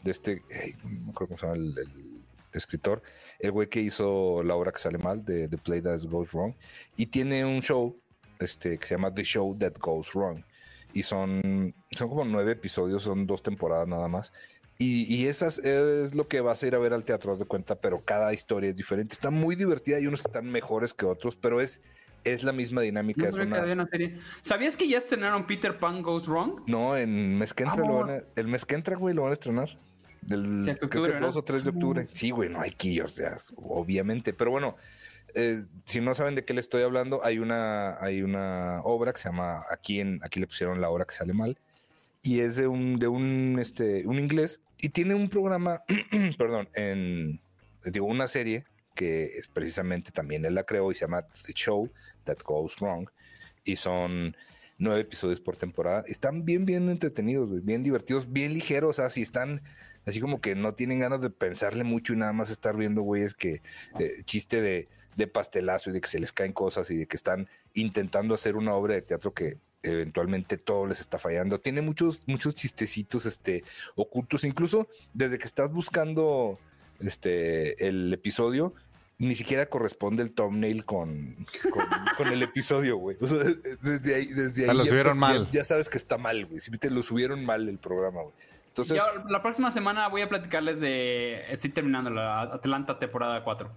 de 0.05 0.11
este. 0.11 0.43
no 0.85 1.11
acuerdo 1.11 1.37
cómo 1.37 1.39
se 1.39 1.47
llama 1.47 1.57
el, 1.59 1.79
el 1.79 2.23
escritor. 2.53 3.03
El 3.39 3.51
güey 3.53 3.69
que 3.69 3.81
hizo 3.81 4.43
La 4.43 4.55
obra 4.55 4.71
que 4.71 4.79
sale 4.79 4.99
mal 4.99 5.25
de 5.25 5.49
The 5.49 5.59
Play 5.59 5.81
That 5.83 6.03
Goes 6.05 6.33
Wrong. 6.33 6.55
Y 6.97 7.07
tiene 7.07 7.45
un 7.45 7.61
show 7.63 7.97
este, 8.43 8.79
que 8.79 8.87
se 8.87 8.95
llama 8.97 9.13
The 9.15 9.25
Show 9.25 9.57
That 9.59 9.75
Goes 9.81 10.13
Wrong. 10.15 10.43
Y 10.93 11.03
son, 11.05 11.75
son 11.97 12.09
como 12.11 12.25
nueve 12.25 12.53
episodios, 12.53 13.03
son 13.03 13.27
dos 13.27 13.43
temporadas 13.43 13.89
nada 13.89 14.09
más. 14.09 14.33
Y, 14.79 15.05
y 15.15 15.27
esas 15.27 15.59
es 15.59 16.15
lo 16.15 16.29
que 16.29 16.41
vas 16.41 16.63
a 16.63 16.67
ir 16.67 16.75
a 16.75 16.79
ver 16.79 16.93
al 16.93 17.05
teatro, 17.05 17.37
de 17.37 17.45
cuenta, 17.45 17.81
pero 17.81 18.05
cada 18.05 18.33
historia 18.35 18.71
es 18.71 18.77
diferente. 18.77 19.13
Está 19.15 19.31
muy 19.31 19.55
divertida, 19.57 19.97
hay 19.97 20.07
unos 20.07 20.23
que 20.23 20.29
están 20.29 20.51
mejores 20.51 20.93
que 20.93 21.07
otros, 21.07 21.37
pero 21.37 21.61
es, 21.61 21.81
es 22.25 22.43
la 22.43 22.53
misma 22.53 22.81
dinámica. 22.83 23.23
no 23.23 23.29
es 23.29 23.35
que 23.37 23.43
una- 23.43 23.63
una 23.73 23.87
serie. 23.89 24.19
¿Sabías 24.41 24.77
que 24.77 24.89
ya 24.89 24.99
estrenaron 24.99 25.47
Peter 25.47 25.79
Pan 25.79 26.03
Goes 26.03 26.27
Wrong? 26.27 26.63
No, 26.67 26.97
en 26.97 27.39
mes 27.39 27.55
que 27.55 27.63
entra 27.63 27.87
lo 27.87 28.01
van 28.01 28.11
a- 28.11 28.23
el 28.37 28.49
mes 28.49 28.65
que 28.65 28.75
entra, 28.75 28.97
güey, 28.97 29.15
lo 29.15 29.23
van 29.23 29.31
a 29.31 29.35
estrenar. 29.35 29.69
Del 30.23 30.63
Sí, 30.65 30.71
hasta 30.71 30.89
creo 30.89 31.03
octubre, 31.03 31.13
que 31.13 31.19
2 31.19 31.21
¿verdad? 31.21 31.37
o 31.37 31.45
3 31.45 31.65
de 31.65 31.71
octubre. 31.71 32.09
Sí, 32.13 32.31
güey, 32.31 32.49
no 32.49 32.61
hay 32.61 32.71
quillos, 32.73 33.17
ya, 33.17 33.37
obviamente. 33.57 34.33
Pero 34.33 34.51
bueno, 34.53 34.77
eh, 35.35 35.65
si 35.85 36.01
no 36.01 36.15
saben 36.15 36.35
de 36.35 36.45
qué 36.45 36.55
le 36.55 36.61
estoy 36.61 36.83
hablando, 36.83 37.25
hay 37.25 37.39
una, 37.39 38.03
hay 38.03 38.23
una 38.23 38.81
obra 38.83 39.13
que 39.13 39.19
se 39.19 39.29
llama, 39.29 39.65
aquí 39.71 40.01
en, 40.01 40.21
aquí 40.23 40.41
le 40.41 40.47
pusieron 40.47 40.81
la 40.81 40.91
obra 40.91 41.05
que 41.05 41.15
sale 41.15 41.33
mal, 41.33 41.59
y 42.23 42.41
es 42.41 42.57
de 42.57 42.69
un, 42.69 42.99
de 42.99 43.09
un, 43.09 43.59
este, 43.59 44.07
un 44.07 44.19
inglés, 44.19 44.61
y 44.79 44.91
tiene 44.91 45.15
un 45.15 45.29
programa, 45.29 45.83
perdón, 46.39 46.69
en, 46.75 47.41
digo, 47.85 48.07
una 48.07 48.29
serie 48.29 48.65
que 48.95 49.25
es 49.25 49.49
precisamente 49.49 50.11
también 50.11 50.45
él 50.45 50.55
la 50.55 50.65
creó 50.65 50.91
y 50.93 50.95
se 50.95 51.03
llama 51.03 51.23
The 51.47 51.53
Show 51.53 51.91
That 52.25 52.39
Goes 52.45 52.77
Wrong, 52.81 53.09
y 53.65 53.77
son 53.77 54.37
nueve 54.79 55.03
episodios 55.03 55.41
por 55.41 55.57
temporada. 55.57 56.05
Están 56.07 56.45
bien, 56.45 56.65
bien 56.67 56.89
entretenidos, 56.89 57.65
bien 57.65 57.83
divertidos, 57.83 58.33
bien 58.33 58.53
ligeros. 58.53 59.01
Si 59.11 59.23
están 59.23 59.63
así 60.05 60.21
como 60.21 60.41
que 60.41 60.55
no 60.55 60.75
tienen 60.75 60.99
ganas 60.99 61.21
de 61.21 61.31
pensarle 61.31 61.85
mucho 61.85 62.13
y 62.13 62.17
nada 62.17 62.33
más 62.33 62.51
estar 62.51 62.77
viendo, 62.77 63.03
güey, 63.03 63.23
es 63.23 63.35
que 63.35 63.63
eh, 63.99 64.23
chiste 64.25 64.61
de, 64.61 64.89
de 65.17 65.27
pastelazo 65.27 65.91
y 65.91 65.93
de 65.93 66.01
que 66.01 66.09
se 66.09 66.19
les 66.21 66.33
caen 66.33 66.53
cosas 66.53 66.91
y 66.91 66.97
de 66.97 67.07
que 67.07 67.17
están 67.17 67.49
intentando 67.75 68.35
hacer 68.35 68.57
una 68.57 68.75
obra 68.75 68.95
de 68.95 69.03
teatro 69.03 69.33
que 69.35 69.59
eventualmente 69.83 70.59
todo 70.59 70.87
les 70.87 71.01
está 71.01 71.19
fallando. 71.19 71.59
Tiene 71.61 71.83
muchos, 71.83 72.23
muchos 72.27 72.55
chistecitos 72.55 73.27
este, 73.27 73.65
ocultos, 73.97 74.45
incluso 74.45 74.89
desde 75.13 75.39
que 75.39 75.47
estás 75.47 75.73
buscando 75.73 76.59
este, 77.01 77.89
el 77.89 78.13
episodio, 78.13 78.75
ni 79.19 79.35
siquiera 79.35 79.67
corresponde 79.67 80.23
el 80.23 80.33
thumbnail 80.33 80.85
con, 80.85 81.47
con, 81.73 81.85
con 82.17 82.29
el 82.29 82.43
episodio, 82.43 82.97
güey. 82.97 83.17
O 83.21 83.27
sea, 83.27 83.39
desde 83.83 84.15
ahí, 84.15 84.27
desde 84.27 84.63
sea, 84.63 84.71
ahí 84.73 84.77
lo 84.79 84.85
ya, 84.85 84.91
subieron 84.91 85.15
ya- 85.15 85.21
mal. 85.21 85.49
Ya, 85.53 85.65
sabes 85.65 85.89
que 85.89 85.99
está 85.99 86.17
mal, 86.19 86.47
güey. 86.47 86.61
Si 86.61 86.71
te 86.73 86.91
lo 86.91 87.03
subieron 87.03 87.45
mal 87.45 87.69
el 87.69 87.79
programa, 87.79 88.23
güey. 88.23 88.35
Entonces, 88.69 88.97
Ya, 88.97 89.05
la 89.29 89.43
próxima 89.43 89.71
semana 89.71 90.09
voy 90.09 90.23
a 90.23 90.29
platicarles 90.29 90.81
de. 90.81 91.45
Estoy 91.53 91.71
terminando 91.71 92.09
la 92.09 92.43
Atlanta 92.43 92.99
temporada 92.99 93.45
4. 93.45 93.71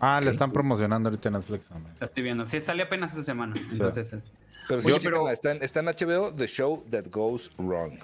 Ah, 0.00 0.20
le 0.20 0.30
están 0.30 0.50
promocionando 0.50 1.08
ahorita 1.10 1.28
en 1.28 1.34
Netflix 1.34 1.66
también. 1.68 1.94
La 2.00 2.06
estoy 2.06 2.22
viendo. 2.22 2.46
Sí, 2.46 2.60
sale 2.60 2.82
apenas 2.82 3.10
esta 3.12 3.22
semana. 3.22 3.54
Entonces, 3.70 4.12
es- 4.12 4.32
Pero 4.68 4.80
sí, 4.80 4.90
Oye, 4.92 5.00
pero- 5.02 5.28
está, 5.28 5.52
en, 5.52 5.62
está 5.62 5.80
en 5.80 5.86
HBO, 5.88 6.32
The 6.34 6.46
Show 6.46 6.84
That 6.90 7.06
Goes 7.10 7.50
Wrong. 7.58 7.98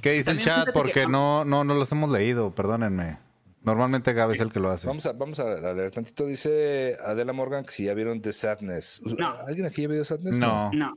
¿Qué 0.00 0.12
dice 0.12 0.30
el 0.30 0.38
chat? 0.40 0.68
Porque 0.72 0.92
que- 0.92 1.06
no, 1.06 1.44
no, 1.44 1.64
no 1.64 1.74
los 1.74 1.90
hemos 1.92 2.10
leído, 2.10 2.54
perdónenme. 2.54 3.18
Normalmente 3.64 4.12
Gabe 4.12 4.32
es 4.34 4.40
el 4.40 4.50
que 4.52 4.58
lo 4.58 4.70
hace. 4.72 4.86
Vamos 4.88 5.04
a, 5.06 5.12
vamos 5.12 5.38
a 5.38 5.72
leer 5.74 5.92
tantito. 5.92 6.26
Dice 6.26 6.96
Adela 7.04 7.32
Morgan 7.32 7.64
que 7.64 7.70
si 7.70 7.84
ya 7.84 7.94
vieron 7.94 8.20
The 8.20 8.32
Sadness. 8.32 9.00
No. 9.18 9.30
¿Alguien 9.46 9.66
aquí 9.66 9.82
ya 9.82 9.88
vio 9.88 10.04
Sadness? 10.04 10.38
No. 10.38 10.72
no. 10.72 10.96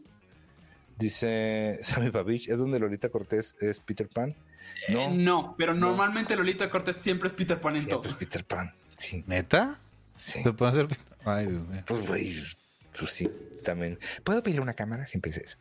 Dice 0.98 1.78
Sammy 1.82 2.10
Babich, 2.10 2.48
¿es 2.50 2.58
donde 2.58 2.80
Lolita 2.80 3.10
Cortés 3.10 3.56
es 3.60 3.80
Peter 3.82 4.08
Pan? 4.08 4.36
No, 4.90 5.00
Eh, 5.02 5.12
No, 5.16 5.56
pero 5.58 5.74
normalmente 5.74 6.36
Lolita 6.36 6.70
Cortés 6.70 6.96
siempre 6.96 7.28
es 7.28 7.34
Peter 7.36 7.60
Pan 7.60 7.76
en 7.76 7.84
todo. 7.86 8.02
siempre 8.04 8.12
es 8.12 8.18
Peter 8.18 8.46
Pan. 8.46 8.74
Sí, 8.96 9.24
¿Neta? 9.28 9.80
Sí. 10.16 10.42
¿Se 10.44 10.54
puede 10.54 10.72
hacer? 10.72 10.88
Ay, 11.24 11.48
Dios 11.48 11.68
mío. 11.68 11.84
Pues, 11.88 12.08
güey, 12.08 12.32
pues 12.98 13.12
sí, 13.12 13.30
también. 13.64 14.00
¿Puedo 14.24 14.42
pedir 14.44 14.62
una 14.62 14.74
cámara? 14.74 15.06
Siempre 15.06 15.32
es 15.32 15.38
eso. 15.38 15.58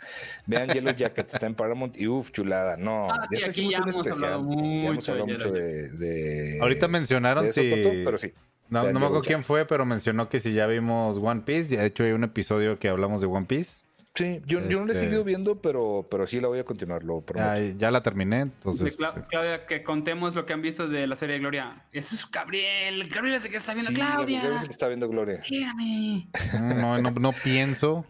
Vean 0.46 0.68
Yellow 0.68 0.94
Jacket, 0.94 1.32
está 1.32 1.46
en 1.46 1.55
Paramount 1.55 1.96
y 1.98 2.07
uff, 2.07 2.30
chulada. 2.30 2.76
No, 2.76 3.11
Ah, 3.11 3.26
sí, 3.30 3.38
ya 3.38 3.46
aquí 3.46 3.50
hicimos 3.62 3.72
ya 3.72 3.78
un 3.82 3.88
hemos 3.88 4.07
especial. 4.07 4.32
hablado 4.34 4.52
Sí, 4.52 4.57
ya 4.59 4.84
hemos 4.84 4.94
mucho 4.94 5.12
hablado 5.12 5.26
de 5.26 5.32
mucho 5.34 5.50
de, 5.52 5.88
de- 5.90 6.59
Ahorita 6.61 6.88
mencionaron 6.88 7.44
de 7.44 7.50
eso, 7.50 7.61
si... 7.62 7.68
Toto, 7.70 7.88
pero 8.05 8.18
sí. 8.18 8.32
No, 8.70 8.82
no 8.84 8.98
me 8.98 9.07
acuerdo 9.07 9.22
quién 9.22 9.32
Jackets. 9.40 9.46
fue, 9.46 9.64
pero 9.66 9.84
mencionó 9.84 10.28
que 10.28 10.40
si 10.40 10.52
ya 10.52 10.66
vimos 10.66 11.18
One 11.18 11.42
Piece. 11.42 11.76
De 11.76 11.84
hecho, 11.86 12.05
hay 12.05 12.12
un 12.12 12.24
episodio 12.24 12.78
que 12.78 12.88
hablamos 12.88 13.20
de 13.20 13.26
One 13.26 13.46
Piece. 13.46 13.72
Sí, 14.14 14.40
yo, 14.46 14.60
yo 14.68 14.78
no 14.80 14.86
le 14.86 14.92
he 14.92 14.94
Este- 14.94 15.06
seguido 15.06 15.24
viendo, 15.24 15.60
pero, 15.60 16.06
pero 16.08 16.24
sí 16.26 16.40
la 16.40 16.46
voy 16.46 16.60
a 16.60 16.64
continuar, 16.64 17.02
lo 17.02 17.20
prometo. 17.20 17.54
Ya, 17.60 17.76
ya 17.76 17.90
la 17.90 18.00
terminé, 18.02 18.42
entonces... 18.42 18.96
Cla- 18.96 19.26
Claudia, 19.28 19.66
que 19.66 19.82
contemos 19.82 20.36
lo 20.36 20.46
que 20.46 20.52
han 20.52 20.62
visto 20.62 20.86
de 20.86 21.06
la 21.08 21.16
serie 21.16 21.34
de 21.34 21.40
Gloria. 21.40 21.84
Ese 21.90 22.14
es 22.14 22.30
Gabriel. 22.30 23.08
Gabriel 23.08 23.34
es 23.36 23.44
el 23.44 23.50
que 23.50 23.56
está 23.56 23.74
viendo 23.74 23.90
Sí, 23.90 23.96
Claudia. 23.96 24.38
Gabriel 24.38 24.54
es 24.54 24.60
el 24.62 24.68
que 24.68 24.72
está 24.72 24.86
viendo 24.86 25.08
Gloria. 25.08 25.42
Mírame. 25.50 26.28
No, 26.76 26.98
no, 27.02 27.10
no 27.10 27.32
pienso. 27.42 28.06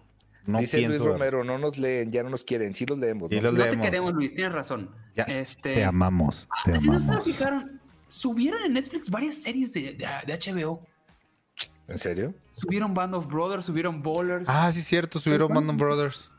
No 0.47 0.59
Dice 0.59 0.77
pienso. 0.77 0.99
Luis 0.99 1.09
Romero, 1.11 1.43
no 1.43 1.57
nos 1.57 1.79
leen, 1.79 2.13
ya 2.13 2.23
no 2.23 2.29
nos 2.29 2.45
quieren, 2.45 2.75
sí 2.75 2.85
los 2.85 2.99
leemos. 2.99 3.31
Sí 3.31 3.37
¿no? 3.37 3.41
los 3.45 3.53
No 3.55 3.65
te 3.71 3.81
queremos, 3.81 4.13
Luis. 4.13 4.35
Tienes 4.35 4.53
razón. 4.53 4.91
Ya, 5.17 5.23
este... 5.25 5.73
Te 5.73 5.85
amamos, 5.85 6.47
te 6.67 6.77
Si 6.81 6.87
no 6.91 6.99
se 7.01 7.07
amamos. 7.07 7.25
fijaron, 7.25 7.81
subieron 8.09 8.63
en 8.63 8.75
Netflix 8.75 9.09
varias 9.09 9.37
series 9.37 9.73
de, 9.73 9.95
de- 9.95 10.07
de 10.27 10.39
HBO. 10.39 10.87
¿En 11.89 11.99
serio? 11.99 12.35
Subieron 12.53 12.95
Band 12.95 13.15
of 13.15 13.27
Brothers, 13.27 13.65
subieron 13.65 14.03
Bowlers. 14.03 14.49
Ah, 14.49 14.71
sí, 14.73 14.83
cierto, 14.83 15.19
subieron 15.19 15.53
Band 15.53 15.79
Brothers. 15.79 16.31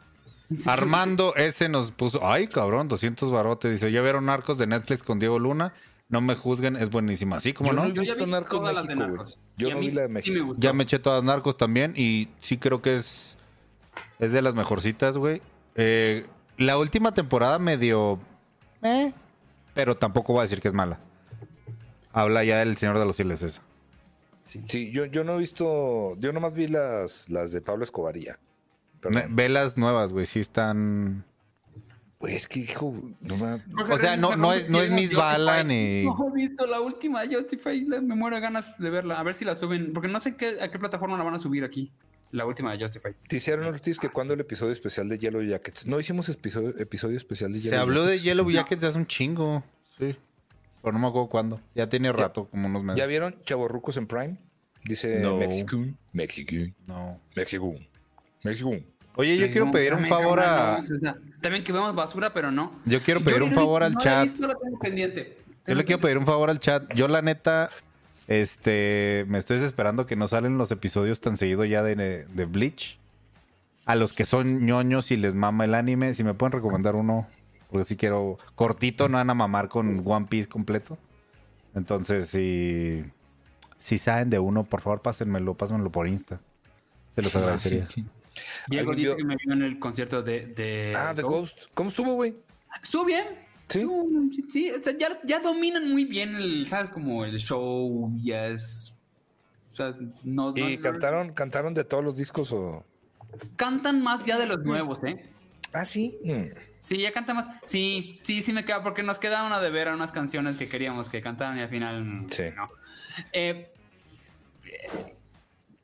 ¿En 0.50 0.58
serio? 0.58 0.72
Armando 0.72 1.36
ese 1.36 1.70
nos 1.70 1.92
puso, 1.92 2.26
ay 2.26 2.48
cabrón, 2.48 2.88
200 2.88 3.32
barotes. 3.32 3.72
Dice, 3.72 3.92
ya 3.92 4.02
vieron 4.02 4.26
Narcos 4.26 4.58
de 4.58 4.68
Netflix 4.68 5.04
con 5.04 5.20
Diego 5.20 5.40
Luna. 5.40 5.74
No 6.08 6.22
me 6.22 6.36
juzguen, 6.36 6.76
es 6.76 6.90
buenísima. 6.92 7.38
Así 7.38 7.54
como 7.54 7.72
Yo 7.72 7.76
no. 7.76 7.88
Yo 7.90 8.04
ya 8.04 8.14
vi 8.14 8.26
Narcos 8.26 8.60
todas 8.60 8.76
las 8.76 8.88
de 8.88 8.96
México. 8.96 9.18
Narcos. 9.18 9.40
Yo 9.58 9.70
no 9.72 9.80
vi 9.80 9.90
la 9.90 10.08
de 10.08 10.22
sí 10.22 10.32
me 10.32 10.42
gustó. 10.42 10.62
Ya 10.62 10.74
me 10.74 10.84
eché 10.84 11.00
todas 11.00 11.24
Narcos 11.24 11.58
también 11.58 11.94
y 11.96 12.30
sí 12.40 12.58
creo 12.58 12.82
que 12.82 12.96
es, 12.96 13.38
es 14.20 14.32
de 14.32 14.42
las 14.42 14.56
mejorcitas, 14.56 15.18
güey. 15.18 15.42
Eh, 15.76 16.26
la 16.58 16.78
última 16.78 17.14
temporada 17.14 17.60
medio... 17.60 18.20
Eh, 18.82 19.14
pero 19.74 19.98
tampoco 19.98 20.34
voy 20.34 20.40
a 20.40 20.44
decir 20.44 20.62
que 20.62 20.68
es 20.68 20.74
mala. 20.74 21.00
Habla 22.14 22.44
ya 22.44 22.60
del 22.60 22.78
Señor 22.78 22.98
de 23.00 23.06
los 23.06 23.16
Cielos 23.16 23.42
esa. 23.42 23.62
Sí, 24.46 24.92
yo, 24.92 25.06
yo 25.06 25.24
no 25.24 25.36
he 25.36 25.40
visto, 25.40 26.16
yo 26.20 26.32
nomás 26.32 26.54
vi 26.54 26.68
las, 26.68 27.30
las 27.30 27.52
de 27.52 27.62
Pablo 27.62 27.84
Escobar 27.84 28.16
y 28.16 28.26
ya. 28.26 28.40
Perdón. 29.02 29.24
Ne- 29.24 29.28
Ve 29.36 29.50
las 29.50 29.78
nuevas, 29.78 30.14
güey, 30.14 30.26
sí 30.26 30.40
están... 30.40 31.26
Güey, 32.20 32.36
es 32.36 32.48
que, 32.48 32.60
hijo, 32.62 32.94
no 33.22 33.38
me... 33.38 33.62
O 33.92 33.98
sea, 33.98 34.16
no- 34.18 34.36
no 34.36 34.54
es- 34.54 34.70
no 34.70 34.82
es 34.82 34.90
Miss 34.92 35.06
Justify. 35.10 35.22
Bala 35.22 35.64
ni- 35.64 36.06
No 36.06 36.30
he 36.30 36.42
visto 36.42 36.66
la 36.66 36.80
última 36.80 37.22
Justify. 37.30 37.84
Me 37.86 38.16
muero 38.16 38.36
de 38.38 38.42
ganas 38.42 38.78
de 38.80 38.90
verla. 38.90 39.20
A 39.20 39.24
ver 39.24 39.36
si 39.36 39.44
la 39.46 39.54
suben. 39.56 39.92
Porque 39.94 40.08
no 40.08 40.20
sé 40.20 40.36
qué, 40.36 40.58
a 40.62 40.70
qué 40.72 40.80
plataforma 40.80 41.18
la 41.18 41.24
van 41.24 41.34
a 41.36 41.40
subir 41.40 41.64
aquí. 41.64 41.92
La 42.32 42.46
última 42.46 42.72
de 42.72 42.80
Justify. 42.84 43.12
Te 43.28 43.38
hicieron 43.38 43.66
Ortiz 43.66 44.00
que 44.00 44.10
cuando 44.10 44.34
el 44.34 44.40
episodio 44.40 44.72
especial 44.72 45.08
de 45.10 45.18
Yellow 45.20 45.42
Jackets. 45.42 45.86
No 45.88 46.00
hicimos 46.00 46.28
episodio, 46.30 46.70
episodio 46.78 47.18
especial 47.18 47.52
de 47.52 47.60
Yellow 47.60 47.70
Se 47.72 47.78
habló 47.78 48.02
de 48.02 48.08
Jackets. 48.18 48.24
Yellow 48.24 48.50
Jackets 48.50 48.84
hace 48.84 48.98
un 48.98 49.08
chingo. 49.08 49.64
Sí. 50.00 50.16
Pero 50.86 50.94
no 50.94 51.00
me 51.00 51.08
acuerdo 51.08 51.30
cuándo. 51.30 51.60
Ya 51.74 51.90
tiene 51.90 52.12
rato, 52.12 52.48
como 52.48 52.68
unos 52.68 52.84
meses. 52.84 53.00
¿Ya 53.00 53.08
vieron 53.08 53.36
Chavorrucos 53.44 53.98
en 53.98 54.06
Prime? 54.06 54.38
Dice 54.84 55.20
No. 55.20 55.38
Mexican. 55.38 55.98
Mexican. 56.14 56.76
No. 56.86 57.20
Mexican. 57.36 57.88
Mexican. 58.44 58.86
Oye, 59.16 59.36
yo 59.36 59.48
quiero 59.50 59.72
pedir 59.72 59.96
un 59.96 60.06
favor 60.06 60.40
a. 60.42 60.78
También 61.42 61.64
que 61.64 61.72
vemos 61.72 61.96
basura, 61.96 62.34
pero 62.34 62.52
no. 62.52 62.72
Yo 62.86 63.02
quiero 63.02 63.20
pedir 63.22 63.42
un 63.42 63.52
favor 63.54 63.82
al 63.82 63.98
chat. 63.98 64.24
visto, 64.24 64.46
la 64.46 64.54
tengo 64.54 64.78
pendiente. 64.78 65.40
Yo 65.66 65.74
le 65.74 65.86
quiero 65.86 66.00
pedir 66.02 66.20
un 66.20 66.26
favor 66.28 66.52
al 66.52 66.60
chat. 66.60 66.84
Yo, 66.94 67.08
la 67.08 67.24
neta, 67.24 67.72
este. 68.28 69.26
Me 69.28 69.40
estoy 69.40 69.58
desesperando 69.58 70.06
que 70.06 70.16
no 70.16 70.28
salen 70.28 70.60
los 70.60 70.70
episodios 70.70 71.20
tan 71.20 71.36
seguido 71.36 71.66
ya 71.66 71.82
de, 71.82 71.96
de 71.96 72.46
Bleach. 72.46 73.00
A 73.86 73.96
los 73.96 74.14
que 74.14 74.24
son 74.24 74.68
ñoños 74.68 75.10
y 75.10 75.18
les 75.18 75.34
mama 75.34 75.66
el 75.66 75.74
anime, 75.74 76.14
si 76.14 76.24
me 76.24 76.36
pueden 76.36 76.52
recomendar 76.52 76.94
uno. 76.94 77.28
Porque 77.76 77.90
si 77.90 77.98
quiero. 77.98 78.38
Cortito, 78.56 79.10
no 79.10 79.18
van 79.18 79.30
a 79.30 79.34
mamar 79.34 79.68
con 79.68 80.02
One 80.06 80.28
Piece 80.30 80.48
completo. 80.48 80.98
Entonces, 81.76 82.30
si. 82.30 83.04
Si 83.80 83.98
saben 83.98 84.30
de 84.30 84.40
uno, 84.40 84.64
por 84.64 84.80
favor, 84.80 85.02
pásenmelo, 85.02 85.56
pásenmelo 85.56 85.92
por 85.92 86.08
Insta. 86.08 86.40
Se 87.14 87.22
los 87.22 87.36
agradecería. 87.36 87.86
Diego 88.70 88.92
¿Alguien 88.92 88.96
dice 88.96 89.10
vio- 89.10 89.18
que 89.18 89.24
me 89.26 89.36
vio 89.44 89.54
en 89.54 89.62
el 89.62 89.78
concierto 89.80 90.24
de. 90.24 90.46
de 90.48 90.94
Ah, 90.96 91.12
The 91.14 91.22
Ghost. 91.24 91.58
Ghost. 91.58 91.72
¿Cómo 91.74 91.90
estuvo, 91.90 92.14
güey? 92.14 92.36
Estuvo 92.82 93.04
bien. 93.04 93.26
Sí. 93.68 93.86
Sí, 94.50 94.72
o 94.72 94.82
sea, 94.82 94.98
ya, 94.98 95.20
ya 95.26 95.42
dominan 95.42 95.92
muy 95.92 96.06
bien 96.06 96.36
el, 96.36 96.66
¿sabes? 96.68 96.90
Como 96.90 97.26
el 97.26 97.38
show, 97.40 98.10
ya 98.24 98.48
es. 98.48 98.98
O 99.74 99.76
sea, 99.76 99.92
no, 100.24 100.54
¿Y 100.56 100.78
no- 100.78 100.82
cantaron, 100.82 101.34
cantaron 101.34 101.74
de 101.74 101.84
todos 101.84 102.04
los 102.06 102.16
discos 102.16 102.54
o...? 102.54 102.86
Cantan 103.58 104.02
más 104.02 104.26
ya 104.26 104.38
de 104.40 104.46
los 104.46 104.64
nuevos, 104.64 105.04
¿eh? 105.04 105.30
Ah, 105.74 105.84
sí. 105.84 106.18
Mm. 106.24 106.56
Sí, 106.86 107.00
ya 107.00 107.12
canta 107.12 107.34
más. 107.34 107.48
Sí, 107.66 108.20
sí, 108.22 108.44
sí 108.44 108.54
me 108.54 108.64
queda, 108.64 108.84
porque 108.84 109.02
nos 109.02 109.18
queda 109.18 109.44
una 109.44 109.60
de 109.60 109.72
ver 109.72 109.88
a 109.88 109.96
unas 109.96 110.12
canciones 110.12 110.56
que 110.56 110.68
queríamos 110.70 111.10
que 111.10 111.20
cantaran 111.20 111.58
y 111.58 111.62
al 111.62 111.70
final 111.70 112.28
Sí. 112.30 112.44
no. 112.56 112.70
Eh, 113.34 113.72
eh, 114.66 115.16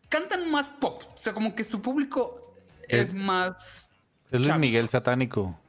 cantan 0.09 0.51
más 0.51 0.69
pop, 0.69 1.01
o 1.11 1.17
sea, 1.17 1.33
como 1.33 1.55
que 1.55 1.63
su 1.63 1.81
público 1.81 2.53
es, 2.87 3.07
Es- 3.09 3.13
más. 3.15 3.95
Es 4.29 4.41
Luis. 4.47 4.55
Miguel 4.57 4.87
satánico. 4.89 5.59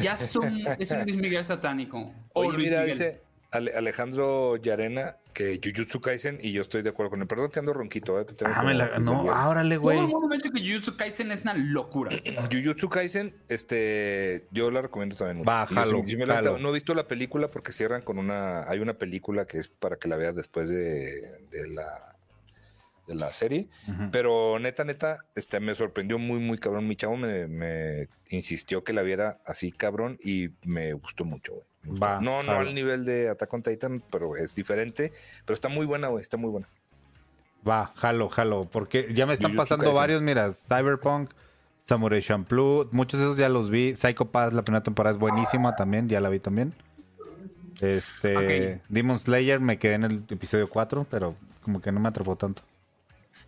Ya 0.00 0.16
son, 0.16 0.62
es 0.78 0.90
un 0.92 1.02
Luis 1.02 1.16
Miguel 1.16 1.44
satánico. 1.44 2.14
O 2.32 2.42
Oye, 2.42 2.52
Luis 2.56 2.68
mira, 2.68 2.80
Miguel. 2.82 2.92
dice 2.96 3.22
Ale- 3.50 3.74
Alejandro 3.74 4.56
Yarena 4.56 5.16
que 5.34 5.60
Jujutsu 5.62 6.00
Kaisen 6.00 6.38
y 6.40 6.52
yo 6.52 6.60
estoy 6.62 6.82
de 6.82 6.90
acuerdo 6.90 7.10
con 7.10 7.20
él. 7.20 7.26
Perdón 7.26 7.50
que 7.50 7.58
ando 7.58 7.72
ronquito, 7.74 8.18
¿eh? 8.20 8.24
Ah, 8.46 8.62
me 8.62 8.72
la- 8.72 8.98
No, 9.00 9.30
árale, 9.30 9.74
Todo 9.74 9.82
güey. 9.82 9.98
el 9.98 10.06
mundo 10.06 10.28
me 10.28 10.36
ha 10.36 10.38
dicho 10.38 10.52
que 10.52 10.60
Jujutsu 10.60 10.96
Kaisen 10.96 11.30
es 11.32 11.42
una 11.42 11.54
locura. 11.54 12.10
Jujutsu 12.52 12.88
Kaisen, 12.88 13.34
este, 13.48 14.46
yo 14.52 14.70
la 14.70 14.80
recomiendo 14.82 15.16
también 15.16 15.38
mucho. 15.38 15.50
Va, 15.50 15.66
Y 15.68 15.74
yo 15.74 15.80
jalo, 15.80 16.02
sí- 16.04 16.10
sí 16.12 16.16
me 16.16 16.24
la- 16.26 16.36
jalo. 16.36 16.58
no 16.58 16.68
he 16.70 16.72
visto 16.72 16.94
la 16.94 17.06
película 17.08 17.48
porque 17.48 17.72
cierran 17.72 18.00
con 18.02 18.18
una, 18.18 18.70
hay 18.70 18.78
una 18.78 18.94
película 18.94 19.44
que 19.46 19.58
es 19.58 19.68
para 19.68 19.96
que 19.96 20.08
la 20.08 20.16
veas 20.16 20.34
después 20.36 20.68
de, 20.70 21.12
de 21.50 21.68
la 21.74 21.84
de 23.06 23.14
la 23.14 23.30
serie, 23.34 23.68
pero 24.12 24.58
neta, 24.58 24.82
neta, 24.82 25.18
este, 25.36 25.60
me 25.60 25.74
sorprendió 25.74 26.18
muy, 26.18 26.38
muy 26.40 26.56
cabrón. 26.56 26.88
Mi 26.88 26.96
chavo 26.96 27.18
me, 27.18 27.46
me 27.48 28.08
insistió 28.30 28.82
que 28.82 28.94
la 28.94 29.02
viera 29.02 29.42
así 29.44 29.72
cabrón 29.72 30.16
y 30.24 30.48
me 30.64 30.94
gustó 30.94 31.26
mucho, 31.26 31.52
güey. 31.52 31.66
Va, 32.02 32.20
no, 32.20 32.42
no 32.42 32.52
al 32.52 32.74
nivel 32.74 33.04
de 33.04 33.28
Attack 33.28 33.52
on 33.52 33.62
Titan, 33.62 34.02
pero 34.10 34.36
es 34.36 34.54
diferente, 34.54 35.12
pero 35.44 35.54
está 35.54 35.68
muy 35.68 35.86
buena, 35.86 36.08
güey, 36.08 36.22
está 36.22 36.36
muy 36.36 36.50
buena. 36.50 36.68
Va, 37.66 37.92
jalo, 37.96 38.28
jalo. 38.28 38.68
Porque 38.70 39.12
ya 39.14 39.26
me 39.26 39.34
están 39.34 39.50
Jujutsu 39.50 39.62
pasando 39.62 39.84
Kaisen. 39.84 40.00
varios, 40.00 40.22
mira, 40.22 40.52
Cyberpunk, 40.52 41.30
Samurai 41.86 42.22
Champloo, 42.22 42.88
muchos 42.92 43.20
de 43.20 43.26
esos 43.26 43.36
ya 43.38 43.48
los 43.48 43.70
vi. 43.70 43.94
Psycho 43.94 44.26
Pass, 44.26 44.52
la 44.52 44.62
primera 44.62 44.82
temporada 44.82 45.12
es 45.14 45.18
buenísima 45.18 45.76
también, 45.76 46.08
ya 46.08 46.20
la 46.20 46.28
vi 46.30 46.40
también. 46.40 46.74
Este, 47.80 48.36
Ok. 48.76 48.82
Demon 48.88 49.18
Slayer 49.18 49.60
me 49.60 49.78
quedé 49.78 49.94
en 49.94 50.04
el 50.04 50.24
episodio 50.30 50.68
4, 50.68 51.06
pero 51.10 51.34
como 51.62 51.80
que 51.80 51.90
no 51.92 52.00
me 52.00 52.08
atrapó 52.08 52.36
tanto. 52.36 52.62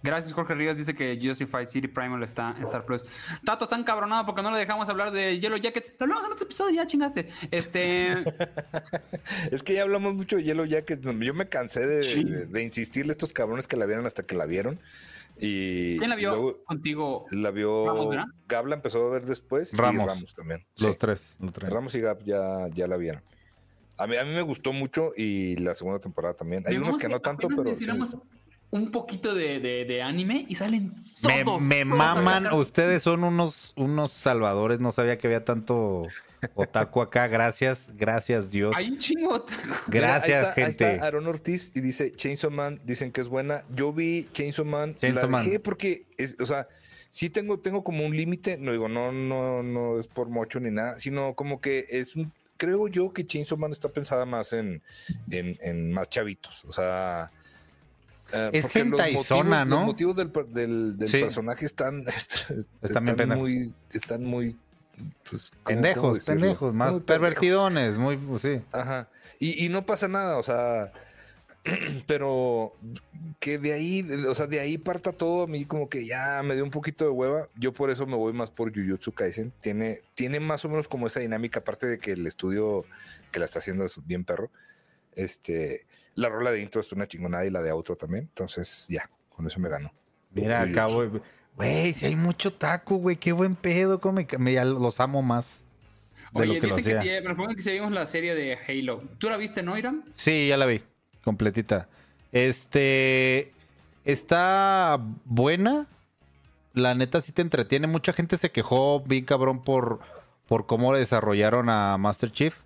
Gracias, 0.06 0.32
Jorge 0.32 0.54
Ríos. 0.54 0.76
Dice 0.76 0.94
que 0.94 1.18
Justified 1.20 1.66
City 1.68 1.88
Primal 1.88 2.22
está 2.22 2.54
en 2.56 2.64
Star 2.64 2.84
Plus. 2.86 3.04
Tato 3.44 3.64
está 3.64 3.76
encabronado 3.76 4.24
porque 4.24 4.40
no 4.42 4.50
le 4.52 4.58
dejamos 4.58 4.88
hablar 4.88 5.10
de 5.10 5.38
Yellow 5.40 5.58
Jackets. 5.58 5.92
Lo 5.98 6.04
hablamos 6.04 6.26
en 6.26 6.32
otro 6.32 6.44
episodio, 6.44 6.74
ya 6.76 6.86
chingaste. 6.86 7.28
Este. 7.50 8.12
Es 9.50 9.62
que 9.62 9.74
ya 9.74 9.82
hablamos 9.82 10.14
mucho 10.14 10.36
de 10.36 10.44
Yellow 10.44 10.64
Jacket. 10.64 11.00
Yo 11.02 11.34
me 11.34 11.48
cansé 11.48 11.86
de, 11.86 12.02
Sí. 12.02 12.24
de- 12.24 12.46
de 12.46 12.62
insistirle 12.62 13.10
a 13.10 13.14
estos 13.14 13.32
cabrones 13.32 13.66
que 13.66 13.76
la 13.76 13.86
vieron 13.86 14.06
hasta 14.06 14.22
que 14.22 14.34
la 14.36 14.46
vieron. 14.46 14.80
Y 15.38 15.98
¿Quién 15.98 16.08
la 16.10 16.16
vio 16.16 16.30
luego 16.30 16.64
contigo? 16.64 17.26
la 17.30 17.50
vio 17.50 17.86
Ramos, 17.86 18.08
¿verdad? 18.08 18.24
Gab 18.48 18.66
la 18.68 18.76
empezó 18.76 19.06
a 19.06 19.10
ver 19.10 19.26
después 19.26 19.72
Ramos. 19.76 20.04
y 20.04 20.08
Ramos 20.08 20.34
también. 20.34 20.66
Los 20.78 20.94
Sí. 20.94 20.98
tres, 21.00 21.36
los 21.40 21.52
tres. 21.52 21.68
Ramos 21.70 21.94
y 21.94 22.00
Gab 22.00 22.22
ya, 22.24 22.68
ya 22.72 22.86
la 22.86 22.96
vieron. 22.96 23.22
A 23.98 24.06
mí, 24.06 24.16
a 24.16 24.24
mí 24.24 24.30
me 24.32 24.42
gustó 24.42 24.72
mucho 24.72 25.12
y 25.16 25.56
la 25.56 25.74
segunda 25.74 25.98
temporada 26.00 26.34
también. 26.34 26.62
Hay 26.66 26.76
unos 26.78 26.96
que 26.96 27.08
no 27.08 27.20
tanto, 27.20 27.48
pero 27.48 27.74
sí. 27.76 27.86
Un 28.70 28.90
poquito 28.90 29.34
de, 29.34 29.60
de- 29.60 29.84
de 29.84 30.02
anime 30.02 30.44
y 30.48 30.54
salen 30.56 30.92
Me, 31.26 31.44
todos. 31.44 31.62
me 31.62 31.84
todos 31.84 31.96
maman, 31.96 32.52
ustedes 32.54 33.02
son 33.02 33.24
unos, 33.24 33.72
unos 33.76 34.10
salvadores, 34.12 34.80
no 34.80 34.92
sabía 34.92 35.16
que 35.18 35.28
había 35.28 35.44
tanto 35.44 36.06
otaku 36.54 37.00
acá, 37.00 37.26
gracias, 37.28 37.88
gracias 37.94 38.50
Dios. 38.50 38.74
Hay 38.76 38.90
un 38.90 38.98
chingo. 38.98 39.44
Gracias, 39.86 39.86
Mira, 39.88 40.14
ahí 40.14 40.30
está, 40.30 40.48
ahí 40.48 40.54
gente. 40.66 40.92
está 40.94 41.06
Aaron 41.06 41.26
Ortiz 41.26 41.72
y 41.74 41.80
dice 41.80 42.12
Chainsaw 42.12 42.50
Man, 42.50 42.80
dicen 42.84 43.12
que 43.12 43.20
es 43.20 43.28
buena. 43.28 43.62
Yo 43.74 43.92
vi 43.92 44.28
Chainsaw 44.32 44.64
Man, 44.64 44.96
Chainsaw 44.98 45.24
la 45.24 45.28
Man. 45.28 45.44
dejé 45.44 45.60
porque, 45.60 46.04
es, 46.18 46.36
o 46.40 46.44
sea, 46.46 46.68
sí 47.08 47.30
tengo, 47.30 47.60
tengo 47.60 47.82
como 47.84 48.04
un 48.04 48.16
límite, 48.16 48.58
no 48.58 48.72
digo, 48.72 48.88
no, 48.88 49.12
no, 49.12 49.62
no 49.62 49.98
es 49.98 50.06
por 50.08 50.28
mucho 50.28 50.60
ni 50.60 50.70
nada, 50.70 50.98
sino 50.98 51.34
como 51.34 51.60
que 51.60 51.84
es 51.88 52.16
un, 52.16 52.32
creo 52.56 52.88
yo 52.88 53.12
que 53.12 53.24
Chainsaw 53.26 53.56
Man 53.56 53.72
está 53.72 53.88
pensada 53.88 54.26
más 54.26 54.52
en, 54.52 54.82
en, 55.30 55.56
en 55.60 55.92
más 55.92 56.08
chavitos, 56.10 56.64
o 56.64 56.72
sea... 56.72 57.30
eh, 58.32 58.50
Es 58.52 58.62
porque 58.66 58.84
los 58.84 59.00
gentaizona, 59.00 59.64
motivos- 59.64 59.68
¿no? 59.68 59.76
Los 59.76 59.84
motivos 59.86 60.16
del, 60.16 60.30
per- 60.30 60.46
del, 60.48 60.96
del 60.98 61.08
Sí. 61.08 61.18
personaje 61.20 61.64
están, 61.66 62.04
están, 62.82 63.04
muy, 63.38 63.72
están 63.92 64.24
muy, 64.24 64.56
pues, 65.28 65.50
¿cómo- 65.50 65.64
cómo 65.64 65.64
pendejos, 65.82 66.24
pendejos, 66.26 66.74
más 66.74 66.92
Muy 66.92 67.00
pendejos. 67.00 67.04
pervertidones, 67.28 67.98
muy, 67.98 68.16
pues, 68.16 68.42
sí. 68.42 68.60
Ajá. 68.72 69.08
Y, 69.38 69.64
y 69.64 69.68
no 69.68 69.84
pasa 69.86 70.08
nada, 70.08 70.38
o 70.38 70.42
sea, 70.42 70.92
pero 72.06 72.72
que 73.40 73.58
de 73.58 73.72
ahí, 73.72 74.06
o 74.28 74.34
sea, 74.34 74.46
de 74.46 74.60
ahí 74.60 74.78
parta 74.78 75.12
todo 75.12 75.44
a 75.44 75.46
mí 75.46 75.64
como 75.64 75.88
que 75.88 76.06
ya 76.06 76.40
me 76.44 76.54
dio 76.54 76.64
un 76.64 76.70
poquito 76.70 77.04
de 77.04 77.10
hueva. 77.10 77.48
Yo 77.56 77.72
por 77.72 77.90
eso 77.90 78.06
me 78.06 78.16
voy 78.16 78.32
más 78.32 78.50
por 78.50 78.72
Jujutsu 78.72 79.12
Kaisen. 79.12 79.52
Tiene, 79.60 80.00
tiene 80.14 80.40
más 80.40 80.64
o 80.64 80.68
menos 80.68 80.88
como 80.88 81.06
esa 81.08 81.20
dinámica, 81.20 81.60
aparte 81.60 81.86
de 81.86 81.98
que 81.98 82.12
el 82.12 82.26
estudio 82.26 82.84
que 83.32 83.38
la 83.40 83.44
está 83.46 83.58
haciendo 83.58 83.84
es 83.84 83.94
bien 84.06 84.24
perro. 84.24 84.50
Este, 85.14 85.86
la 86.16 86.28
rola 86.28 86.50
de 86.50 86.60
intro 86.60 86.80
es 86.80 86.90
una 86.92 87.06
chingonada 87.06 87.46
y 87.46 87.50
la 87.50 87.62
de 87.62 87.70
outro 87.70 87.96
también. 87.96 88.24
Entonces, 88.24 88.86
ya, 88.88 89.08
con 89.28 89.46
eso 89.46 89.60
me 89.60 89.68
ganó. 89.68 89.92
Mira, 90.32 90.62
acá, 90.62 90.86
güey. 90.86 91.10
Güey, 91.54 91.92
si 91.92 92.06
hay 92.06 92.16
mucho 92.16 92.52
taco, 92.52 92.96
güey, 92.96 93.16
qué 93.16 93.32
buen 93.32 93.54
pedo, 93.54 94.00
cómo 94.00 94.20
me, 94.38 94.52
ya 94.52 94.64
los 94.64 95.00
amo 95.00 95.22
más 95.22 95.64
de 96.32 96.42
Oye, 96.42 96.54
lo 96.54 96.60
que 96.60 96.66
lo 96.66 96.76
dicen 96.76 97.02
que 97.02 97.20
me 97.22 97.54
que 97.56 97.62
si 97.62 97.70
vimos 97.70 97.92
la 97.92 98.04
serie 98.04 98.34
de 98.34 98.58
Halo. 98.68 99.02
¿Tú 99.18 99.30
la 99.30 99.38
viste, 99.38 99.62
no, 99.62 99.78
Irán? 99.78 100.04
Sí, 100.14 100.48
ya 100.48 100.58
la 100.58 100.66
vi, 100.66 100.82
completita. 101.24 101.88
Este, 102.32 103.52
está 104.04 105.00
buena, 105.24 105.86
la 106.74 106.94
neta 106.94 107.22
sí 107.22 107.32
te 107.32 107.40
entretiene. 107.40 107.86
Mucha 107.86 108.12
gente 108.12 108.36
se 108.36 108.50
quejó 108.50 109.00
bien 109.00 109.24
cabrón 109.24 109.62
por, 109.62 110.00
por 110.46 110.66
cómo 110.66 110.94
desarrollaron 110.94 111.70
a 111.70 111.96
Master 111.96 112.30
Chief, 112.32 112.58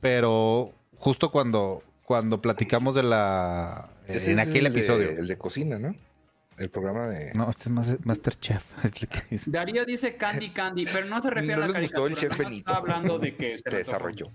pero 0.00 0.72
justo 0.98 1.30
cuando, 1.30 1.84
cuando 2.04 2.40
platicamos 2.40 2.94
de 2.94 3.02
la... 3.02 3.90
Ese 4.06 4.32
en 4.32 4.38
es 4.38 4.48
aquel 4.48 4.66
el 4.66 4.72
de- 4.72 4.78
episodio. 4.80 5.10
el 5.10 5.26
de 5.26 5.38
cocina, 5.38 5.78
¿no? 5.78 5.94
El 6.56 6.70
programa 6.70 7.08
de... 7.08 7.32
No, 7.34 7.50
este 7.50 7.64
es 7.64 7.70
Mas- 7.70 8.04
Master 8.04 8.38
Chef. 8.38 8.64
Es 8.84 9.02
lo 9.02 9.08
que 9.08 9.22
dice. 9.30 9.50
Darío 9.50 9.84
dice 9.84 10.14
Candy 10.16 10.50
Candy, 10.50 10.84
pero 10.84 11.06
no 11.06 11.20
se 11.20 11.30
refiere 11.30 11.56
No 11.56 11.64
a 11.64 11.68
la 11.68 11.78
les 11.80 11.90
gustó 11.90 12.06
el 12.06 12.14
caricatura, 12.14 12.36
chef 12.36 12.46
Benito. 12.46 12.72
Está 12.72 12.80
hablando 12.80 13.18
de 13.18 13.36
que 13.36 13.58
Se 13.68 13.76
desarrolló. 13.76 14.30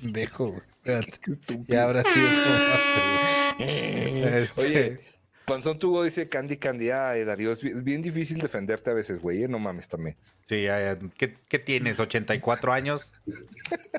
Dejo, 0.00 0.44
como 0.44 0.62
Master, 0.84 1.56
güey. 3.58 3.58
Este, 4.42 4.60
Oye, 4.62 5.00
Panzón 5.44 5.78
Tugo 5.78 6.02
dice 6.04 6.28
Candy 6.28 6.56
Candy. 6.56 6.90
Ay, 6.90 7.24
Darío, 7.24 7.52
es 7.52 7.60
bi- 7.62 7.70
es 7.70 7.84
bien 7.84 8.02
difícil 8.02 8.38
defenderte 8.38 8.90
a 8.90 8.94
veces, 8.94 9.20
güey. 9.20 9.44
¿eh? 9.44 9.48
No 9.48 9.58
mames 9.58 9.88
también. 9.88 10.16
Sí, 10.44 10.62
ya, 10.64 10.80
ya. 10.80 10.98
¿Qué, 11.16 11.36
qué 11.48 11.58
tienes? 11.58 11.98
¿84 11.98 12.72
años? 12.72 13.12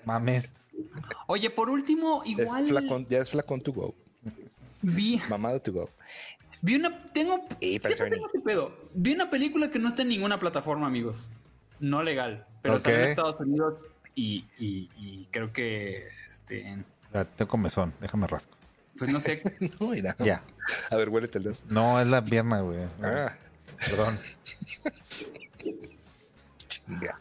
Mames. 0.05 0.53
Oye, 1.28 1.49
por 1.49 1.69
último, 1.69 2.24
Es 2.24 2.30
igual 2.32 3.07
ya 3.07 3.19
es 3.19 3.30
flacón 3.32 3.61
to 3.61 3.71
go. 3.74 3.95
vi, 4.82 5.21
Mamado 5.30 5.61
to 5.61 5.71
go. 5.74 5.89
vi 6.61 6.76
una. 6.76 7.11
Tengo. 7.13 7.45
Siempre 7.59 8.09
tengo 8.09 8.28
ese 8.28 8.39
pedo. 8.41 8.76
Vi 8.93 9.13
una 9.13 9.30
película 9.30 9.69
que 9.69 9.80
no 9.80 9.89
está 9.89 10.01
en 10.03 10.09
ninguna 10.09 10.39
plataforma, 10.39 10.88
amigos. 10.88 11.30
No 11.80 12.03
legal. 12.03 12.45
Pero 12.61 12.76
Ok. 12.76 12.82
salió 12.82 12.99
en 12.99 13.05
Estados 13.05 13.39
Unidos 13.39 13.86
y, 14.15 14.45
y- 14.59 14.89
y 14.97 15.28
creo 15.32 15.51
que. 15.51 16.07
Este. 16.28 16.78
Ya, 17.13 17.26
tengo 17.26 17.49
comezón. 17.49 17.93
Déjame 18.01 18.28
rasco. 18.28 18.55
Pues 18.97 19.11
no 19.11 19.19
sé. 19.19 19.41
No, 19.80 19.88
mira. 19.89 20.15
Ya. 20.19 20.43
A 20.91 20.95
ver, 20.95 21.09
huélete 21.09 21.38
el 21.39 21.43
dedo. 21.45 21.57
No, 21.69 21.99
es 21.99 22.07
la 22.07 22.24
pierna, 22.24 22.61
güey. 22.61 22.80
Ah, 23.01 23.36
Perdón. 23.89 24.17
chinga. 26.67 27.17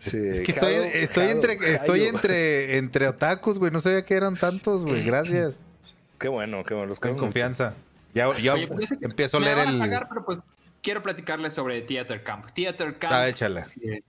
Sí, 0.00 0.16
Es 0.16 0.40
que 0.40 0.52
estoy, 0.52 0.74
Jado- 0.74 0.84
estoy 0.86 1.24
Jado- 1.26 1.34
entre, 1.36 1.74
estoy 1.74 2.02
entre, 2.04 2.78
entre 2.78 3.06
otakus, 3.08 3.58
güey. 3.58 3.70
No 3.70 3.80
sabía 3.80 4.04
que 4.04 4.14
eran 4.14 4.34
tantos, 4.36 4.84
güey. 4.84 5.04
Gracias. 5.04 5.60
Qué 6.18 6.28
bueno, 6.28 6.64
qué 6.64 6.74
bueno. 6.74 6.88
Los 6.88 6.98
Con 6.98 7.16
confianza. 7.16 7.74
Ya, 8.14 8.32
ya 8.38 8.54
Oye, 8.54 8.66
pues, 8.66 8.90
empiezo 9.00 9.36
a 9.36 9.40
leer 9.40 9.58
el. 9.58 9.78
pagar, 9.78 10.08
pero 10.08 10.24
pues 10.24 10.40
quiero 10.82 11.02
platicarles 11.02 11.54
sobre 11.54 11.82
Theater 11.82 12.22
Camp. 12.24 12.50
Theater 12.54 12.98
Camp. 12.98 13.12
Ah, 13.12 13.28
échala. 13.28 13.68
eh, 13.82 14.00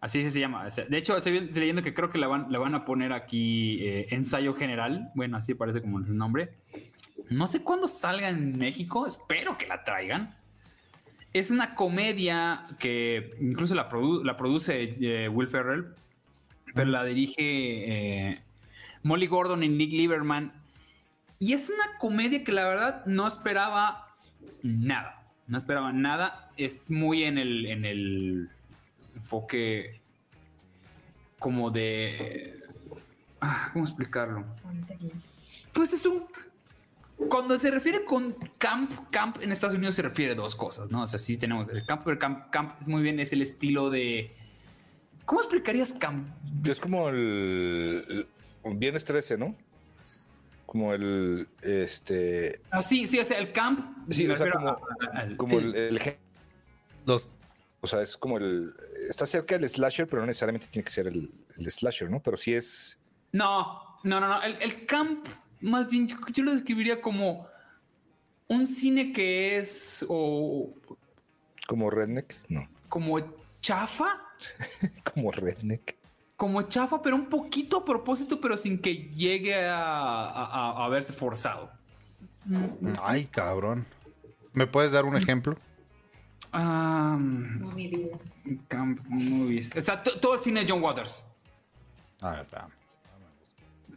así 0.00 0.30
se 0.30 0.38
llama. 0.40 0.68
De 0.68 0.98
hecho, 0.98 1.16
estoy 1.16 1.40
leyendo 1.50 1.82
que 1.82 1.94
creo 1.94 2.10
que 2.10 2.18
la 2.18 2.26
van, 2.28 2.46
la 2.52 2.58
van 2.58 2.74
a 2.74 2.84
poner 2.84 3.12
aquí 3.12 3.78
eh, 3.86 4.06
ensayo 4.10 4.54
general. 4.54 5.10
Bueno, 5.14 5.36
así 5.38 5.54
parece 5.54 5.80
como 5.80 5.98
el 5.98 6.16
nombre. 6.16 6.50
No 7.28 7.46
sé 7.46 7.62
cuándo 7.62 7.88
salga 7.88 8.28
en 8.28 8.58
México. 8.58 9.06
Espero 9.06 9.56
que 9.58 9.66
la 9.66 9.82
traigan. 9.84 10.36
Es 11.32 11.50
una 11.50 11.74
comedia 11.74 12.66
que 12.78 13.36
incluso 13.40 13.74
la, 13.74 13.88
produ- 13.88 14.24
la 14.24 14.36
produce 14.36 14.96
eh, 15.00 15.28
Will 15.28 15.48
Ferrell, 15.48 15.86
pero 16.74 16.90
la 16.90 17.04
dirige 17.04 17.42
eh, 18.30 18.40
Molly 19.02 19.26
Gordon 19.26 19.62
y 19.62 19.68
Nick 19.68 19.92
Lieberman. 19.92 20.52
Y 21.38 21.52
es 21.52 21.70
una 21.70 21.98
comedia 21.98 22.42
que 22.44 22.52
la 22.52 22.66
verdad 22.68 23.06
no 23.06 23.26
esperaba 23.26 24.08
nada. 24.62 25.22
No 25.46 25.58
esperaba 25.58 25.92
nada. 25.92 26.50
Es 26.56 26.90
muy 26.90 27.22
en 27.24 27.38
el, 27.38 27.66
en 27.66 27.84
el 27.84 28.50
enfoque 29.14 30.00
como 31.38 31.70
de... 31.70 32.62
ah, 33.40 33.70
¿Cómo 33.72 33.84
explicarlo? 33.84 34.44
Pues 35.72 35.92
es 35.92 36.04
un... 36.06 36.24
Cuando 37.28 37.58
se 37.58 37.70
refiere 37.70 38.04
con 38.04 38.34
camp, 38.58 38.92
camp 39.10 39.42
en 39.42 39.52
Estados 39.52 39.76
Unidos 39.76 39.94
se 39.94 40.02
refiere 40.02 40.32
a 40.32 40.34
dos 40.34 40.54
cosas, 40.54 40.90
¿no? 40.90 41.02
O 41.02 41.06
sea, 41.06 41.18
sí 41.18 41.36
tenemos 41.36 41.68
el 41.68 41.84
camp, 41.84 42.02
pero 42.04 42.18
camp, 42.18 42.50
camp 42.50 42.80
es 42.80 42.88
muy 42.88 43.02
bien, 43.02 43.20
es 43.20 43.32
el 43.32 43.42
estilo 43.42 43.90
de... 43.90 44.34
¿Cómo 45.26 45.40
explicarías 45.40 45.92
camp? 45.92 46.28
Es 46.66 46.80
como 46.80 47.08
el, 47.10 48.26
el 48.64 48.76
Viernes 48.76 49.04
13, 49.04 49.38
¿no? 49.38 49.54
Como 50.66 50.92
el, 50.92 51.46
este, 51.62 52.60
Ah, 52.70 52.80
sí, 52.82 53.06
sí, 53.06 53.18
o 53.18 53.24
sea, 53.24 53.38
el 53.38 53.52
camp... 53.52 54.08
Sí, 54.10 54.28
o 54.28 54.36
sea, 54.36 54.50
como- 54.50 54.68
a- 54.68 54.80
a- 55.12 55.18
al- 55.18 55.36
como 55.36 55.58
sí. 55.60 55.66
el, 55.66 55.74
el 55.76 55.98
gen- 56.00 56.16
Los, 57.06 57.28
o 57.80 57.86
sea, 57.86 58.02
es 58.02 58.16
como 58.16 58.38
el, 58.38 58.72
está 59.08 59.26
cerca 59.26 59.58
del 59.58 59.68
slasher, 59.68 60.06
pero 60.06 60.22
no 60.22 60.26
necesariamente 60.26 60.66
tiene 60.68 60.84
que 60.84 60.90
ser 60.92 61.06
el, 61.06 61.30
el 61.56 61.70
slasher, 61.70 62.10
¿no? 62.10 62.20
Pero 62.22 62.36
sí 62.36 62.54
es, 62.54 62.98
No, 63.32 63.98
no, 64.04 64.20
no, 64.20 64.28
no. 64.28 64.42
El, 64.42 64.56
el 64.60 64.86
camp, 64.86 65.26
más 65.60 65.88
bien, 65.88 66.06
yo, 66.08 66.16
yo 66.32 66.42
lo 66.44 66.52
describiría 66.52 67.00
como 67.00 67.46
un 68.48 68.66
cine 68.66 69.12
que 69.12 69.56
es 69.56 70.04
o 70.08 70.68
como 71.66 71.90
redneck, 71.90 72.34
no, 72.48 72.66
como 72.88 73.18
chafa, 73.60 74.20
como 75.12 75.30
redneck. 75.32 75.96
como 76.36 76.62
chafa, 76.62 77.00
pero 77.02 77.14
un 77.16 77.26
poquito 77.28 77.78
a 77.78 77.84
propósito, 77.84 78.40
pero 78.40 78.56
sin 78.56 78.80
que 78.80 79.08
llegue 79.10 79.54
a, 79.68 79.78
a- 80.24 80.84
a- 80.84 80.88
verse 80.88 81.12
forzado. 81.12 81.70
ay, 83.04 83.26
cabrón. 83.26 83.86
¿Me 84.52 84.66
puedes 84.66 84.90
dar 84.90 85.04
un 85.04 85.16
ejemplo? 85.16 85.54
Um, 86.52 87.62
camp 88.66 89.00
movies. 89.06 89.70
O 89.76 89.80
sea, 89.80 90.02
to- 90.02 90.18
todo 90.18 90.34
el 90.34 90.40
cine 90.40 90.64
de 90.64 90.72
John 90.72 90.82
Waters. 90.82 91.24
A 92.22 92.30
ver, 92.30 92.40
espérame. 92.40 92.70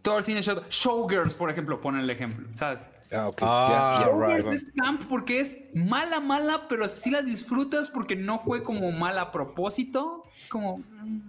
Todo 0.03 0.19
el 0.19 0.23
cine 0.23 0.41
de 0.41 0.43
Show- 0.43 0.63
Showgirls, 0.69 1.33
por 1.33 1.49
ejemplo, 1.49 1.81
pone 1.81 1.99
el 2.01 2.09
ejemplo, 2.09 2.47
¿sabes? 2.55 2.87
Ah, 3.11 3.29
ok. 3.29 3.37
Ah. 3.41 3.99
Showgirls 4.03 4.43
right. 4.45 4.53
es 4.53 4.65
camp 4.75 5.03
porque 5.09 5.39
es 5.39 5.57
mala, 5.73 6.19
mala, 6.19 6.67
pero 6.67 6.87
sí 6.87 7.09
la 7.09 7.21
disfrutas 7.23 7.89
porque 7.89 8.15
no 8.15 8.37
fue 8.37 8.63
como 8.63 8.91
mala 8.91 9.21
a 9.21 9.31
propósito. 9.31 10.23
Es 10.37 10.45
como. 10.45 10.77
mm. 10.77 11.21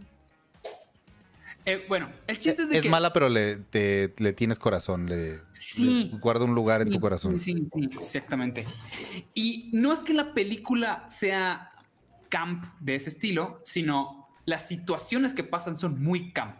Eh, 1.66 1.83
bueno, 1.89 2.11
el 2.27 2.39
chiste 2.39 2.62
es 2.62 2.68
de 2.68 2.77
Es 2.77 2.83
que. 2.83 2.91
mala, 2.91 3.12
pero 3.14 3.31
le, 3.31 3.57
te- 3.57 4.12
le 4.18 4.33
tienes 4.35 4.59
corazón. 4.59 5.07
Le, 5.09 5.41
Sí. 5.55 6.11
le 6.12 6.18
guarda 6.18 6.45
un 6.45 6.55
lugar 6.55 6.83
en 6.83 6.91
tu 6.91 7.01
corazón. 7.01 7.39
Sí, 7.39 7.55
sí, 7.55 7.68
sí, 7.72 7.89
exactamente. 7.99 8.66
Y 9.33 9.70
no 9.72 9.93
es 9.95 10.01
que 10.01 10.12
la 10.12 10.35
película 10.35 11.09
sea 11.09 11.72
camp 12.29 12.64
de 12.81 12.97
ese 12.97 13.09
estilo, 13.09 13.61
sino 13.64 14.29
las 14.45 14.68
situaciones 14.68 15.33
que 15.33 15.43
pasan 15.43 15.79
son 15.79 16.03
muy 16.03 16.33
camp. 16.33 16.57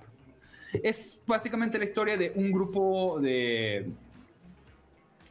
Es 0.83 1.23
básicamente 1.27 1.79
la 1.79 1.85
historia 1.85 2.17
de 2.17 2.33
un 2.35 2.51
grupo 2.53 3.19
de. 3.21 3.91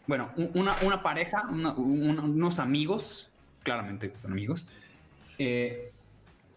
Bueno, 0.07 0.31
un- 0.35 0.51
una, 0.55 0.75
una 0.81 1.01
pareja, 1.01 1.47
una- 1.49 1.73
un- 1.73 2.19
unos 2.19 2.59
amigos, 2.59 3.29
claramente 3.63 4.13
son 4.15 4.31
amigos, 4.33 4.67
eh, 5.37 5.91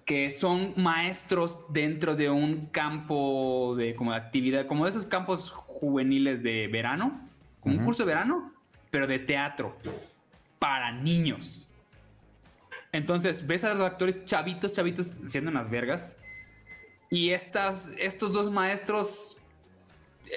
que 0.05 0.32
son 0.32 0.72
maestros 0.76 1.61
dentro 1.70 2.14
de 2.16 2.30
un 2.30 2.66
campo 2.66 3.74
de 3.76 3.95
como 3.95 4.12
de 4.12 4.18
actividad, 4.18 4.66
como 4.66 4.84
de 4.84 4.91
esos 4.93 5.07
campos 5.07 5.51
juveniles 5.51 6.43
de 6.43 6.68
verano, 6.68 7.20
como 7.61 7.76
un 7.78 7.84
curso 7.84 8.05
de 8.05 8.09
verano, 8.09 8.53
pero 8.91 9.07
de 9.07 9.18
teatro 9.18 9.76
para 10.59 10.93
niños. 10.93 11.70
Entonces 12.93 13.47
ves 13.47 13.64
a 13.64 13.74
los 13.74 13.84
actores 13.84 14.24
chavitos, 14.26 14.72
chavitos 14.72 15.07
siendo 15.28 15.51
unas 15.51 15.68
vergas. 15.70 16.16
Y 17.17 17.31
estas, 17.31 17.95
estos 17.99 18.35
dos 18.35 18.53
maestros 18.53 19.39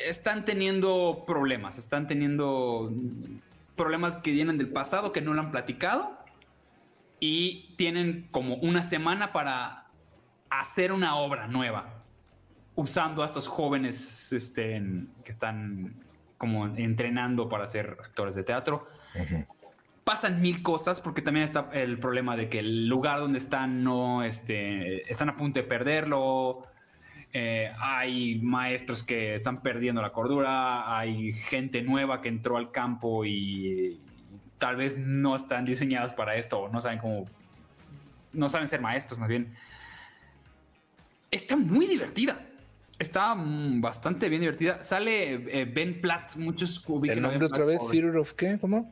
están 0.08 0.46
teniendo 0.46 1.26
problemas, 1.28 1.78
están 1.78 2.08
teniendo 2.08 2.90
problemas 3.76 4.18
que 4.20 4.32
vienen 4.32 4.58
del 4.58 4.70
pasado 4.70 5.12
que 5.12 5.20
no 5.20 5.34
lo 5.34 5.42
han 5.42 5.52
platicado 5.52 6.18
y 7.20 7.76
tienen 7.76 8.30
como 8.32 8.56
una 8.56 8.82
semana 8.82 9.34
para 9.34 9.88
hacer 10.50 10.94
una 10.94 11.18
obra 11.18 11.50
nueva 11.50 12.02
usando 12.76 13.24
a 13.24 13.26
estos 13.26 13.50
jóvenes 13.50 14.32
este, 14.32 14.82
que 15.26 15.32
están 15.32 16.02
como 16.38 16.66
entrenando 16.78 17.50
para 17.50 17.68
ser 17.68 17.98
actores 18.02 18.36
de 18.36 18.46
teatro. 18.46 18.88
Pasan 20.10 20.42
mil 20.42 20.64
cosas 20.64 21.02
porque 21.02 21.22
también 21.22 21.46
está 21.46 21.70
el 21.72 22.00
problema 22.00 22.36
de 22.36 22.50
que 22.50 22.58
el 22.58 22.88
lugar 22.88 23.20
donde 23.20 23.38
están 23.38 23.84
no 23.84 24.24
este, 24.24 25.10
están 25.12 25.30
a 25.30 25.36
punto 25.36 25.60
de 25.60 25.64
perderlo. 25.64 26.64
Eh, 27.32 27.72
hay 27.80 28.40
maestros 28.42 29.04
que 29.04 29.36
están 29.36 29.62
perdiendo 29.62 30.02
la 30.02 30.12
cordura, 30.12 30.98
hay 30.98 31.32
gente 31.32 31.84
nueva 31.84 32.22
que 32.22 32.30
entró 32.30 32.58
al 32.58 32.72
campo 32.72 33.24
y, 33.24 34.00
tal 34.58 34.78
vez 34.78 34.98
no 34.98 35.36
están 35.36 35.64
diseñadas 35.64 36.16
para 36.16 36.38
esto 36.38 36.60
o 36.62 36.70
no 36.70 36.82
saben 36.82 36.98
cómo, 36.98 37.26
no 38.34 38.50
saben 38.50 38.68
ser 38.68 38.82
maestros 38.82 39.20
más 39.20 39.30
bien. 39.30 39.56
Está 41.30 41.56
muy 41.56 41.86
divertida. 41.86 42.40
Está 42.98 43.36
mm, 43.36 43.80
bastante 43.80 44.28
bien 44.28 44.42
divertida. 44.42 44.82
Sale 44.82 45.34
eh, 45.62 45.66
Ben 45.66 46.02
Platt, 46.02 46.36
muchos 46.36 46.84
¿El 47.04 47.22
nombre 47.22 47.46
otra 47.46 47.64
vez? 47.64 47.80
¿Theater 47.92 48.18
of 48.18 48.34
qué? 48.34 48.58
¿Cómo? 48.60 48.92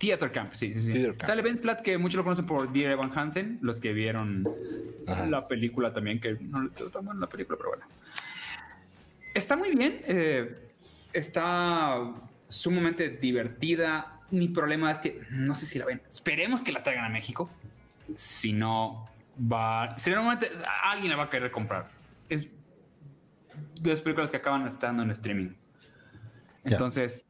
Theater 0.00 0.32
Camp, 0.32 0.54
sí, 0.54 0.72
sí, 0.74 0.92
sí. 0.92 1.08
Sale 1.22 1.42
Ben 1.42 1.58
Platt, 1.58 1.82
que 1.82 1.98
muchos 1.98 2.16
lo 2.16 2.24
conocen 2.24 2.46
por 2.46 2.72
Dear 2.72 2.92
Evan 2.92 3.12
Hansen, 3.16 3.58
los 3.60 3.78
que 3.78 3.92
vieron 3.92 4.48
la 5.28 5.46
película 5.46 5.92
también, 5.92 6.20
que 6.20 6.36
no 6.40 6.62
le 6.62 6.70
quedó 6.70 6.90
tan 6.90 7.04
buena 7.04 7.20
la 7.20 7.28
película, 7.28 7.56
pero 7.58 7.70
bueno. 7.70 7.84
Está 9.34 9.56
muy 9.56 9.74
bien. 9.76 10.00
Eh, 10.04 10.70
está 11.12 12.12
sumamente 12.48 13.10
divertida 13.10 14.20
mi 14.30 14.48
problema 14.48 14.90
es 14.90 14.98
que 14.98 15.20
no 15.30 15.54
sé 15.54 15.66
si 15.66 15.78
la 15.78 15.86
ven. 15.86 16.00
Esperemos 16.08 16.62
que 16.62 16.72
la 16.72 16.82
traigan 16.82 17.04
a 17.04 17.08
México. 17.08 17.50
Si 18.14 18.52
no, 18.52 19.08
va. 19.40 19.98
Si 19.98 20.10
momento 20.10 20.46
alguien 20.82 21.10
la 21.10 21.16
va 21.16 21.24
a 21.24 21.30
querer 21.30 21.50
comprar. 21.50 21.90
Es 22.28 22.48
de 23.80 23.90
las 23.90 24.00
películas 24.00 24.30
que 24.30 24.36
acaban 24.36 24.66
estando 24.66 25.02
en 25.02 25.10
streaming. 25.10 25.50
Entonces, 26.64 27.26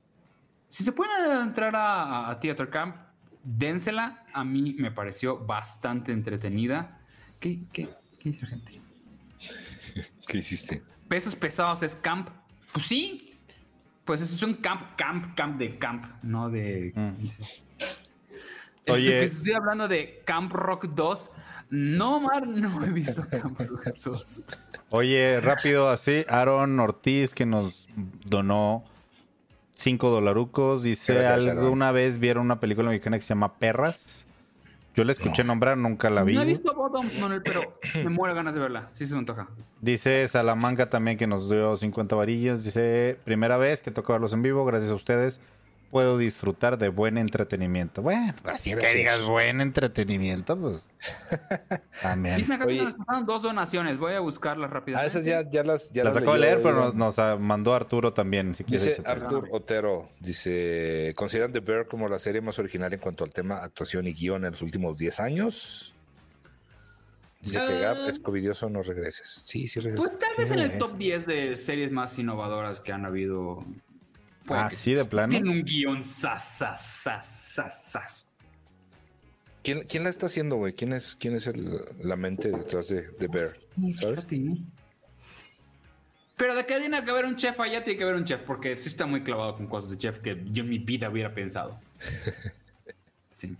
si 0.71 0.85
se 0.85 0.93
pueden 0.93 1.49
entrar 1.49 1.75
a, 1.75 2.39
Theater 2.41 2.71
Camp, 2.71 2.95
dénsela. 3.43 4.25
A 4.33 4.45
mí 4.45 4.77
me 4.79 4.93
pareció 4.93 5.37
bastante 5.45 6.13
entretenida. 6.13 7.01
¿Qué, 7.41 7.65
qué, 7.73 7.89
qué 8.21 8.33
gente? 8.33 8.81
¿Qué 10.29 10.39
hiciste? 10.39 10.85
Pesos 11.09 11.35
pesados 11.35 11.83
es 11.83 11.97
camp. 11.97 12.31
Pues 12.73 12.87
sí, 12.87 13.31
pues 14.05 14.21
es 14.21 14.41
un 14.45 14.55
camp, 14.55 14.95
camp, 14.97 15.35
camp 15.35 15.59
de 15.59 15.77
camp, 15.77 16.07
no 16.23 16.49
de. 16.49 16.93
Mm. 16.95 17.27
Este, 18.87 18.93
Oye. 18.93 19.25
estoy 19.25 19.53
hablando 19.55 19.89
de 19.89 20.23
Camp 20.25 20.53
Rock 20.53 20.87
2. 20.95 21.31
No, 21.71 22.21
Mar, 22.21 22.47
no 22.47 22.85
he 22.85 22.91
visto 22.91 23.27
Camp 23.29 23.61
Rock 23.61 23.97
2. 24.05 24.45
Oye, 24.91 25.41
rápido 25.41 25.91
así, 25.91 26.25
Aaron 26.29 26.79
Ortiz 26.79 27.35
que 27.35 27.45
nos 27.45 27.89
donó 28.25 28.85
5 29.81 30.11
dolarucos. 30.11 30.83
Dice, 30.83 31.27
¿alguna 31.27 31.91
vez 31.91 32.19
vieron 32.19 32.45
una 32.45 32.61
película 32.61 32.91
mexicana 32.91 33.19
que 33.19 33.23
se 33.23 33.31
llama 33.31 33.55
Perras? 33.55 34.27
Yo 34.95 35.05
la 35.05 35.13
escuché 35.13 35.43
nombrar, 35.43 35.79
nunca 35.79 36.11
la 36.11 36.23
vi. 36.23 36.35
No 36.35 36.43
he 36.43 36.45
visto 36.45 36.75
Bottoms, 36.75 37.17
Manuel, 37.17 37.43
pero 37.43 37.79
me 37.95 38.11
muero 38.11 38.35
ganas 38.35 38.55
de 38.55 38.61
verla. 38.61 38.89
Sí 38.93 39.07
se 39.07 39.15
me 39.15 39.21
antoja. 39.21 39.49
Dice 39.81 40.29
Salamanca 40.29 40.91
también 40.91 41.17
que 41.17 41.27
nos 41.27 41.49
dio 41.49 41.77
50 41.77 42.15
varillos. 42.15 42.65
Dice, 42.65 43.19
primera 43.25 43.57
vez 43.57 43.81
que 43.81 43.91
toca 43.91 44.13
verlos 44.13 44.35
en 44.35 44.43
vivo, 44.43 44.65
gracias 44.67 44.91
a 44.91 44.95
ustedes 44.95 45.41
puedo 45.91 46.19
disfrutar 46.19 46.79
de 46.79 46.89
buen 46.89 47.19
entretenimiento. 47.19 48.03
Bueno, 48.03 48.35
así 48.45 48.75
que 48.75 48.95
digas 48.95 49.27
buen 49.27 49.61
entretenimiento, 49.61 50.59
pues. 50.59 50.87
También. 52.03 52.37
Nos 52.39 52.95
pasaron 52.95 53.27
dos 53.27 53.43
donaciones. 53.43 53.99
Voy 53.99 54.15
a 54.15 54.21
buscarlas 54.21 54.71
rápidamente. 54.71 55.05
Ah, 55.05 55.07
esas 55.07 55.25
ya, 55.25 55.49
ya 55.49 55.65
las. 55.65 55.91
Ya 55.93 56.05
las, 56.05 56.17
acabo 56.17 56.35
de 56.35 56.41
leer, 56.41 56.63
pero 56.63 56.93
nos, 56.93 57.17
mandó 57.39 57.75
Arturo 57.75 58.13
también. 58.13 58.55
Si 58.55 58.65
dice 58.65 59.03
Artur 59.05 59.49
Otero: 59.51 60.11
dice, 60.21 61.13
¿consideran 61.17 61.53
The 61.53 61.61
Bear 61.61 61.87
como 61.87 62.09
la 62.09 62.19
serie 62.19 62.41
más 62.41 62.59
original 62.59 62.93
en 62.93 63.01
cuanto 63.01 63.25
al 63.25 63.31
tema 63.31 63.63
actuación 63.63 64.07
y 64.07 64.13
guion 64.13 64.45
en 64.45 64.53
los 64.53 64.63
últimos 64.63 64.99
10 64.99 65.21
años? 65.21 65.95
Dice 67.41 67.59
que 67.67 67.81
Gab 67.81 68.07
es 68.07 68.19
covidioso, 68.21 68.69
no 68.69 68.83
regreses. 68.83 69.27
Sí, 69.27 69.67
sí 69.67 69.81
regreses. 69.81 70.07
Pues 70.07 70.19
tal 70.19 70.33
vez 70.37 70.51
en 70.51 70.59
el 70.59 70.79
top 70.79 70.99
10 70.99 71.27
de 71.27 71.57
series 71.57 71.91
más 71.91 72.19
innovadoras 72.19 72.81
que 72.81 72.93
han 72.93 73.07
habido 73.07 73.65
Así 74.51 74.95
de 74.95 75.05
plano. 75.05 75.31
Tiene 75.31 75.51
un 75.51 75.63
guion 75.63 76.03
sas, 76.03 76.65
¿Quién, 79.63 79.83
¿Quién, 79.83 80.05
la 80.05 80.11
está 80.11 80.27
haciendo, 80.27 80.57
güey? 80.57 80.73
¿Quién 80.73 80.93
es, 80.93 81.17
quién 81.17 81.35
es 81.35 81.51
la 82.03 82.17
mente 82.17 82.51
detrás 82.51 82.89
de, 82.89 83.11
de 83.13 83.29
Bear? 83.29 83.49
Pero 86.37 86.55
de 86.55 86.65
qué 86.65 86.79
tiene 86.79 87.05
que 87.05 87.11
haber 87.11 87.27
un 87.27 87.37
chef 87.37 87.61
allá, 87.61 87.85
tiene 87.85 87.99
que 87.99 88.05
haber 88.05 88.17
un 88.17 88.25
chef, 88.25 88.43
porque 88.45 88.75
sí 88.75 88.89
está 88.89 89.05
muy 89.05 89.23
clavado 89.23 89.57
con 89.57 89.67
cosas 89.67 89.91
de 89.91 89.99
chef 89.99 90.21
que 90.21 90.43
yo 90.51 90.63
en 90.63 90.71
mi 90.71 90.79
vida 90.79 91.11
hubiera 91.11 91.35
pensado. 91.35 91.79
sí. 93.31 93.55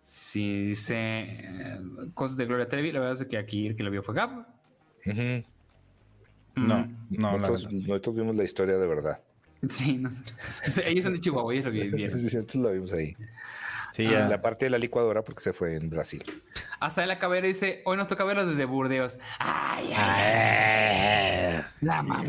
Sí, 0.00 0.68
dice 0.68 0.96
eh, 0.96 1.80
cosas 2.14 2.38
de 2.38 2.46
Gloria 2.46 2.66
Trevi, 2.66 2.92
la 2.92 3.00
verdad 3.00 3.20
es 3.20 3.28
que 3.28 3.36
aquí 3.36 3.66
el 3.66 3.76
que 3.76 3.82
lo 3.82 3.90
vio 3.90 4.02
fue 4.02 4.14
Gab. 4.14 4.46
No, 6.54 6.86
no, 7.10 7.38
nosotros, 7.38 7.70
nosotros 7.70 8.16
vimos 8.16 8.36
la 8.36 8.44
historia 8.44 8.78
de 8.78 8.86
verdad. 8.86 9.22
Sí, 9.68 9.96
no 9.98 10.10
sé. 10.10 10.22
Ellos 10.86 11.04
son 11.04 11.12
de 11.14 11.20
Chihuahua, 11.20 11.54
ellos 11.54 11.66
lo 11.66 11.70
bien. 11.70 12.10
Sí, 12.10 12.58
lo 12.58 12.72
vimos 12.72 12.92
ahí. 12.92 13.16
Sí, 13.92 14.06
en 14.14 14.30
la 14.30 14.40
parte 14.40 14.64
de 14.64 14.70
la 14.70 14.78
licuadora 14.78 15.22
porque 15.22 15.42
se 15.42 15.52
fue 15.52 15.76
en 15.76 15.90
Brasil. 15.90 16.24
Hasta 16.80 17.04
la 17.04 17.18
cabera 17.18 17.46
dice, 17.46 17.82
hoy 17.84 17.98
nos 17.98 18.08
toca 18.08 18.24
verlo 18.24 18.46
desde 18.46 18.64
Burdeos. 18.64 19.18
Ay, 19.38 19.92
ay, 19.94 21.62
La 21.82 22.02
mamá. 22.02 22.24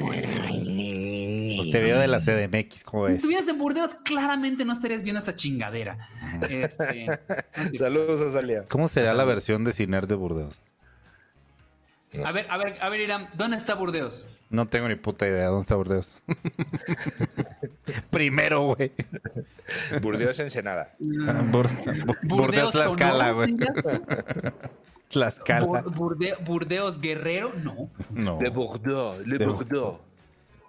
Pues 1.55 1.71
te 1.71 1.81
veo 1.81 1.99
de 1.99 2.07
la 2.07 2.19
CDMX, 2.19 2.83
¿cómo 2.83 3.07
es? 3.07 3.13
Si 3.13 3.17
estuvieras 3.17 3.47
en 3.47 3.57
Burdeos, 3.57 3.93
claramente 3.93 4.65
no 4.65 4.73
estarías 4.73 5.03
viendo 5.03 5.19
esta 5.19 5.35
chingadera. 5.35 6.09
Este, 6.49 7.07
Saludos 7.77 8.21
a 8.21 8.31
Salia. 8.31 8.65
¿Cómo 8.67 8.89
será 8.89 9.13
la 9.13 9.23
versión 9.23 9.63
de 9.63 9.71
Ciner 9.71 10.05
de 10.05 10.15
Burdeos? 10.15 10.59
A 12.23 12.31
ver, 12.31 12.45
a 12.49 12.57
ver, 12.57 12.77
a 12.81 12.89
ver, 12.89 12.99
Irán, 12.99 13.29
¿dónde 13.33 13.57
está 13.57 13.75
Burdeos? 13.75 14.29
No 14.49 14.67
tengo 14.67 14.87
ni 14.87 14.95
puta 14.95 15.27
idea 15.27 15.47
dónde 15.47 15.61
está 15.61 15.75
Burdeos. 15.75 16.21
Primero, 18.11 18.75
güey. 18.75 18.91
Burdeos 19.99 20.39
Ensenada. 20.39 20.95
Ah, 21.27 21.43
Burdeos 22.21 22.71
Tlaxcala, 22.71 23.31
güey. 23.31 23.55
Tlaxcala. 25.09 25.83
Burdeos 26.45 27.01
Guerrero, 27.01 27.51
no. 27.63 27.89
No. 28.11 28.37
De 28.37 28.49
Bordeaux, 28.49 29.25
de, 29.25 29.43
Bordeaux. 29.43 29.99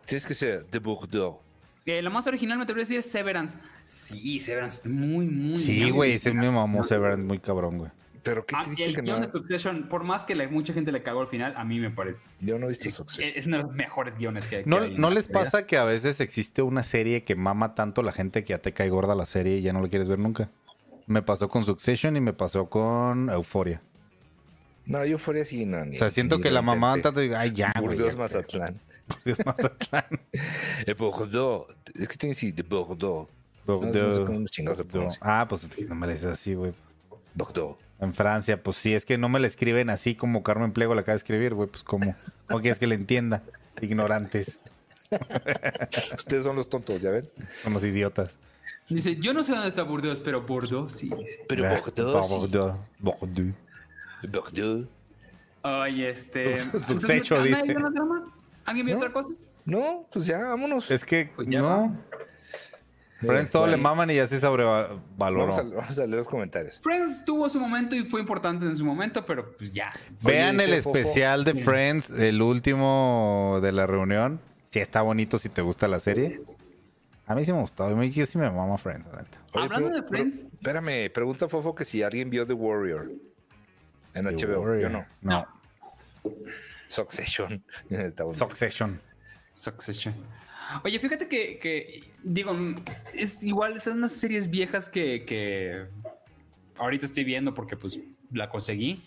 Tienes 0.07 0.27
que 0.27 0.33
ser 0.33 0.65
de 0.65 0.79
Bordeaux. 0.79 1.39
Eh, 1.85 2.01
lo 2.01 2.11
más 2.11 2.27
original 2.27 2.57
me 2.57 2.65
atrevería 2.65 2.85
a 2.85 2.87
decir 2.87 2.99
es 3.01 3.11
Severance. 3.11 3.59
Sí, 3.85 4.41
Severance, 4.41 4.89
muy, 4.89 5.27
muy. 5.27 5.57
Sí, 5.57 5.91
güey, 5.91 6.13
ese 6.13 6.31
es 6.31 6.35
mi 6.35 6.49
mamá 6.49 6.83
Severance, 6.85 7.23
muy 7.23 7.39
cabrón, 7.39 7.77
güey. 7.77 7.91
Pero 8.25 8.47
qué 8.47 8.57
ah, 8.57 8.63
triste 8.65 8.85
el 8.85 8.95
que 8.95 9.03
no. 9.03 9.21
de 9.21 9.31
Succession, 9.31 9.87
por 9.89 10.03
más 10.03 10.25
que 10.25 10.35
mucha 10.49 10.73
gente 10.73 10.91
le 10.91 11.03
cagó 11.03 11.21
al 11.21 11.29
final, 11.29 11.55
a 11.57 11.65
mí 11.65 11.79
me 11.79 11.91
parece. 11.91 12.33
Yo 12.41 12.59
no 12.59 12.67
he 12.67 12.69
visto 12.71 12.89
Succession. 12.89 13.33
Es 13.37 13.47
uno 13.47 13.59
de 13.59 13.63
los 13.65 13.73
mejores 13.75 14.17
guiones 14.17 14.47
que, 14.47 14.63
¿No, 14.65 14.79
hay. 14.79 14.97
¿No 14.97 15.11
les 15.11 15.29
pasa 15.29 15.67
que 15.67 15.77
a 15.77 15.85
veces 15.85 16.21
existe 16.21 16.63
una 16.63 16.83
serie 16.83 17.23
que 17.23 17.37
mama 17.37 17.75
tanto 17.75 18.03
la 18.03 18.13
gente 18.13 18.43
que 18.43 18.55
ya 18.55 18.59
te 18.59 18.73
cae 18.73 18.89
gorda 18.89 19.15
la 19.15 19.27
serie 19.27 19.59
y 19.59 19.63
ya 19.63 19.75
no 19.75 19.83
la 19.83 19.89
quieres 19.89 20.09
ver 20.09 20.19
nunca? 20.19 20.51
Me 21.07 21.21
pasó 21.21 21.49
con 21.49 21.65
Succession 21.67 22.17
y 22.17 22.21
me 22.21 22.33
pasó 22.33 22.71
con 22.71 23.29
Euphoria. 23.29 23.83
No, 24.87 25.05
Euphoria 25.05 25.45
sí, 25.45 25.67
no. 25.67 25.79
o 25.83 25.95
sea, 25.95 26.09
siento 26.09 26.41
que 26.41 26.51
la 26.51 26.63
mamá 26.63 27.01
tanto 27.01 27.23
y 27.23 27.33
ay, 27.35 27.53
ya, 27.53 27.75
Burdeos 27.79 28.17
Mazatlán. 28.17 28.81
Burdeos 29.09 29.39
Mazatlán. 29.45 30.05
El 30.87 30.95
Bordeaux. 30.95 31.67
Es 31.95 32.09
que 32.09 32.17
tiene 32.17 32.35
que 32.35 32.41
decir 32.41 32.55
de 32.55 32.63
Bordeaux. 32.63 33.29
Bordeaux. 33.67 35.19
Ah, 35.21 35.47
pues 35.49 35.69
no 35.89 35.95
me 35.95 36.07
dices 36.07 36.27
así, 36.27 36.55
güey. 36.55 36.73
Bordeaux. 37.35 37.84
En 38.01 38.13
Francia, 38.15 38.63
pues 38.63 38.77
sí, 38.77 38.93
es 38.95 39.05
que 39.05 39.19
no 39.19 39.29
me 39.29 39.39
la 39.41 39.47
escriben 39.47 39.89
así 39.89 40.15
como 40.15 40.43
Carmen 40.43 40.73
Plego 40.73 40.95
la 40.95 41.03
acaba 41.03 41.15
de 41.15 41.19
escribir, 41.19 41.55
güey, 41.55 41.69
pues 41.69 41.83
como, 41.85 42.13
no 42.51 42.61
quieres 42.61 42.79
que 42.79 42.87
le 42.87 42.97
entienda, 42.97 43.43
ignorantes. 43.81 44.59
Ustedes 46.17 46.45
son 46.45 46.57
los 46.57 46.69
tontos, 46.69 47.01
¿ya 47.01 47.11
ven? 47.11 47.29
Son 47.63 47.73
los 47.73 47.85
idiotas. 47.85 48.33
Dice, 48.89 49.17
yo 49.17 49.33
no 49.33 49.43
sé 49.43 49.53
dónde 49.53 49.69
está 49.69 49.83
Bordeaux, 49.83 50.21
pero 50.21 50.43
Bordeaux 50.43 50.93
sí. 50.93 51.11
Pero 51.49 51.65
Bordeaux, 51.69 52.29
Bordeaux, 52.29 52.77
Bordeaux. 52.99 53.55
Bordeaux. 54.29 54.89
Ay, 55.63 56.05
este. 56.05 56.57
Sucecho, 56.79 57.37
¿nadie 57.39 57.51
dice. 57.63 57.77
¿Alguien 58.67 58.87
vio 58.87 58.95
¿No? 58.97 59.01
otra 59.01 59.13
cosa? 59.13 59.29
No, 59.65 60.07
pues 60.13 60.27
ya, 60.27 60.39
vámonos. 60.39 60.91
Es 60.91 61.05
que 61.05 61.31
Pues 61.35 61.49
ya 61.49 61.61
no. 61.61 61.69
vamos. 61.69 62.01
Friends 63.27 63.51
todo 63.51 63.67
le 63.67 63.77
maman 63.77 64.11
y 64.11 64.15
ya 64.17 64.27
se 64.29 64.41
sobrevaloró. 64.41 65.01
Vamos 65.19 65.59
a, 65.59 65.63
vamos 65.63 65.99
a 65.99 66.07
leer 66.07 66.19
los 66.19 66.29
comentarios. 66.29 66.81
Friends 66.83 67.25
tuvo 67.25 67.49
su 67.49 67.59
momento 67.61 67.95
y 67.95 68.05
fue 68.05 68.21
importante 68.21 68.65
en 68.67 68.77
su 68.77 68.85
momento, 68.85 69.25
pero 69.27 69.53
pues 69.57 69.73
ya. 69.73 69.91
Vean 70.23 70.57
Oye, 70.57 70.65
el 70.67 70.75
especial 70.75 71.45
de 71.45 71.55
Friends, 71.55 72.11
el 72.11 72.41
último 72.43 73.59
de 73.63 73.73
la 73.73 73.87
reunión. 73.87 74.41
Si 74.69 74.79
está 74.81 75.03
bonito, 75.03 75.39
si 75.39 75.49
te 75.49 75.63
gusta 75.63 75.87
la 75.89 76.01
serie. 76.01 76.41
A 77.27 77.35
mí 77.35 77.45
sí 77.45 77.53
me 77.53 77.61
gustó. 77.61 77.85
a 77.85 77.91
mí- 77.91 78.11
Yo 78.11 78.27
sí 78.27 78.37
me 78.39 78.51
mama 78.51 78.77
Friends, 78.77 79.07
la 79.07 79.23
neta. 79.23 79.39
Hablando 79.55 79.91
pero- 79.91 80.03
de 80.03 80.09
Friends- 80.09 80.37
pero- 80.61 80.79
espérame, 80.81 81.11
pregunta 81.13 81.49
Fofo 81.49 81.75
que 81.75 81.85
si 81.85 82.03
alguien 82.03 82.29
vio 82.29 82.45
The 82.47 82.53
Warrior 82.53 83.11
en 84.15 84.27
HBO. 84.27 84.79
Yo 84.79 84.89
no. 84.91 85.07
No. 85.23 85.47
Succession. 86.89 87.63
Succession. 88.35 89.01
Succession. 89.53 90.15
Oye, 90.85 90.99
fíjate 90.99 91.29
que, 91.29 91.59
que, 91.59 92.05
digo, 92.23 92.55
es 93.13 93.43
igual, 93.43 93.81
son 93.81 93.99
unas 93.99 94.13
series 94.13 94.51
viejas 94.51 94.89
que, 94.89 95.25
que 95.25 95.87
ahorita 96.79 97.07
estoy 97.07 97.25
viendo 97.25 97.55
porque 97.55 97.77
pues 97.77 98.01
la 98.33 98.49
conseguí. 98.49 99.03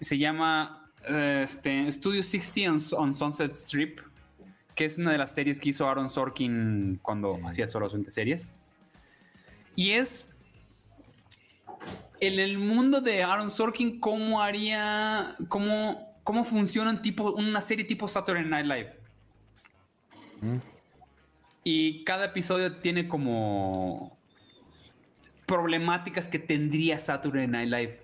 Se 0.00 0.18
llama 0.18 0.90
eh, 1.08 1.42
este, 1.44 1.90
Studio 1.90 2.22
60 2.22 2.72
on, 2.72 2.80
on 2.96 3.14
Sunset 3.14 3.52
Strip, 3.54 4.00
que 4.74 4.84
es 4.84 4.98
una 4.98 5.12
de 5.12 5.18
las 5.18 5.34
series 5.34 5.60
que 5.60 5.70
hizo 5.70 5.88
Aaron 5.88 6.08
Sorkin 6.08 6.98
cuando 7.02 7.38
hacía 7.46 7.66
solamente 7.66 8.10
series. 8.10 8.52
Y 9.76 9.90
es 9.90 10.30
en 12.20 12.38
el 12.38 12.58
mundo 12.58 13.00
de 13.00 13.22
Aaron 13.22 13.50
Sorkin, 13.50 13.98
cómo 13.98 14.40
haría, 14.42 15.36
cómo, 15.48 16.14
cómo 16.22 16.44
funciona 16.44 16.90
un 16.90 17.02
tipo, 17.02 17.32
una 17.32 17.60
serie 17.60 17.84
tipo 17.84 18.06
Saturday 18.08 18.44
Night 18.44 18.66
Live. 18.66 19.00
Y 21.64 22.04
cada 22.04 22.26
episodio 22.26 22.76
tiene 22.76 23.06
como 23.06 24.18
problemáticas 25.46 26.28
que 26.28 26.38
tendría 26.38 26.98
Saturday 26.98 27.46
Night 27.46 27.68
Live. 27.68 28.00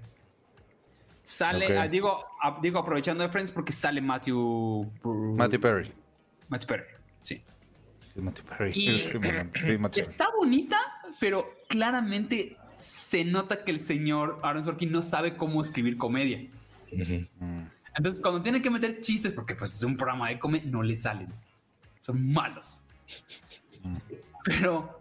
Sale, 1.22 1.78
ah, 1.78 1.88
digo, 1.88 2.24
ah, 2.42 2.58
digo, 2.62 2.78
aprovechando 2.78 3.22
de 3.24 3.30
Friends 3.30 3.50
porque 3.50 3.72
sale 3.72 4.00
Matthew. 4.00 4.90
Matthew 5.36 5.60
Perry. 5.60 5.92
Matthew 6.48 6.68
Perry, 6.68 6.84
sí. 7.22 7.42
Sí, 8.14 8.20
Matthew 8.20 8.44
Perry. 8.44 8.70
Y-. 8.74 8.98
Sí, 8.98 9.78
Matthew. 9.78 10.04
Está 10.04 10.28
bonita, 10.36 10.78
pero 11.18 11.56
claramente 11.68 12.56
se 12.76 13.24
nota 13.24 13.64
que 13.64 13.70
el 13.72 13.78
señor 13.78 14.38
Aaron 14.42 14.62
Sorkin 14.62 14.92
no 14.92 15.02
sabe 15.02 15.36
cómo 15.36 15.62
escribir 15.62 15.96
comedia. 15.96 16.46
Ujú. 16.92 17.26
Entonces, 17.96 18.20
cuando 18.22 18.42
tiene 18.42 18.60
que 18.60 18.70
meter 18.70 19.00
chistes, 19.00 19.32
porque 19.32 19.54
pues 19.54 19.74
es 19.74 19.82
un 19.82 19.96
programa 19.96 20.28
de 20.28 20.38
comedia, 20.38 20.70
no 20.70 20.82
le 20.82 20.94
salen. 20.94 21.28
Son 21.98 22.32
malos. 22.32 22.82
Pero 24.44 25.00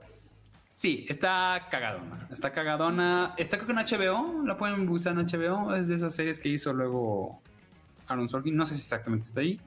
sí, 0.69 1.05
está 1.09 1.67
cagadona. 1.69 2.27
Está 2.31 2.51
cagadona. 2.51 3.33
Está 3.37 3.57
creo 3.57 3.67
que 3.67 3.73
en 3.93 3.99
HBO. 4.01 4.43
La 4.45 4.57
pueden 4.57 4.87
usar 4.89 5.13
en 5.17 5.25
HBO. 5.27 5.75
Es 5.75 5.87
de 5.87 5.95
esas 5.95 6.15
series 6.15 6.39
que 6.39 6.49
hizo 6.49 6.73
luego 6.73 7.41
Aaron 8.07 8.27
Sorkin. 8.29 8.55
No 8.55 8.65
sé 8.65 8.75
si 8.75 8.81
exactamente 8.81 9.27
está 9.27 9.41
ahí. 9.41 9.59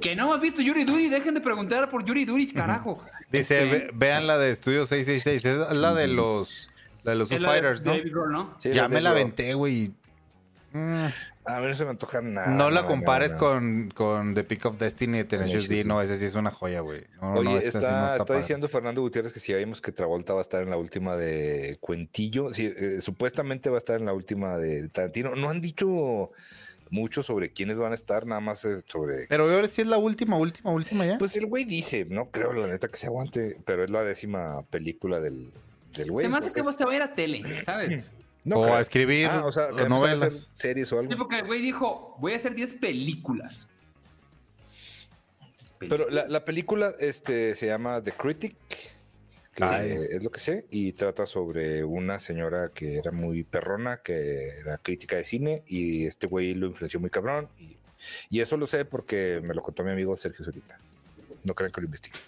Que 0.00 0.16
no 0.16 0.32
has 0.32 0.40
visto 0.40 0.62
Yuri 0.62 0.84
Duri. 0.84 1.08
Dejen 1.08 1.34
de 1.34 1.40
preguntar 1.40 1.88
por 1.90 2.04
Yuri 2.04 2.24
Duri, 2.24 2.46
carajo. 2.52 3.02
Dice, 3.30 3.62
Este, 3.64 3.70
ve- 3.70 3.90
vean 3.92 4.26
la 4.26 4.38
de 4.38 4.50
Estudio 4.50 4.86
666. 4.86 5.44
Es 5.70 5.76
la 5.78 5.92
de 5.94 6.08
los, 6.08 6.70
la 7.02 7.12
de 7.12 7.18
los 7.18 7.30
es 7.30 7.38
Foo 7.38 7.46
la 7.46 7.52
de 7.54 7.60
Fighters, 7.60 7.84
¿no? 8.30 8.56
Ya 8.60 8.88
me 8.88 9.00
la 9.02 9.10
aventé, 9.10 9.52
güey. 9.54 9.92
Mm, 10.72 11.06
A 11.48 11.60
mí 11.60 11.66
no 11.66 11.74
se 11.74 11.84
me 11.84 11.90
antoja 11.90 12.20
nada. 12.20 12.48
no 12.48 12.68
la 12.70 12.82
nada, 12.82 12.86
compares 12.86 13.30
nada. 13.30 13.40
con, 13.40 13.90
con 13.94 14.34
The 14.34 14.44
Pick 14.44 14.66
of 14.66 14.78
Destiny 14.78 15.18
de 15.18 15.24
Tenacious 15.24 15.68
D. 15.68 15.84
No, 15.84 16.02
ese 16.02 16.16
sí 16.16 16.26
es 16.26 16.34
una 16.34 16.50
joya, 16.50 16.80
güey. 16.80 17.04
No, 17.22 17.32
Oye, 17.34 17.44
no, 17.44 17.56
este 17.56 17.70
sí 17.72 17.78
está, 17.78 18.00
no 18.00 18.12
está, 18.12 18.24
padre. 18.26 18.40
diciendo 18.42 18.68
Fernando 18.68 19.00
Gutiérrez 19.00 19.32
que 19.32 19.40
si 19.40 19.54
vimos 19.54 19.80
que 19.80 19.90
Travolta 19.92 20.34
va 20.34 20.40
a 20.40 20.42
estar 20.42 20.62
en 20.62 20.70
la 20.70 20.76
última 20.76 21.16
de 21.16 21.76
Cuentillo. 21.80 22.52
Sí, 22.52 22.72
eh, 22.76 23.00
supuestamente 23.00 23.70
va 23.70 23.76
a 23.76 23.78
estar 23.78 23.98
en 23.98 24.06
la 24.06 24.12
última 24.12 24.56
de 24.58 24.88
Tarantino. 24.90 25.34
No 25.34 25.48
han 25.50 25.60
dicho 25.60 26.30
mucho 26.90 27.22
sobre 27.22 27.50
quiénes 27.52 27.78
van 27.78 27.92
a 27.92 27.94
estar, 27.94 28.26
nada 28.26 28.40
más 28.40 28.64
eh, 28.64 28.80
sobre. 28.86 29.26
Pero 29.28 29.44
ahora 29.44 29.66
sí 29.68 29.82
es 29.82 29.86
la 29.88 29.98
última, 29.98 30.36
última, 30.36 30.70
última 30.70 31.04
ya. 31.06 31.18
Pues 31.18 31.36
el 31.36 31.46
güey 31.46 31.64
dice, 31.64 32.06
no 32.08 32.30
creo 32.30 32.52
la 32.52 32.66
neta 32.66 32.88
que 32.88 32.96
se 32.96 33.06
aguante, 33.06 33.56
pero 33.64 33.84
es 33.84 33.90
la 33.90 34.02
décima 34.02 34.62
película 34.70 35.20
del, 35.20 35.52
del 35.94 36.10
güey. 36.10 36.24
Se 36.24 36.30
me 36.30 36.38
hace 36.38 36.50
que 36.52 36.60
entonces- 36.60 36.78
se 36.78 36.84
va 36.84 36.92
a 36.92 36.96
ir 36.96 37.02
a 37.02 37.12
tele, 37.14 37.42
¿sabes? 37.64 38.14
No 38.48 38.60
o 38.60 38.62
creo. 38.62 38.74
a 38.76 38.80
escribir 38.80 39.26
Ah, 39.26 39.44
o 39.44 39.52
sea, 39.52 39.66
que 39.68 39.82
empezar 39.82 39.92
a 39.92 39.96
hacer 39.96 40.18
novelas. 40.18 40.48
series 40.52 40.92
o 40.92 40.98
algo. 40.98 41.12
Sí, 41.12 41.18
porque 41.18 41.36
el 41.40 41.46
güey 41.46 41.60
dijo, 41.62 42.16
voy 42.18 42.32
a 42.32 42.36
hacer 42.36 42.54
10 42.54 42.74
películas. 42.74 43.68
Pero 45.78 46.08
la, 46.10 46.26
la 46.26 46.44
película 46.44 46.92
este, 46.98 47.54
se 47.54 47.66
llama 47.66 48.02
The 48.02 48.12
Critic, 48.12 48.56
que 49.54 49.64
Ay. 49.64 49.90
eh, 49.90 50.08
es 50.12 50.24
lo 50.24 50.30
que 50.30 50.40
sé, 50.40 50.66
y 50.70 50.92
trata 50.92 51.24
sobre 51.26 51.84
una 51.84 52.18
señora 52.18 52.70
que 52.74 52.96
era 52.98 53.12
muy 53.12 53.44
perrona, 53.44 53.98
que 53.98 54.48
era 54.60 54.78
crítica 54.78 55.16
de 55.16 55.24
cine, 55.24 55.62
y 55.68 56.06
este 56.06 56.26
güey 56.26 56.54
lo 56.54 56.66
influenció 56.66 56.98
muy 56.98 57.10
cabrón. 57.10 57.48
Y, 57.60 57.76
y 58.30 58.40
eso 58.40 58.56
lo 58.56 58.66
sé 58.66 58.84
porque 58.84 59.40
me 59.42 59.54
lo 59.54 59.62
contó 59.62 59.84
mi 59.84 59.92
amigo 59.92 60.16
Sergio 60.16 60.44
Solita. 60.44 60.78
No 61.44 61.54
crean 61.54 61.70
que 61.70 61.80
lo 61.80 61.84
investigue. 61.86 62.18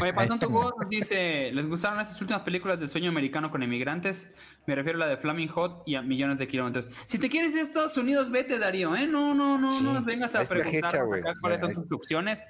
Oye, 0.00 0.12
Patón 0.14 0.38
Togo 0.38 0.74
nos 0.80 0.88
dice, 0.88 1.50
¿les 1.52 1.66
gustaron 1.66 2.00
estas 2.00 2.20
últimas 2.20 2.42
películas 2.42 2.80
de 2.80 2.88
sueño 2.88 3.10
americano 3.10 3.50
con 3.50 3.62
emigrantes? 3.62 4.34
Me 4.66 4.74
refiero 4.74 4.96
a 4.96 5.00
la 5.00 5.08
de 5.08 5.16
Flaming 5.16 5.48
Hot 5.48 5.82
y 5.86 5.94
a 5.94 6.02
millones 6.02 6.38
de 6.38 6.48
kilómetros. 6.48 6.88
Si 7.06 7.18
te 7.18 7.28
quieres 7.28 7.52
ir 7.52 7.58
a 7.58 7.62
Estados 7.62 7.96
Unidos, 7.96 8.30
vete, 8.30 8.58
Darío, 8.58 8.96
¿eh? 8.96 9.06
No, 9.06 9.34
no, 9.34 9.58
no, 9.58 9.70
Sí, 9.70 9.82
no 9.82 9.92
nos 9.92 10.04
vengas 10.04 10.34
a 10.34 10.44
preguntar 10.44 11.04
cuáles 11.40 11.60
son 11.60 11.74
tus 11.74 11.92
opciones. 11.92 12.44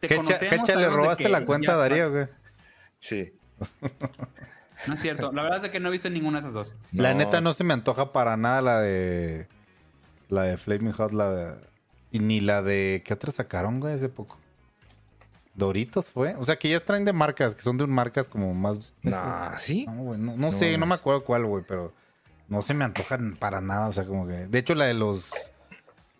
Te 0.00 0.06
Hecha, 0.06 0.16
conocemos, 0.16 0.68
Hecha, 0.68 0.76
le 0.76 0.88
robaste 0.88 1.28
la 1.28 1.44
cuenta 1.44 1.76
Darío, 1.76 2.10
güey. 2.10 2.26
Sí. 2.98 3.32
No 4.86 4.94
es 4.94 5.00
cierto, 5.00 5.32
la 5.32 5.42
verdad 5.42 5.64
es 5.64 5.70
que 5.70 5.80
no 5.80 5.88
he 5.88 5.92
visto 5.92 6.10
ninguna 6.10 6.38
de 6.38 6.40
esas 6.40 6.52
dos. 6.52 6.74
La 6.92 7.14
neta 7.14 7.40
no 7.40 7.52
se 7.52 7.64
me 7.64 7.74
antoja 7.74 8.12
para 8.12 8.36
nada 8.36 8.60
la 8.60 8.80
de. 8.80 9.46
La 10.28 10.42
de 10.42 10.56
Flaming 10.56 10.92
Hot, 10.92 11.12
la 11.12 11.30
de. 11.30 11.54
Y 12.10 12.18
ni 12.18 12.40
la 12.40 12.62
de. 12.62 13.02
¿Qué 13.04 13.14
otra 13.14 13.32
sacaron, 13.32 13.80
güey, 13.80 13.94
hace 13.94 14.08
poco? 14.08 14.38
Doritos 15.54 16.10
fue. 16.10 16.34
O 16.36 16.44
sea, 16.44 16.56
que 16.56 16.68
ya 16.68 16.80
traen 16.84 17.04
de 17.04 17.12
marcas, 17.12 17.54
que 17.54 17.62
son 17.62 17.76
de 17.78 17.84
un 17.84 17.90
marcas 17.90 18.28
como 18.28 18.52
más. 18.54 18.78
Nah, 19.02 19.56
¿sí? 19.56 19.86
No, 19.86 19.94
güey, 20.02 20.20
no, 20.20 20.36
no 20.36 20.50
sé, 20.50 20.76
no 20.78 20.86
me 20.86 20.94
acuerdo 20.94 21.24
cuál, 21.24 21.44
güey, 21.46 21.64
pero 21.66 21.92
no 22.48 22.60
se 22.62 22.74
me 22.74 22.84
antojan 22.84 23.36
para 23.36 23.60
nada. 23.60 23.88
O 23.88 23.92
sea, 23.92 24.04
como 24.04 24.26
que. 24.26 24.34
De 24.46 24.58
hecho, 24.58 24.74
la 24.74 24.86
de 24.86 24.94
los. 24.94 25.30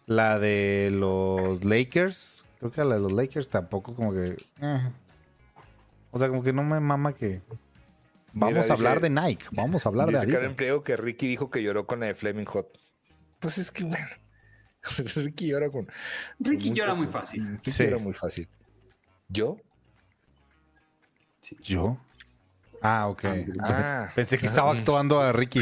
La 0.06 0.38
de 0.38 0.90
los 0.94 1.64
Lakers. 1.64 2.44
Creo 2.60 2.70
que 2.70 2.84
la 2.84 2.94
de 2.94 3.00
los 3.00 3.12
Lakers 3.12 3.48
tampoco, 3.48 3.94
como 3.94 4.12
que. 4.12 4.36
eh. 4.60 4.92
O 6.10 6.18
sea, 6.18 6.28
como 6.28 6.42
que 6.42 6.52
no 6.52 6.62
me 6.62 6.78
mama 6.78 7.12
que. 7.14 7.42
Vamos 8.32 8.54
Mira, 8.64 8.66
a 8.72 8.76
hablar 8.76 9.00
dice- 9.00 9.08
de 9.08 9.20
Nike. 9.20 9.46
Vamos 9.52 9.84
a 9.86 9.88
hablar 9.88 10.06
de 10.08 10.12
Dice 10.14 10.26
Karen 10.26 10.38
Adidas. 10.40 10.56
Pliego 10.56 10.82
que 10.84 10.96
Ricky 10.96 11.26
dijo 11.28 11.50
que 11.50 11.62
lloró 11.62 11.86
con 11.86 12.00
la 12.00 12.06
de 12.06 12.14
Flaming 12.14 12.46
Hot. 12.46 12.68
Pues 13.40 13.58
es 13.58 13.70
que 13.70 13.84
bueno. 13.84 14.06
Ricky 15.16 15.48
llora 15.48 15.70
con. 15.70 15.88
Ricky 16.38 16.68
con 16.68 16.74
llora 16.76 16.94
muy 16.94 17.06
fácil. 17.06 17.48
Ricky 17.52 17.70
Sí. 17.70 17.84
llora 17.84 17.98
muy 17.98 18.12
fácil. 18.12 18.48
¿Yo? 19.28 19.56
¿Yo? 21.62 21.98
Ah, 22.86 23.08
ok. 23.08 23.24
Ah. 23.62 24.10
Pensé 24.14 24.36
que 24.38 24.46
estaba 24.46 24.72
actuando 24.72 25.18
a 25.18 25.32
Ricky, 25.32 25.60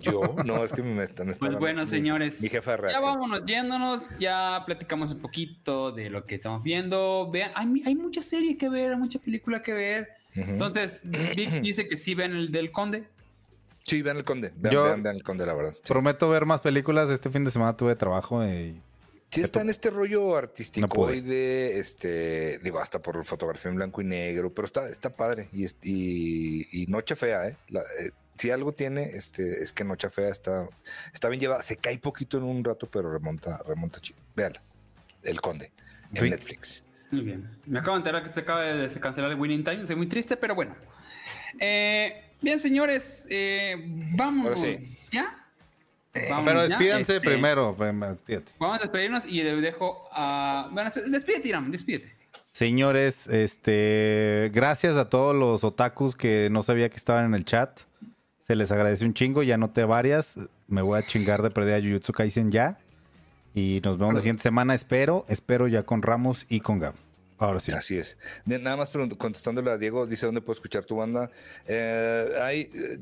yo. 0.00 0.36
No, 0.44 0.62
es 0.62 0.72
que 0.72 0.82
me 0.82 1.02
está. 1.02 1.24
Me 1.24 1.32
está 1.32 1.46
Pues 1.46 1.58
bueno, 1.58 1.80
mi- 1.80 1.86
señores. 1.86 2.40
Mi 2.42 2.48
jefa 2.48 2.76
de 2.76 2.92
Ya 2.92 3.00
vámonos 3.00 3.44
yéndonos, 3.44 4.16
ya 4.18 4.62
platicamos 4.64 5.10
un 5.12 5.20
poquito 5.20 5.90
de 5.90 6.10
lo 6.10 6.24
que 6.26 6.36
estamos 6.36 6.62
viendo. 6.62 7.28
Vean, 7.32 7.50
hay, 7.56 7.82
hay 7.84 7.94
mucha 7.96 8.22
serie 8.22 8.56
que 8.56 8.68
ver, 8.68 8.92
hay 8.92 8.98
mucha 8.98 9.18
película 9.18 9.62
que 9.62 9.72
ver. 9.72 10.08
Entonces, 10.34 11.00
Vic 11.02 11.60
dice 11.62 11.88
que 11.88 11.96
sí 11.96 12.14
ven 12.14 12.32
el 12.36 12.52
del 12.52 12.70
Conde. 12.70 13.08
Sí, 13.82 14.02
vean 14.02 14.18
el 14.18 14.24
conde. 14.24 14.52
Vean, 14.54 14.74
Yo- 14.74 14.84
vean, 14.84 15.02
vean 15.02 15.16
el 15.16 15.22
conde, 15.22 15.46
la 15.46 15.54
verdad. 15.54 15.72
Sí. 15.82 15.92
Prometo 15.92 16.28
ver 16.28 16.44
más 16.44 16.60
películas. 16.60 17.08
Este 17.10 17.30
fin 17.30 17.42
de 17.44 17.50
semana 17.50 17.74
tuve 17.76 17.96
trabajo 17.96 18.44
y... 18.44 18.80
Sí 19.30 19.42
está 19.42 19.60
en 19.60 19.68
este 19.68 19.90
rollo 19.90 20.28
No 20.28 20.36
artístico 20.36 20.88
pude. 20.88 21.20
de, 21.20 21.78
este, 21.78 22.58
digo, 22.60 22.78
hasta 22.78 23.00
por 23.02 23.22
fotografía 23.24 23.70
en 23.70 23.76
blanco 23.76 24.00
y 24.00 24.04
negro, 24.04 24.52
pero 24.54 24.64
está, 24.66 24.88
está 24.88 25.10
padre 25.14 25.48
y, 25.52 25.64
es- 25.64 25.76
y, 25.82 26.66
y 26.82 26.86
Noche 26.86 27.14
Fea, 27.14 27.48
¿eh? 27.48 27.56
La- 27.68 27.82
eh, 28.00 28.12
si 28.38 28.50
algo 28.50 28.72
tiene, 28.72 29.02
este, 29.16 29.62
es 29.62 29.72
que 29.72 29.84
Noche 29.84 30.08
Fea 30.08 30.28
está, 30.30 30.66
está 31.12 31.28
bien 31.28 31.40
llevada, 31.40 31.60
se 31.62 31.76
cae 31.76 31.98
poquito 31.98 32.38
en 32.38 32.44
un 32.44 32.64
rato, 32.64 32.88
pero 32.90 33.12
remonta, 33.12 33.60
remonta 33.66 34.00
chido. 34.00 34.18
Véanla, 34.34 34.62
El 35.22 35.40
Conde, 35.40 35.72
en. 36.14 36.30
Netflix. 36.30 36.82
Muy 37.10 37.22
bien. 37.22 37.50
Me 37.66 37.80
acabo 37.80 37.96
de 37.96 38.00
enterar 38.00 38.22
que 38.22 38.30
se 38.30 38.40
acaba 38.40 38.62
de 38.62 39.00
cancelar 39.00 39.30
el 39.32 39.38
Winning 39.38 39.64
Time. 39.64 39.86
Soy 39.86 39.96
muy 39.96 40.06
triste, 40.08 40.36
pero 40.36 40.54
bueno. 40.54 40.74
Eh, 41.60 42.32
bien, 42.40 42.58
señores, 42.60 43.26
eh, 43.30 43.74
vámonos. 44.14 44.60
Sí. 44.60 44.96
¿Ya? 45.10 45.47
Vámonos 46.28 46.44
Pero 46.44 46.62
ya. 46.62 46.68
despídanse 46.68 47.16
Este, 47.16 47.24
primero. 47.24 47.74
Vamos 47.74 48.78
a 48.78 48.82
despedirnos 48.82 49.26
y 49.26 49.42
le 49.42 49.56
dejo 49.60 50.08
a. 50.12 50.68
Bueno, 50.72 50.90
despídete, 51.06 51.48
Iram, 51.48 51.70
despídete. 51.70 52.16
Señores, 52.52 53.28
este, 53.28 54.50
gracias 54.52 54.96
a 54.96 55.08
todos 55.08 55.34
los 55.34 55.62
otakus 55.62 56.16
que 56.16 56.48
no 56.50 56.62
sabía 56.62 56.88
que 56.88 56.96
estaban 56.96 57.26
en 57.26 57.34
el 57.34 57.44
chat. 57.44 57.78
Se 58.46 58.56
les 58.56 58.70
agradece 58.72 59.04
un 59.04 59.14
chingo. 59.14 59.42
Ya 59.42 59.56
noté 59.56 59.84
varias. 59.84 60.34
Me 60.66 60.82
voy 60.82 60.98
a 60.98 61.02
chingar 61.02 61.42
de 61.42 61.50
perder 61.50 61.80
a 61.80 61.86
Jujutsu 61.86 62.12
Kaisen 62.12 62.50
ya. 62.50 62.78
Y 63.54 63.80
nos 63.84 63.98
vemos 63.98 64.14
la 64.14 64.20
siguiente 64.20 64.42
semana. 64.42 64.74
Espero, 64.74 65.24
espero 65.28 65.68
ya 65.68 65.82
con 65.84 66.02
Ramos 66.02 66.46
y 66.48 66.60
con 66.60 66.78
Gab. 66.80 66.94
Ahora 67.38 67.60
sí. 67.60 67.70
Así 67.70 67.96
es. 67.96 68.18
De- 68.44 68.58
nada 68.58 68.76
más 68.76 68.90
contestándole 69.16 69.70
a 69.70 69.78
Diego, 69.78 70.06
dice 70.06 70.26
dónde 70.26 70.40
puedo 70.40 70.54
escuchar 70.54 70.84
tu 70.84 70.96
banda. 70.96 71.30
Eh, 71.66 72.26
hay, 72.42 72.60
eh, 72.74 72.98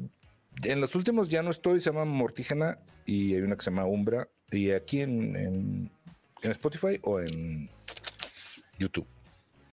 en 0.65 0.81
los 0.81 0.95
últimos 0.95 1.29
ya 1.29 1.43
no 1.43 1.51
estoy, 1.51 1.81
se 1.81 1.91
llama 1.91 2.05
Mortígena 2.05 2.79
y 3.05 3.35
hay 3.35 3.43
una 3.43 3.57
que 3.57 3.63
se 3.65 3.71
llama 3.71 3.87
Umbra. 3.87 4.29
Y 4.51 4.71
aquí 4.71 5.01
en, 5.01 5.37
en- 5.37 5.91
en 6.43 6.51
Spotify 6.53 6.99
o 7.03 7.21
en 7.21 7.69
YouTube. 8.79 9.07